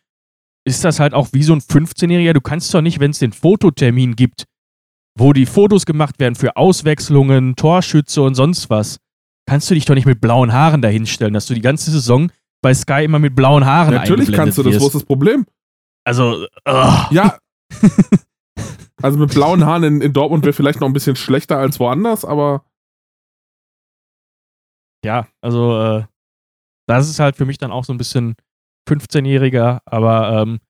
[0.64, 2.32] ist das halt auch wie so ein 15-Jähriger.
[2.32, 4.44] Du kannst doch nicht, wenn es den Fototermin gibt,
[5.18, 8.98] wo die Fotos gemacht werden für Auswechslungen, Torschütze und sonst was,
[9.46, 12.30] kannst du dich doch nicht mit blauen Haaren dahinstellen, dass du die ganze Saison
[12.62, 15.46] bei Sky immer mit blauen Haaren Natürlich kannst du das, wo ist das Problem?
[16.04, 16.94] Also, oh.
[17.10, 17.38] ja.
[19.02, 22.24] Also mit blauen Haaren in, in Dortmund wäre vielleicht noch ein bisschen schlechter als woanders,
[22.24, 22.64] aber.
[25.04, 26.04] Ja, also äh,
[26.86, 28.36] das ist halt für mich dann auch so ein bisschen
[28.88, 30.60] 15-Jähriger, aber ähm,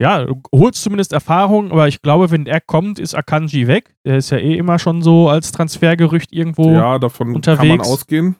[0.00, 3.96] ja, du holst zumindest Erfahrung, aber ich glaube, wenn er kommt, ist Akanji weg.
[4.04, 7.58] Der ist ja eh immer schon so als Transfergerücht irgendwo ja, davon unterwegs.
[7.58, 8.36] kann man ausgehen.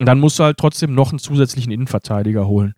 [0.00, 2.74] Und dann musst du halt trotzdem noch einen zusätzlichen Innenverteidiger holen.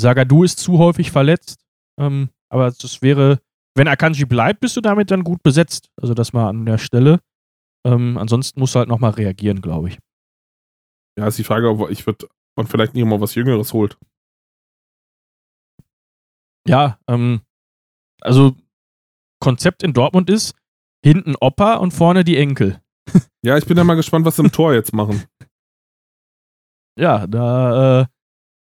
[0.00, 1.64] Sagadu ist zu häufig verletzt,
[1.98, 3.40] ähm, aber das wäre
[3.78, 5.90] wenn Akanji bleibt, bist du damit dann gut besetzt.
[5.96, 7.20] Also das mal an der Stelle.
[7.86, 9.98] Ähm, ansonsten musst du halt nochmal reagieren, glaube ich.
[11.18, 13.96] Ja, ist die Frage, ob ich würde und vielleicht nicht mal was Jüngeres holt.
[16.66, 17.40] Ja, ähm,
[18.20, 18.56] also
[19.40, 20.56] Konzept in Dortmund ist
[21.04, 22.82] hinten Opa und vorne die Enkel.
[23.42, 25.24] ja, ich bin ja mal gespannt, was sie im Tor jetzt machen.
[26.98, 28.06] Ja, da äh,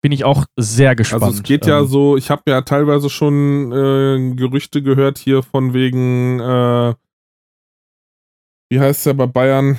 [0.03, 1.23] bin ich auch sehr gespannt.
[1.23, 5.43] Also es geht ja ähm, so, ich habe ja teilweise schon äh, Gerüchte gehört hier
[5.43, 6.95] von wegen, äh,
[8.71, 9.79] wie heißt der bei Bayern?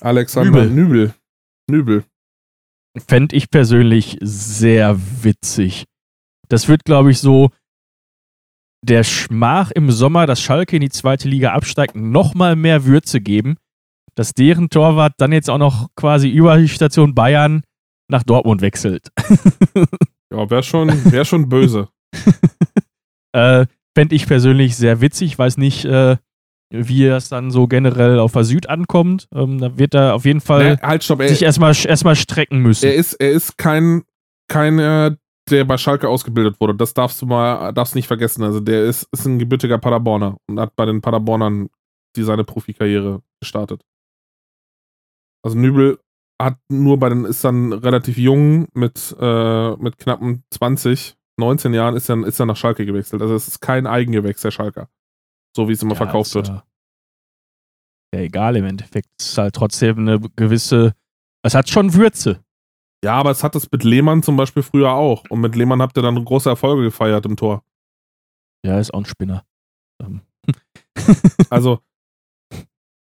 [0.00, 1.14] Alexander Nübel.
[1.70, 2.04] Nübel.
[3.06, 5.84] Fände ich persönlich sehr witzig.
[6.48, 7.50] Das wird, glaube ich, so
[8.82, 13.58] der Schmach im Sommer, dass Schalke in die zweite Liga absteigt, nochmal mehr Würze geben,
[14.14, 17.62] dass deren Torwart dann jetzt auch noch quasi über die Station Bayern
[18.10, 19.08] nach Dortmund wechselt.
[20.32, 21.88] ja, wäre schon, wär schon böse.
[23.32, 25.38] äh, Fände ich persönlich sehr witzig.
[25.38, 26.16] Weiß nicht, äh,
[26.70, 29.28] wie das dann so generell auf der Süd ankommt.
[29.34, 32.86] Ähm, da wird er auf jeden Fall nee, halt, stopp, sich erstmal erstmal strecken müssen.
[32.86, 34.02] Er ist, er ist kein,
[34.48, 35.16] kein äh,
[35.50, 36.74] der bei Schalke ausgebildet wurde.
[36.74, 38.44] Das darfst du mal, darfst nicht vergessen.
[38.44, 41.68] Also der ist, ist ein gebürtiger Paderborner und hat bei den Paderbornern
[42.16, 43.82] die seine Profikarriere gestartet.
[45.42, 45.98] Also Nübel
[46.44, 51.96] hat nur bei den, ist dann relativ jung mit, äh, mit knappen 20, 19 Jahren
[51.96, 53.22] ist dann, ist dann nach Schalke gewechselt.
[53.22, 54.88] Also es ist kein Eigengewächs der Schalker.
[55.56, 56.48] So wie es immer ja, verkauft wird.
[56.48, 56.64] Ja,
[58.14, 59.08] ja, egal im Endeffekt.
[59.18, 60.94] Es ist halt trotzdem eine gewisse,
[61.42, 62.44] es hat schon Würze.
[63.04, 65.24] Ja, aber es hat es mit Lehmann zum Beispiel früher auch.
[65.30, 67.64] Und mit Lehmann habt ihr dann große Erfolge gefeiert im Tor.
[68.64, 69.44] Ja, ist auch ein Spinner.
[70.02, 70.20] Ähm.
[71.50, 71.80] also,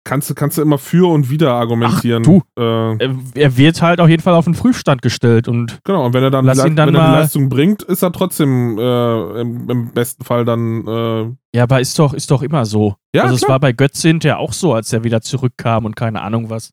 [0.09, 2.23] kannst du, kannst du immer für und wieder argumentieren.
[2.25, 2.97] Ach, du.
[2.99, 5.79] Äh, er wird halt auf jeden Fall auf den Prüfstand gestellt und.
[5.83, 8.79] Genau, und wenn er dann, ihn dann wenn er die Leistung bringt, ist er trotzdem
[8.79, 10.87] äh, im, im, besten Fall dann.
[10.87, 12.95] Äh ja, aber ist doch, ist doch immer so.
[13.13, 13.43] Ja, also, klar.
[13.43, 16.71] es war bei Götze hinterher auch so, als er wieder zurückkam und keine Ahnung was.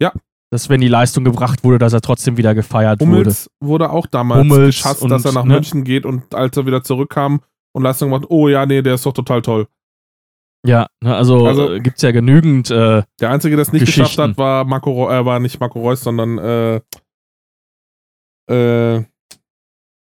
[0.00, 0.12] Ja.
[0.50, 3.70] Dass, wenn die Leistung gebracht wurde, dass er trotzdem wieder gefeiert Hummels wurde.
[3.70, 5.54] wurde auch damals Hummels geschasst, dass er nach ne?
[5.54, 7.40] München geht und als er wieder zurückkam
[7.72, 9.66] und Leistung macht, oh ja, nee, der ist doch total toll.
[10.64, 12.70] Ja, ne, also, also gibt es ja genügend.
[12.70, 16.02] Äh, der Einzige, der es nicht geschafft hat, war Marco, äh, war nicht Marco Reus,
[16.02, 16.80] sondern äh,
[18.48, 19.04] äh,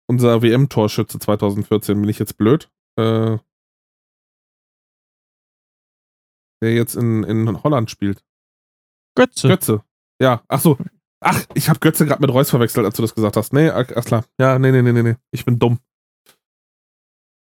[0.10, 2.02] unser WM-Torschütze 2014.
[2.02, 2.72] Bin ich jetzt blöd?
[2.98, 3.38] Äh,
[6.64, 8.24] der jetzt in, in Holland spielt.
[9.16, 9.48] Götze.
[9.48, 9.84] Götze.
[10.20, 10.78] Ja, ach so.
[11.20, 13.54] Ach, ich habe Götze gerade mit Reus verwechselt, als du das gesagt hast.
[13.54, 14.26] Nee, ach klar.
[14.40, 15.16] Ja, nee, nee, nee, nee.
[15.32, 15.80] Ich bin dumm.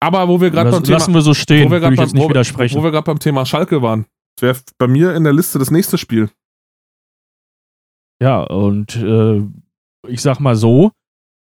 [0.04, 0.98] Aber wo wir gerade beim Thema.
[0.98, 2.12] Lassen wir so stehen, wo wir gerade beim.
[2.14, 4.06] Wo wir gerade beim Thema Schalke waren.
[4.36, 6.30] Das wäre bei mir in der Liste das nächste Spiel.
[8.22, 9.42] Ja, und äh,
[10.08, 10.92] ich sag mal so: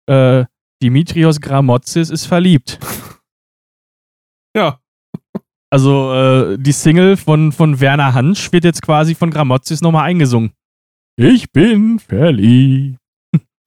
[0.10, 0.46] äh,
[0.82, 2.80] Dimitrios Gramotzis ist verliebt.
[4.56, 4.80] ja.
[5.70, 10.54] Also, äh, die Single von, von Werner Hansch wird jetzt quasi von Gramotzis nochmal eingesungen.
[11.18, 13.00] Ich bin verliebt.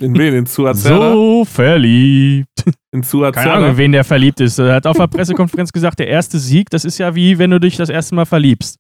[0.01, 0.35] In wen?
[0.35, 1.13] In Suazerda?
[1.13, 2.65] So verliebt.
[2.93, 3.43] In Suazerda?
[3.43, 4.59] Keine Ahnung, wen der verliebt ist.
[4.59, 7.59] Er hat auf der Pressekonferenz gesagt, der erste Sieg, das ist ja wie, wenn du
[7.59, 8.79] dich das erste Mal verliebst.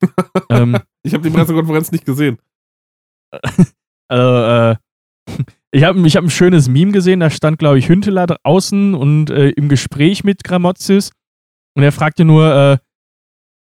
[0.50, 2.38] ähm, ich habe die Pressekonferenz nicht gesehen.
[4.08, 4.76] Also, äh,
[5.70, 9.30] ich habe ich hab ein schönes Meme gesehen, da stand, glaube ich, Hünteler draußen und
[9.30, 11.12] äh, im Gespräch mit Gramozis
[11.74, 12.78] und er fragte nur, äh,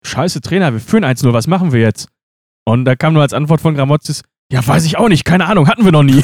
[0.05, 2.07] scheiße Trainer, wir führen 1-0, was machen wir jetzt?
[2.65, 5.67] Und da kam nur als Antwort von Gramozis, ja, weiß ich auch nicht, keine Ahnung,
[5.67, 6.23] hatten wir noch nie.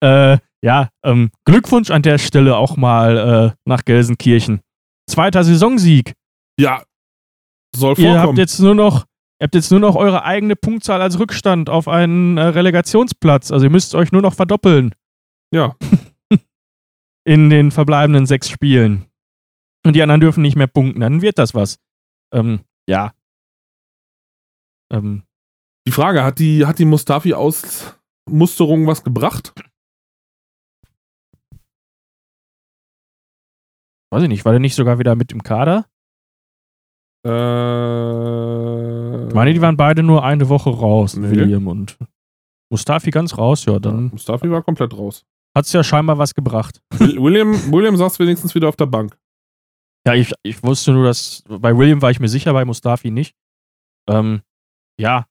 [0.00, 4.60] äh, ja, ähm, Glückwunsch an der Stelle auch mal äh, nach Gelsenkirchen.
[5.08, 6.12] Zweiter Saisonsieg.
[6.58, 6.82] Ja,
[7.74, 8.14] soll vorkommen.
[8.14, 9.06] Ihr habt jetzt nur noch,
[9.40, 13.50] ihr habt jetzt nur noch eure eigene Punktzahl als Rückstand auf einen äh, Relegationsplatz.
[13.50, 14.94] Also ihr müsst euch nur noch verdoppeln.
[15.52, 15.76] Ja.
[17.24, 19.06] In den verbleibenden sechs Spielen.
[19.84, 21.00] Und die anderen dürfen nicht mehr punkten.
[21.00, 21.78] Dann wird das was.
[22.32, 23.12] Ähm, ja,
[24.90, 25.22] ähm,
[25.86, 29.54] die Frage, hat die, hat die Mustafi-Ausmusterung was gebracht?
[34.12, 35.86] Weiß ich nicht, war der nicht sogar wieder mit im Kader?
[37.24, 37.28] Äh,
[39.28, 41.30] ich meine, die waren beide nur eine Woche raus, nee.
[41.30, 41.96] William und
[42.70, 44.06] Mustafi ganz raus, ja, dann.
[44.06, 45.24] Ja, Mustafi war komplett raus.
[45.56, 46.80] Hat es ja scheinbar was gebracht.
[46.98, 49.18] William, William saß wenigstens wieder auf der Bank.
[50.06, 53.34] Ja, ich, ich wusste nur, dass bei William war ich mir sicher, bei Mustafi nicht.
[54.08, 54.42] Ähm,
[55.00, 55.26] ja.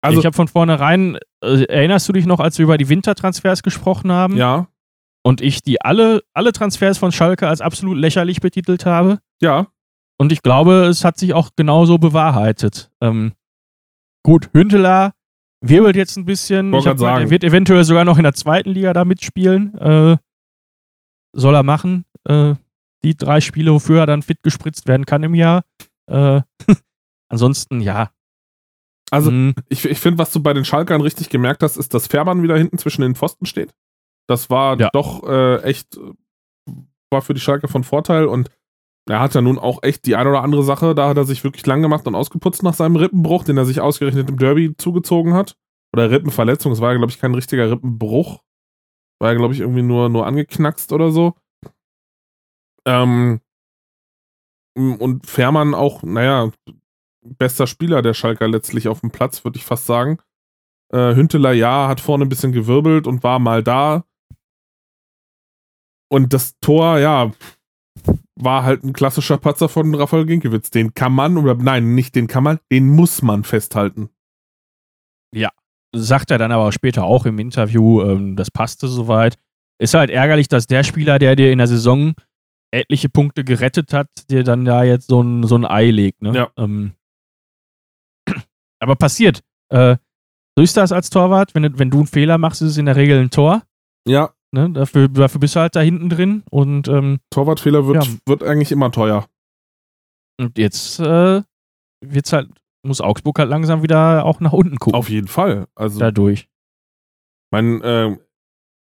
[0.00, 3.62] Also, ich habe von vornherein, äh, erinnerst du dich noch, als wir über die Wintertransfers
[3.62, 4.36] gesprochen haben?
[4.36, 4.68] Ja.
[5.24, 9.18] Und ich die alle, alle Transfers von Schalke als absolut lächerlich betitelt habe?
[9.40, 9.66] Ja.
[10.16, 12.90] Und ich glaube, es hat sich auch genauso bewahrheitet.
[13.00, 13.32] Ähm,
[14.24, 15.12] gut, Hünteler
[15.60, 16.72] wirbelt jetzt ein bisschen.
[16.74, 19.76] Ich hab, er wird eventuell sogar noch in der zweiten Liga da mitspielen.
[19.78, 20.16] Äh,
[21.32, 22.04] soll er machen.
[22.24, 22.54] Äh,
[23.04, 25.62] die drei Spiele, wofür er dann fit gespritzt werden kann im Jahr.
[26.06, 26.42] Äh,
[27.28, 28.10] Ansonsten, ja.
[29.10, 29.54] Also, mhm.
[29.68, 32.56] ich, ich finde, was du bei den Schalkern richtig gemerkt hast, ist, dass Fährmann wieder
[32.56, 33.74] hinten zwischen den Pfosten steht.
[34.28, 34.90] Das war ja.
[34.92, 35.98] doch äh, echt,
[37.10, 38.50] war für die Schalker von Vorteil und
[39.08, 41.42] er hat ja nun auch echt die eine oder andere Sache, da hat er sich
[41.42, 45.32] wirklich lang gemacht und ausgeputzt nach seinem Rippenbruch, den er sich ausgerechnet im Derby zugezogen
[45.32, 45.56] hat.
[45.94, 48.42] Oder Rippenverletzung, es war ja, glaube ich, kein richtiger Rippenbruch.
[49.18, 51.34] War ja, glaube ich, irgendwie nur, nur angeknackst oder so.
[52.86, 53.40] Ähm,
[54.76, 56.50] und Fährmann auch, naja,
[57.36, 60.18] bester Spieler der Schalker letztlich auf dem Platz, würde ich fast sagen.
[60.92, 64.04] Äh, Hünteler, ja, hat vorne ein bisschen gewirbelt und war mal da.
[66.10, 67.32] Und das Tor, ja,
[68.36, 70.70] war halt ein klassischer Patzer von Rafael Ginkiewicz.
[70.70, 74.10] Den kann man, oder nein, nicht den kann man, den muss man festhalten.
[75.34, 75.50] Ja,
[75.94, 79.36] sagt er dann aber später auch im Interview, ähm, das passte soweit.
[79.78, 82.14] Ist halt ärgerlich, dass der Spieler, der dir in der Saison
[82.70, 86.22] etliche Punkte gerettet hat, dir dann da jetzt so ein, so ein Ei legt.
[86.22, 86.34] Ne?
[86.34, 86.50] Ja.
[86.56, 86.92] Ähm,
[88.80, 89.40] aber passiert.
[89.70, 89.96] Äh,
[90.56, 91.54] So ist das als Torwart.
[91.54, 93.62] Wenn, wenn du einen Fehler machst, ist es in der Regel ein Tor.
[94.06, 94.32] Ja.
[94.52, 94.70] Ne?
[94.70, 96.42] Dafür, dafür bist du halt da hinten drin.
[96.50, 98.12] Und, ähm, Torwartfehler wird, Ja.
[98.26, 99.28] wird eigentlich immer teuer.
[100.40, 101.42] und jetzt äh,
[102.00, 102.48] wird's halt,
[102.86, 104.98] muss Augsburg halt langsam wieder auch nach unten gucken.
[104.98, 105.66] Auf jeden Fall.
[105.74, 106.48] Also, dadurch.
[107.52, 108.16] mein, äh,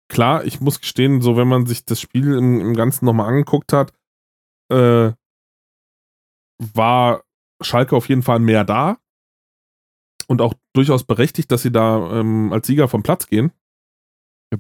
[0.10, 3.72] klar, ich muss gestehen, so wenn man sich das Spiel im, im Ganzen nochmal angeguckt
[3.74, 3.94] hat,
[4.72, 5.12] äh,
[6.60, 7.24] war
[7.62, 8.98] Schalke auf jeden Fall mehr da.
[10.30, 13.52] Und auch durchaus berechtigt, dass sie da ähm, als Sieger vom Platz gehen.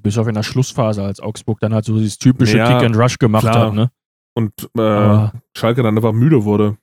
[0.02, 2.98] Bis auf in der Schlussphase, als Augsburg dann halt so dieses typische Ja, Kick and
[2.98, 3.68] Rush gemacht klar.
[3.68, 3.73] hat.
[3.73, 3.91] Ne?
[4.35, 6.77] Und äh, Schalke dann einfach müde wurde.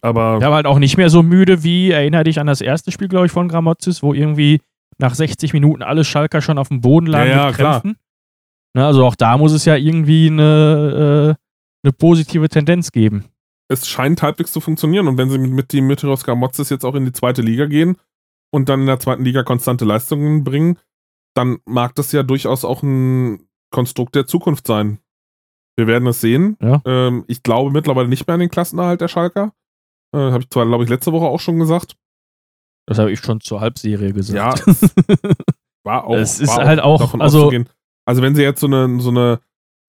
[0.00, 2.90] Aber der war halt auch nicht mehr so müde wie, erinner dich an das erste
[2.90, 4.60] Spiel, glaube ich, von Gramozis, wo irgendwie
[4.98, 7.56] nach 60 Minuten alle Schalker schon auf dem Boden lagen Ja, ja, mit.
[7.56, 7.96] Krämpfen.
[8.74, 13.24] Ne, also auch da muss es ja irgendwie eine, äh, eine positive Tendenz geben.
[13.72, 15.08] Es scheint halbwegs zu funktionieren.
[15.08, 17.96] Und wenn sie mit, mit dem Mythos Gamotzes jetzt auch in die zweite Liga gehen
[18.52, 20.78] und dann in der zweiten Liga konstante Leistungen bringen,
[21.34, 24.98] dann mag das ja durchaus auch ein Konstrukt der Zukunft sein.
[25.76, 26.56] Wir werden es sehen.
[26.60, 26.82] Ja.
[26.84, 29.52] Ähm, ich glaube mittlerweile nicht mehr an den Klassenerhalt der Schalker.
[30.14, 31.96] Äh, Habe ich zwar, glaube ich, letzte Woche auch schon gesagt.
[32.86, 34.66] Das habe ich schon zur Halbserie gesagt.
[34.66, 34.74] Ja,
[35.84, 36.16] war auch.
[36.16, 37.68] Es ist halt auch- davon also- auszugehen.
[38.04, 39.40] Also, wenn sie jetzt so eine, so eine,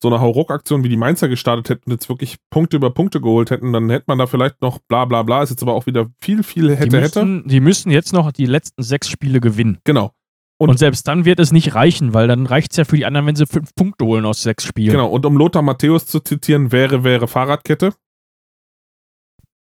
[0.04, 3.72] so eine Hauruck-Aktion wie die Mainzer gestartet hätten jetzt wirklich Punkte über Punkte geholt hätten,
[3.72, 5.42] dann hätte man da vielleicht noch bla bla bla.
[5.42, 7.24] Ist jetzt aber auch wieder viel, viel die, hätte, hätte.
[7.26, 9.80] müssen, die müssen jetzt noch die letzten sechs Spiele gewinnen.
[9.86, 10.12] Genau.
[10.58, 13.06] Und, Und- selbst dann wird es nicht reichen, weil dann reicht es ja für die
[13.06, 14.92] anderen, wenn sie fünf Punkte holen aus sechs Spielen.
[14.92, 15.10] Genau.
[15.10, 17.94] Und um Lothar Matthäus zu zitieren, wäre, wäre Fahrradkette.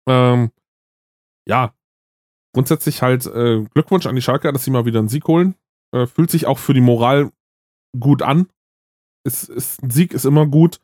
[0.10, 0.50] Ähm,
[1.48, 1.74] ja.
[2.56, 5.54] Grundsätzlich halt äh, Glückwunsch an die Schalker, dass sie mal wieder einen Sieg holen.
[5.96, 7.32] Äh, fühlt sich auch für die Moral
[7.98, 8.48] gut an.
[9.24, 10.80] Ist, ist, ein Sieg ist immer gut.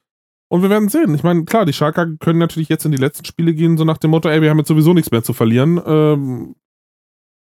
[0.49, 1.13] Und wir werden sehen.
[1.13, 3.97] Ich meine, klar, die Schalker können natürlich jetzt in die letzten Spiele gehen, so nach
[3.97, 5.81] dem Motto, ey, wir haben jetzt sowieso nichts mehr zu verlieren.
[5.85, 6.55] Ähm,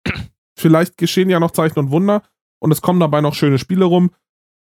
[0.58, 2.22] vielleicht geschehen ja noch Zeichen und Wunder
[2.60, 4.10] und es kommen dabei noch schöne Spiele rum.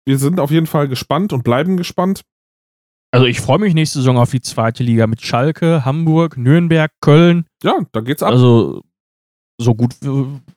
[0.06, 2.22] Wir sind auf jeden Fall gespannt und bleiben gespannt.
[3.10, 7.46] Also ich freue mich nächste Saison auf die zweite Liga mit Schalke, Hamburg, Nürnberg, Köln.
[7.62, 8.32] Ja, da geht's ab.
[8.32, 8.82] Also
[9.60, 9.96] so gut,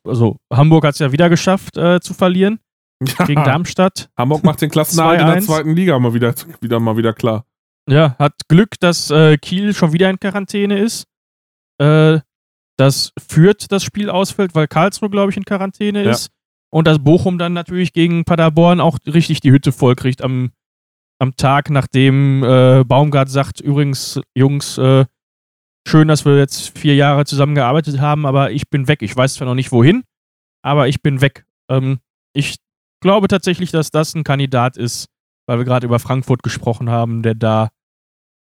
[0.04, 2.60] also Hamburg hat es ja wieder geschafft äh, zu verlieren
[3.28, 4.10] gegen Darmstadt.
[4.18, 5.46] Hamburg macht den Klassenerhalt in der 2-1.
[5.46, 7.46] zweiten Liga mal wieder, wieder mal wieder klar.
[7.90, 11.06] Ja, hat Glück, dass äh, Kiel schon wieder in Quarantäne ist.
[11.80, 12.20] Äh,
[12.78, 16.12] dass Fürth das Spiel ausfällt, weil Karlsruhe, glaube ich, in Quarantäne Ja.
[16.12, 16.30] ist.
[16.72, 20.52] Und dass Bochum dann natürlich gegen Paderborn auch richtig die Hütte vollkriegt am,
[21.20, 25.06] am Tag, nachdem äh, Baumgart sagt, übrigens, Jungs, äh,
[25.88, 29.02] schön, dass wir jetzt vier Jahre zusammengearbeitet haben, aber ich bin weg.
[29.02, 30.04] Ich weiß zwar noch nicht wohin,
[30.64, 31.46] aber ich bin weg.
[31.70, 32.00] Ähm,
[32.34, 32.56] ich
[33.02, 35.08] glaube tatsächlich, dass das ein Kandidat ist,
[35.48, 37.70] weil wir gerade über Frankfurt gesprochen haben, der da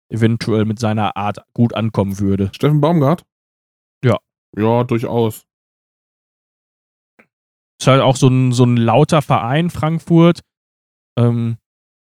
[0.08, 2.50] eventuell mit seiner Art gut ankommen würde.
[2.54, 3.24] Steffen Baumgart?
[4.04, 4.18] Ja.
[4.56, 5.44] Ja, durchaus.
[7.78, 10.40] Ist halt auch so ein, so ein lauter Verein, Frankfurt.
[11.18, 11.58] Ähm,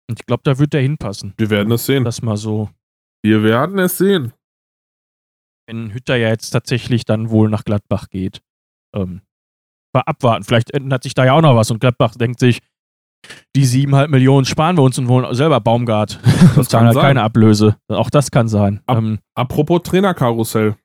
[0.09, 1.35] und ich glaube, da wird der hinpassen.
[1.37, 2.05] Wir werden es sehen.
[2.05, 2.71] Das mal so.
[3.23, 4.33] Wir werden es sehen.
[5.67, 8.41] Wenn Hütter ja jetzt tatsächlich dann wohl nach Gladbach geht.
[8.95, 9.23] Ähm,
[9.93, 10.45] mal abwarten.
[10.45, 12.61] Vielleicht ändert sich da ja auch noch was und Gladbach denkt sich,
[13.55, 16.19] die siebeneinhalb Millionen sparen wir uns und holen selber Baumgart.
[16.57, 17.03] und zahlen halt sein.
[17.03, 17.77] keine Ablöse.
[17.89, 18.81] Auch das kann sein.
[18.87, 20.77] Ab- Ähm, Apropos Trainerkarussell.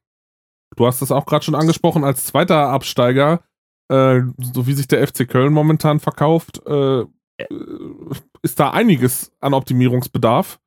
[0.75, 3.41] Du hast es auch gerade schon angesprochen, als zweiter Absteiger,
[3.89, 4.21] äh,
[4.53, 7.05] so wie sich der FC Köln momentan verkauft, äh, äh,
[8.41, 10.59] ist da einiges an Optimierungsbedarf.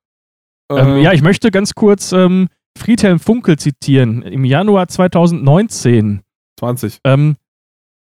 [0.71, 2.49] Ähm, Äh, ja, ich möchte ganz kurz ähm,
[2.79, 4.23] Friedhelm Funkel zitieren.
[4.23, 6.23] Im Januar 2019.
[6.59, 7.01] 20.
[7.05, 7.37] Ähm,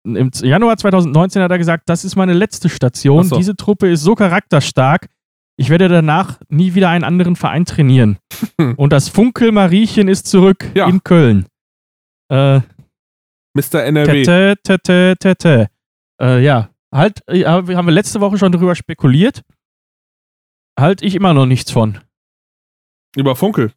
[0.04, 3.24] Im Januar 2019 hat er gesagt, das ist meine letzte Station.
[3.24, 3.36] So.
[3.36, 5.08] Diese Truppe ist so charakterstark.
[5.56, 8.18] Ich werde danach nie wieder einen anderen Verein trainieren.
[8.60, 8.74] Hm.
[8.76, 10.88] Und das Funkel-Mariechen ist zurück Ja.
[10.88, 11.46] in Köln.
[12.30, 12.60] Äh,
[13.54, 13.84] Mr.
[13.84, 14.22] NRW.
[14.24, 15.68] tete, tete, tete.
[16.20, 19.42] Äh, ja, halt, äh, haben wir letzte Woche schon drüber spekuliert.
[20.78, 21.98] Halt ich immer noch nichts von.
[23.14, 23.72] Über Funkel.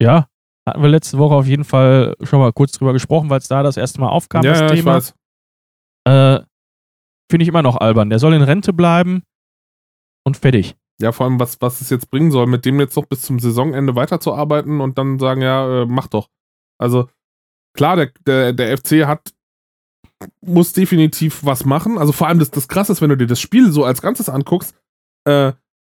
[0.00, 0.28] Ja,
[0.68, 3.62] hatten wir letzte Woche auf jeden Fall schon mal kurz drüber gesprochen, weil es da
[3.62, 4.94] das erste Mal aufkam, ja, das ja, ich Thema.
[4.94, 5.14] weiß.
[6.08, 6.44] Äh,
[7.30, 8.10] Finde ich immer noch albern.
[8.10, 9.22] Der soll in Rente bleiben
[10.24, 10.76] und fertig.
[11.00, 13.38] Ja, vor allem, was, was es jetzt bringen soll, mit dem jetzt noch bis zum
[13.38, 16.28] Saisonende weiterzuarbeiten und dann sagen, ja, äh, mach doch.
[16.78, 17.08] Also,
[17.72, 19.32] klar, der, der, der FC hat,
[20.44, 21.96] muss definitiv was machen.
[21.96, 24.28] Also vor allem das, das Krasse ist, wenn du dir das Spiel so als Ganzes
[24.28, 24.74] anguckst,
[25.26, 25.52] äh,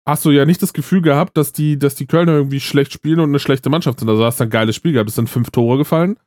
[0.06, 3.20] hast du ja nicht das Gefühl gehabt, dass die, dass die Kölner irgendwie schlecht spielen
[3.20, 4.08] und eine schlechte Mannschaft sind.
[4.08, 5.08] Also du hast ein geiles Spiel gehabt.
[5.08, 6.18] Es sind fünf Tore gefallen.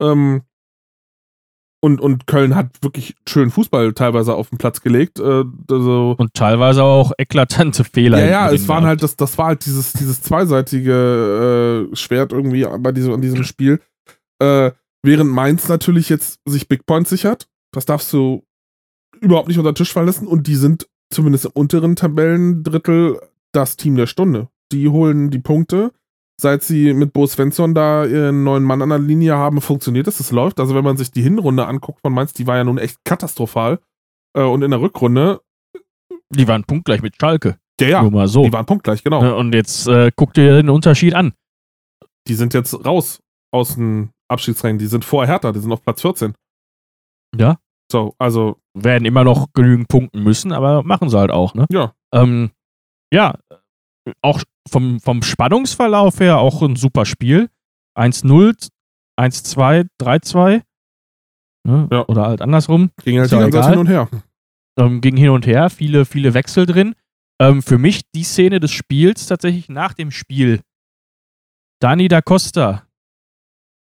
[0.00, 0.42] Ähm,
[1.82, 5.18] und, und Köln hat wirklich schön Fußball teilweise auf den Platz gelegt.
[5.18, 8.18] Äh, also, Und teilweise auch eklatante Fehler.
[8.18, 12.66] ja, ja, es waren halt, das, das war halt dieses, dieses zweiseitige äh, Schwert irgendwie
[12.80, 13.80] bei diesem, an diesem Spiel.
[14.40, 17.48] Äh, während Mainz natürlich jetzt sich Big Points sichert.
[17.72, 18.44] Das darfst du
[19.20, 20.26] überhaupt nicht unter den Tisch fallen lassen.
[20.26, 23.20] Und die sind zumindest im unteren Tabellendrittel
[23.52, 24.48] das Team der Stunde.
[24.72, 25.92] Die holen die Punkte.
[26.40, 30.20] Seit sie mit Bo Svensson da ihren neuen Mann an der Linie haben, funktioniert es,
[30.20, 30.58] es läuft.
[30.58, 33.78] Also wenn man sich die Hinrunde anguckt von Mainz, die war ja nun echt katastrophal.
[34.34, 35.40] Äh, und in der Rückrunde.
[36.30, 37.58] Die waren punktgleich mit Schalke.
[37.80, 38.02] Ja, ja.
[38.02, 38.44] Nur mal so.
[38.44, 39.22] Die waren punktgleich, genau.
[39.22, 41.34] Ne, Und jetzt äh, guck dir den Unterschied an.
[42.28, 43.20] Die sind jetzt raus
[43.52, 44.78] aus dem Abschiedsrennen.
[44.78, 46.34] Die sind vor Hertha, die sind auf Platz 14.
[47.36, 47.58] Ja.
[47.90, 51.66] So, also, Werden immer noch genügend punkten müssen, aber machen sie halt auch, ne?
[51.70, 51.92] ja.
[52.12, 52.50] Ähm,
[53.12, 53.34] ja,
[54.22, 57.48] auch vom, vom Spannungsverlauf her auch ein super Spiel.
[57.98, 58.68] 1-0,
[59.18, 60.62] 1-2, 3-2.
[61.66, 61.88] Ne?
[61.90, 62.06] Ja.
[62.06, 62.90] Oder halt andersrum.
[63.04, 64.08] Ging halt die ganze Zeit hin und her.
[64.78, 66.94] Ähm, ging hin und her, viele, viele Wechsel drin.
[67.40, 70.60] Ähm, für mich die Szene des Spiels tatsächlich nach dem Spiel.
[71.80, 72.84] Dani da Costa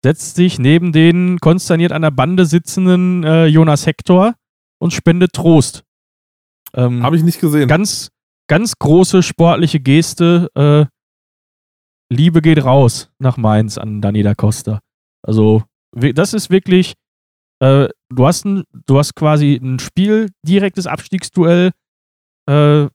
[0.05, 4.35] setzt sich neben den konsterniert an der Bande sitzenden äh, Jonas Hector
[4.79, 5.85] und spendet Trost.
[6.75, 7.69] Ähm, Habe ich nicht gesehen.
[7.69, 8.11] ganz,
[8.49, 10.51] ganz große sportliche Geste.
[10.55, 10.87] Äh,
[12.11, 14.81] Liebe geht raus nach Mainz an Dani da Costa.
[15.23, 16.95] Also, das ist wirklich.
[17.61, 21.73] Äh, du, hast ein, du hast quasi ein Spiel, direktes Abstiegsduell,
[22.49, 22.87] äh,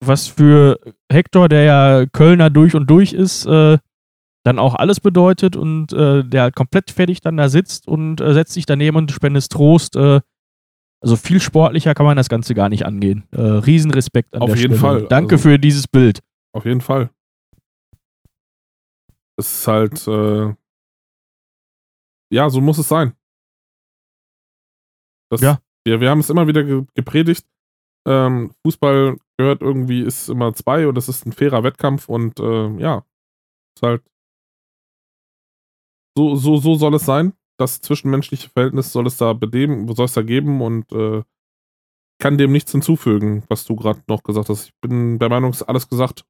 [0.00, 0.78] was für
[1.10, 3.78] Hector, der ja Kölner durch und durch ist, äh,
[4.44, 8.32] dann auch alles bedeutet und äh, der halt komplett fertig dann da sitzt und äh,
[8.34, 9.96] setzt sich daneben und spendest Trost.
[9.96, 10.20] Äh,
[11.00, 13.26] also viel sportlicher kann man das Ganze gar nicht angehen.
[13.32, 14.78] Äh, Riesenrespekt an Auf jeden Stelle.
[14.78, 15.06] Fall.
[15.08, 16.22] Danke Also- für dieses Bild.
[16.52, 17.10] Auf jeden Fall.
[19.38, 20.54] Es ist halt, äh,
[22.32, 23.14] ja, so muss es sein.
[25.30, 25.60] Das, Ja.
[25.86, 27.46] Wir, wir haben es immer wieder ge gepredigt.
[28.06, 32.76] Ähm, Fußball gehört irgendwie, ist immer zwei und es ist ein fairer Wettkampf und äh,
[32.78, 33.04] ja,
[33.76, 34.02] ist halt
[36.16, 37.32] so, so, so soll es sein.
[37.58, 41.22] Das zwischenmenschliche Verhältnis soll es da bedeben, soll es da geben und äh,
[42.20, 44.66] kann dem nichts hinzufügen, was du gerade noch gesagt hast.
[44.66, 46.24] Ich bin der Meinung, es ist alles gesagt.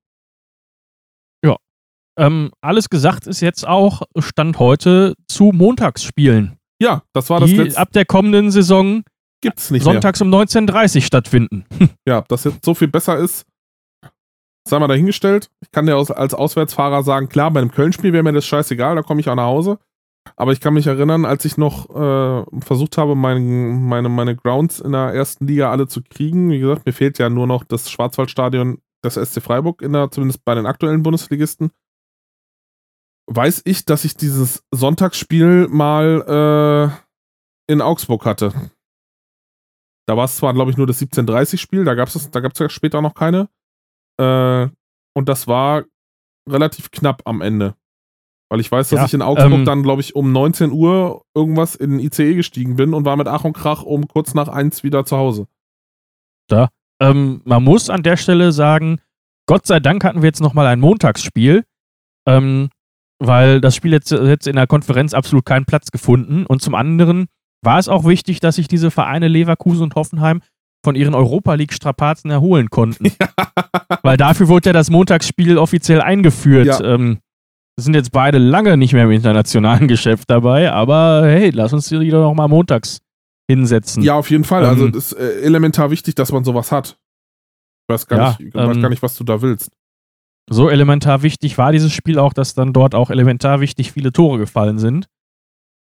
[2.21, 7.57] Ähm, alles gesagt ist jetzt auch Stand heute zu Montagsspielen, Ja, das war das die
[7.59, 7.79] letzte.
[7.81, 9.05] ab der kommenden Saison
[9.41, 9.93] Gibt's nicht mehr.
[9.95, 11.65] sonntags um 19.30 Uhr stattfinden.
[12.09, 13.47] Ja, dass jetzt so viel besser ist,
[14.67, 15.49] sei mal dahingestellt.
[15.63, 19.03] Ich kann dir als Auswärtsfahrer sagen, klar, bei einem Köln-Spiel wäre mir das scheißegal, da
[19.03, 19.79] komme ich auch nach Hause.
[20.37, 24.81] Aber ich kann mich erinnern, als ich noch äh, versucht habe, mein, meine, meine Grounds
[24.81, 26.51] in der ersten Liga alle zu kriegen.
[26.51, 30.45] Wie gesagt, mir fehlt ja nur noch das Schwarzwaldstadion des SC Freiburg, in der, zumindest
[30.45, 31.71] bei den aktuellen Bundesligisten.
[33.27, 36.95] Weiß ich, dass ich dieses Sonntagsspiel mal
[37.69, 38.53] äh, in Augsburg hatte.
[40.07, 42.69] Da war es zwar, glaube ich, nur das 17:30-Spiel, da gab es da gab's ja
[42.71, 43.51] später noch keine.
[44.19, 44.69] Äh,
[45.15, 45.85] und das war
[46.49, 47.75] relativ knapp am Ende.
[48.51, 51.23] Weil ich weiß, dass Ja, ich in Augsburg ähm, dann, glaube ich, um 19 Uhr
[51.35, 54.49] irgendwas in den ICE gestiegen bin und war mit Ach und Krach um kurz nach
[54.49, 55.47] eins wieder zu Hause.
[57.01, 59.01] Ähm, man muss an der Stelle sagen,
[59.47, 61.65] Gott sei Dank hatten wir jetzt nochmal ein Montagsspiel,
[62.27, 62.70] ähm,
[63.19, 66.47] weil das Spiel jetzt, jetzt in der Konferenz absolut keinen Platz gefunden.
[66.47, 67.27] Und zum anderen
[67.62, 70.43] war es auch wichtig, dass sich diese Vereine Leverkusen und Hoffenheim
[70.85, 73.12] von ihren Europa League-Strapazen erholen konnten.
[74.03, 76.66] Weil dafür wurde ja das Montagsspiel offiziell eingeführt.
[76.66, 76.81] Ja.
[76.81, 77.19] Ähm,
[77.85, 82.11] sind jetzt beide lange nicht mehr im internationalen Geschäft dabei, aber hey, lass uns die
[82.11, 83.01] doch noch mal montags
[83.51, 84.03] hinsetzen.
[84.03, 84.63] Ja, auf jeden Fall.
[84.65, 86.99] Ähm, also das ist äh, elementar wichtig, dass man sowas hat.
[87.89, 89.71] Ich weiß gar, Ja, nicht, ich weiß ähm, gar nicht, was du da willst.
[90.51, 94.39] so elementar wichtig war dieses Spiel auch, dass dann dort auch elementar wichtig viele Tore
[94.39, 95.07] gefallen sind.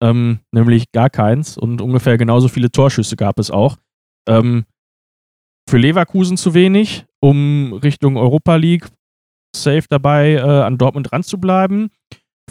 [0.02, 3.76] Ähm, nämlich gar keins und ungefähr genauso viele Torschüsse gab es auch.
[4.28, 4.64] Ähm,
[5.70, 8.88] für Leverkusen zu wenig, um Richtung Europa League
[9.54, 11.90] safe dabei äh, an Dortmund ranzubleiben.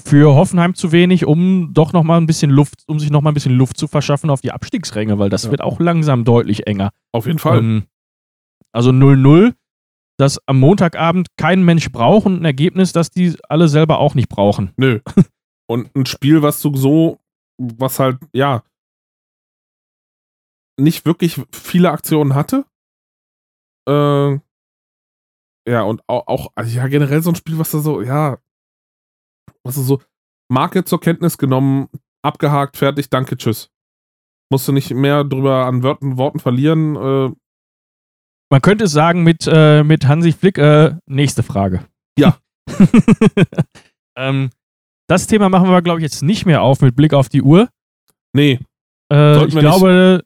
[0.04, 3.32] Für Hoffenheim zu wenig, um doch noch mal ein bisschen Luft, um sich noch mal
[3.32, 5.52] ein bisschen Luft zu verschaffen auf die Abstiegsränge, weil das Ja.
[5.52, 6.92] wird auch langsam deutlich enger.
[7.12, 7.60] Auf jeden Fall.
[7.60, 7.84] Ähm,
[8.72, 9.54] also 0-0,
[10.18, 14.30] das am Montagabend kein Mensch braucht und ein Ergebnis, das die alle selber auch nicht
[14.30, 14.72] brauchen.
[14.78, 15.00] Nö.
[15.68, 17.20] Und ein Spiel, was du so,
[17.58, 18.64] was halt, ja,
[20.78, 22.66] nicht wirklich viele Aktionen hatte.
[23.88, 24.40] Äh,
[25.68, 28.38] ja, und auch, auch, also ja, generell so ein Spiel, was da so, ja,
[29.64, 30.02] was du so,
[30.50, 31.88] Marke zur Kenntnis genommen,
[32.24, 33.70] abgehakt, fertig, danke, tschüss.
[34.52, 36.96] Musst du nicht mehr drüber an Worten, Worten verlieren.
[36.96, 37.32] Äh,
[38.52, 41.86] Man könnte es sagen mit, äh, mit Hansi Flick, äh, nächste Frage.
[42.18, 42.38] Ja.
[44.18, 44.50] ähm,
[45.08, 47.70] das Thema machen wir, glaube ich, jetzt nicht mehr auf mit Blick auf die Uhr.
[48.34, 48.60] nee,
[49.12, 50.24] Äh, ich glaube,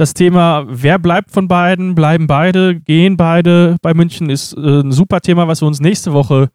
[0.00, 4.92] das Thema, wer bleibt von beiden, bleiben beide, gehen beide bei München, ist äh, ein
[4.92, 6.50] super Thema, was wir uns nächste Woche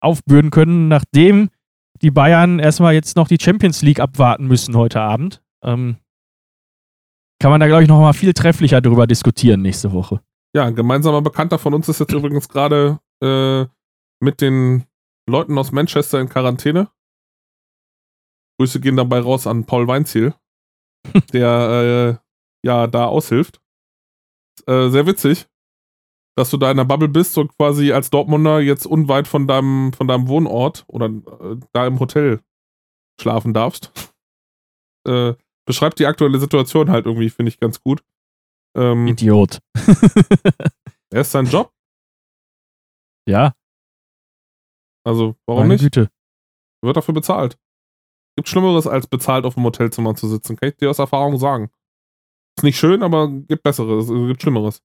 [0.00, 1.48] aufbürden können, nachdem
[2.02, 5.42] die Bayern erstmal jetzt noch die Champions League abwarten müssen heute Abend.
[5.64, 5.96] Ähm,
[7.40, 10.20] kann man da, glaube ich, nochmal viel trefflicher darüber diskutieren nächste Woche.
[10.54, 13.64] Ja, ein gemeinsamer Bekannter von uns ist jetzt übrigens gerade äh,
[14.20, 14.84] mit den
[15.26, 16.88] Leuten aus Manchester in Quarantäne.
[18.58, 20.34] Grüße gehen dabei raus an Paul Weinziel,
[21.32, 22.31] der äh,
[22.62, 23.60] ja da aushilft.
[24.66, 25.46] Äh, sehr witzig,
[26.36, 29.92] dass du da in der Bubble bist und quasi als Dortmunder jetzt unweit von deinem,
[29.92, 32.40] von deinem Wohnort oder äh, da im Hotel
[33.20, 33.92] schlafen darfst.
[35.04, 35.34] Äh,
[35.66, 38.04] beschreibt die aktuelle Situation halt irgendwie, finde ich ganz gut.
[38.76, 39.58] Ähm, Idiot.
[41.10, 41.72] er ist sein Job.
[43.28, 43.52] Ja.
[45.04, 45.82] Also, warum Meine nicht?
[45.82, 46.08] Güte.
[46.84, 47.58] Wird dafür bezahlt.
[48.36, 50.54] Gibt Schlimmeres, als bezahlt auf dem Hotelzimmer zu sitzen.
[50.54, 51.68] Kann ich dir aus Erfahrung sagen.
[52.56, 54.82] Ist nicht schön, aber gibt Besseres, gibt Schlimmeres.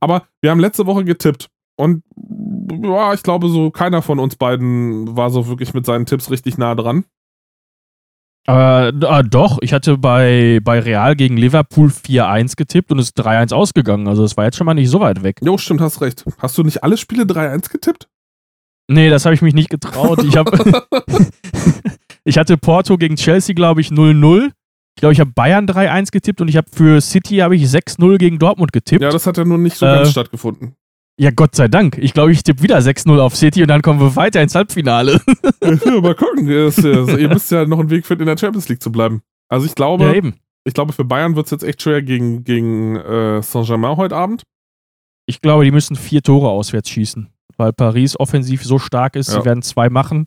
[0.00, 1.48] Aber wir haben letzte Woche getippt.
[1.78, 2.02] Und
[2.82, 6.58] ja, ich glaube, so keiner von uns beiden war so wirklich mit seinen Tipps richtig
[6.58, 7.04] nah dran.
[8.48, 13.18] Äh, äh, doch, ich hatte bei, bei Real gegen Liverpool 4-1 getippt und es ist
[13.20, 14.06] 3-1 ausgegangen.
[14.06, 15.40] Also es war jetzt schon mal nicht so weit weg.
[15.42, 16.24] Jo, stimmt, hast recht.
[16.38, 18.08] Hast du nicht alle Spiele 3-1 getippt?
[18.88, 20.22] Nee, das habe ich mich nicht getraut.
[20.22, 20.48] Ich, hab,
[22.24, 24.52] ich hatte Porto gegen Chelsea, glaube ich, 0-0.
[24.96, 28.16] Ich glaube, ich habe Bayern 3-1 getippt und ich habe für City habe ich 6-0
[28.16, 29.02] gegen Dortmund getippt.
[29.02, 30.74] Ja, das hat ja nun nicht so Äh, ganz stattgefunden.
[31.18, 31.98] Ja, Gott sei Dank.
[31.98, 35.20] Ich glaube, ich tippe wieder 6-0 auf City und dann kommen wir weiter ins Halbfinale.
[35.62, 36.48] ja, mal gucken.
[36.48, 39.22] Ist, ist, ihr müsst ja noch einen Weg finden, in der Champions League zu bleiben.
[39.48, 40.36] Also ich glaube, ja, eben.
[40.64, 44.44] ich glaube, für Bayern wird es jetzt echt schwer gegen, gegen äh, Saint-Germain heute Abend.
[45.26, 47.28] Ich glaube, die müssen vier Tore auswärts schießen,
[47.58, 49.28] weil Paris offensiv so stark ist.
[49.28, 49.40] Ja.
[49.40, 50.26] Sie werden zwei machen.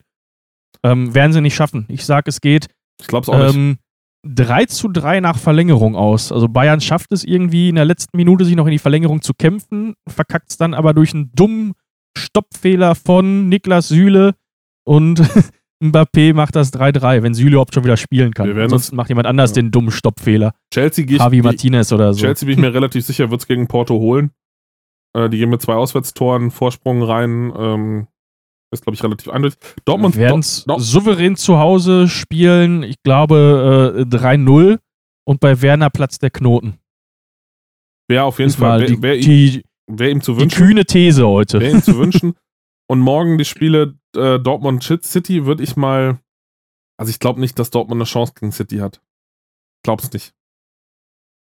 [0.84, 1.86] Ähm, werden sie nicht schaffen.
[1.88, 2.68] Ich sage, es geht
[3.02, 3.80] Ich glaube es auch nicht.
[4.26, 6.32] Ähm, 3 zu 3 nach Verlängerung aus.
[6.32, 9.34] Also Bayern schafft es irgendwie in der letzten Minute, sich noch in die Verlängerung zu
[9.34, 11.74] kämpfen, verkackt es dann aber durch einen dummen
[12.18, 14.36] Stoppfehler von Niklas Süle
[14.86, 15.22] und
[15.82, 18.58] Mbappé macht das 3-3, wenn Süle überhaupt schon wieder spielen kann.
[18.60, 19.56] Ansonsten macht jemand anders Ja.
[19.56, 20.54] den dummen Stoppfehler.
[20.74, 22.20] Chelsea ich, Javi Martinez oder so.
[22.20, 24.32] Chelsea bin ich mir relativ sicher, wird es gegen Porto holen.
[25.16, 27.54] Äh, die gehen mit zwei Auswärtstoren Vorsprung rein.
[27.58, 28.08] Ähm,
[28.72, 29.60] ist, glaube ich, relativ eindeutig.
[29.86, 32.84] Dortmund, werden Dor- souverän zu Hause spielen.
[32.84, 34.80] Ich glaube äh, 3-0
[35.28, 36.78] und bei Werner platzt der Knoten.
[38.08, 40.58] wäre auf jeden war Fall, die, wär, ihm- die, wär ihm zu die wünschen.
[40.66, 41.60] kühne These heute.
[41.60, 42.36] Wäre ihm zu wünschen.
[42.88, 46.20] Und morgen die Spiele äh, Dortmund City würde ich mal.
[47.00, 49.02] Also ich glaube nicht, dass Dortmund eine Chance gegen City hat.
[49.84, 50.34] Glaub's nicht.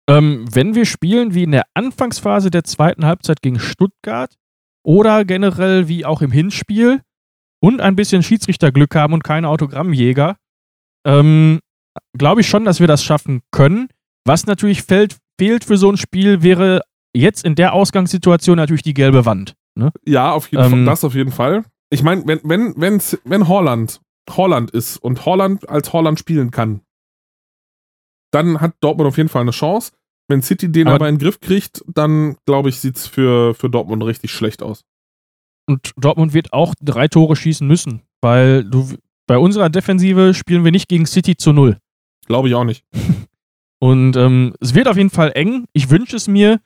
[0.09, 4.35] Ähm, wenn wir spielen wie in der Anfangsphase der zweiten Halbzeit gegen Stuttgart
[4.83, 7.01] oder generell wie auch im Hinspiel
[7.61, 10.37] und ein bisschen Schiedsrichterglück haben und keine Autogrammjäger,
[11.05, 11.59] ähm,
[12.17, 13.87] glaube ich schon, dass wir das schaffen können.
[14.25, 16.81] Was natürlich fällt, fehlt für so ein Spiel, wäre
[17.15, 19.53] jetzt in der Ausgangssituation natürlich die gelbe Wand.
[19.77, 19.91] Ne?
[20.05, 20.85] Ja, auf jeden Ähm, Fall.
[20.85, 21.63] Das auf jeden Fall.
[21.89, 26.81] Ich meine, wenn, wenn, wenn, wenn Holland Holland ist und Holland als Holland spielen kann,
[28.31, 29.91] dann hat Dortmund auf jeden Fall eine Chance.
[30.27, 33.53] Wenn City den aber, Aber- in den Griff kriegt, dann glaube ich, sieht es für,
[33.53, 34.81] für Dortmund richtig schlecht aus.
[35.67, 38.87] Und Dortmund wird auch drei Tore schießen müssen, weil du,
[39.27, 41.77] bei unserer Defensive spielen wir nicht gegen City zu null.
[42.27, 42.85] Glaube ich auch nicht.
[43.79, 45.65] Und ähm, es wird auf jeden Fall eng.
[45.73, 46.59] Ich wünsche es mir,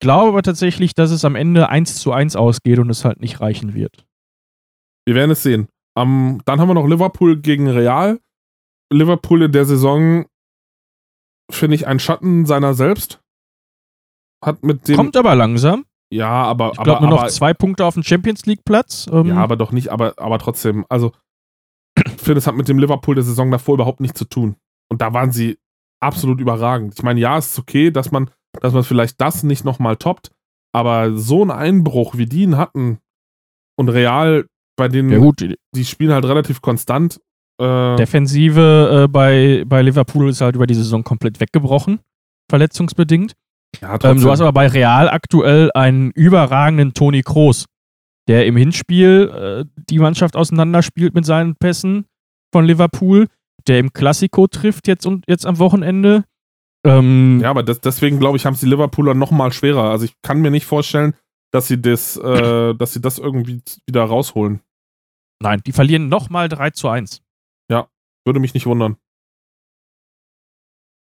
[0.00, 3.40] glaube aber tatsächlich, dass es am Ende 1 zu 1 ausgeht und es halt nicht
[3.40, 4.04] reichen wird.
[5.06, 5.68] Wir werden es sehen.
[5.96, 8.20] Am- dann haben wir noch Liverpool gegen Real.
[8.92, 10.26] Liverpool in der Saison,
[11.50, 13.20] finde ich, ein Schatten seiner selbst.
[14.44, 14.96] Hat mit dem.
[14.96, 15.84] Kommt aber langsam.
[16.12, 16.72] Ja, aber.
[16.72, 19.08] Ich glaube nur noch aber, zwei Punkte auf dem Champions League Platz.
[19.12, 20.84] Ähm, Ja, aber doch nicht, aber, aber trotzdem.
[20.88, 21.12] Also,
[21.96, 24.56] ich finde, es hat mit dem Liverpool der Saison davor überhaupt nichts zu tun.
[24.90, 25.58] Und da waren sie
[26.00, 26.94] absolut überragend.
[26.96, 28.30] Ich meine, ja, es ist okay, dass man,
[28.60, 30.30] dass man vielleicht das nicht nochmal toppt,
[30.72, 32.98] aber so einen Einbruch, wie die ihn hatten
[33.76, 34.46] und Real,
[34.76, 37.20] bei denen ja gut, die die spielen halt relativ konstant.
[37.60, 42.00] Äh, Defensive äh, bei, bei Liverpool ist halt über die Saison komplett weggebrochen,
[42.50, 43.34] verletzungsbedingt.
[43.80, 47.66] Ja, Ähm, du hast aber bei Real aktuell einen überragenden Toni Kroos,
[48.28, 52.06] der im Hinspiel äh, die Mannschaft auseinanderspielt mit seinen Pässen
[52.52, 53.26] von Liverpool,
[53.66, 56.24] der im Klassiko trifft jetzt und jetzt am Wochenende.
[56.84, 59.90] Ähm, ja, aber das, deswegen glaube ich, haben es die Liverpooler nochmal schwerer.
[59.90, 61.14] Also ich kann mir nicht vorstellen,
[61.52, 64.60] dass sie das, äh, dass sie das irgendwie wieder rausholen.
[65.42, 67.22] Nein, die verlieren nochmal 3 zu 1.
[68.24, 68.96] Würde mich nicht wundern.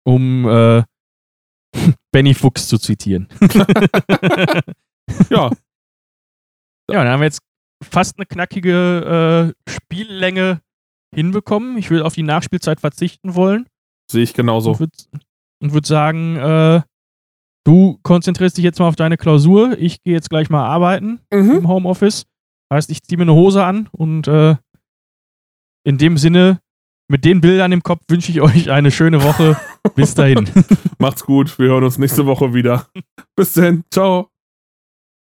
[0.05, 0.83] Um äh,
[2.15, 3.27] Benny Fuchs zu zitieren.
[5.31, 5.51] Ja,
[6.91, 7.41] Ja, dann haben wir jetzt
[7.83, 10.61] fast eine knackige äh, Spiellänge
[11.15, 11.77] hinbekommen.
[11.77, 13.67] Ich will auf die Nachspielzeit verzichten wollen.
[14.11, 14.71] sehe ich genauso.
[14.73, 14.93] und würde
[15.61, 16.83] würd sagen, äh,
[17.67, 19.77] du konzentrierst dich jetzt mal auf deine Klausur.
[19.79, 21.51] Ich gehe jetzt gleich mal arbeiten Mhm.
[21.59, 22.27] im Homeoffice.
[22.73, 24.57] Heißt, ich ziehe mir eine Hose an und äh,
[25.85, 26.61] in dem Sinne
[27.09, 29.57] mit den Bildern im Kopf wünsche ich euch eine schöne Woche.
[29.95, 30.49] Bis dahin.
[30.99, 31.59] Macht's gut.
[31.59, 32.87] Wir hören uns nächste Woche wieder.
[33.37, 33.85] Bis dann.
[33.91, 34.34] Ciao.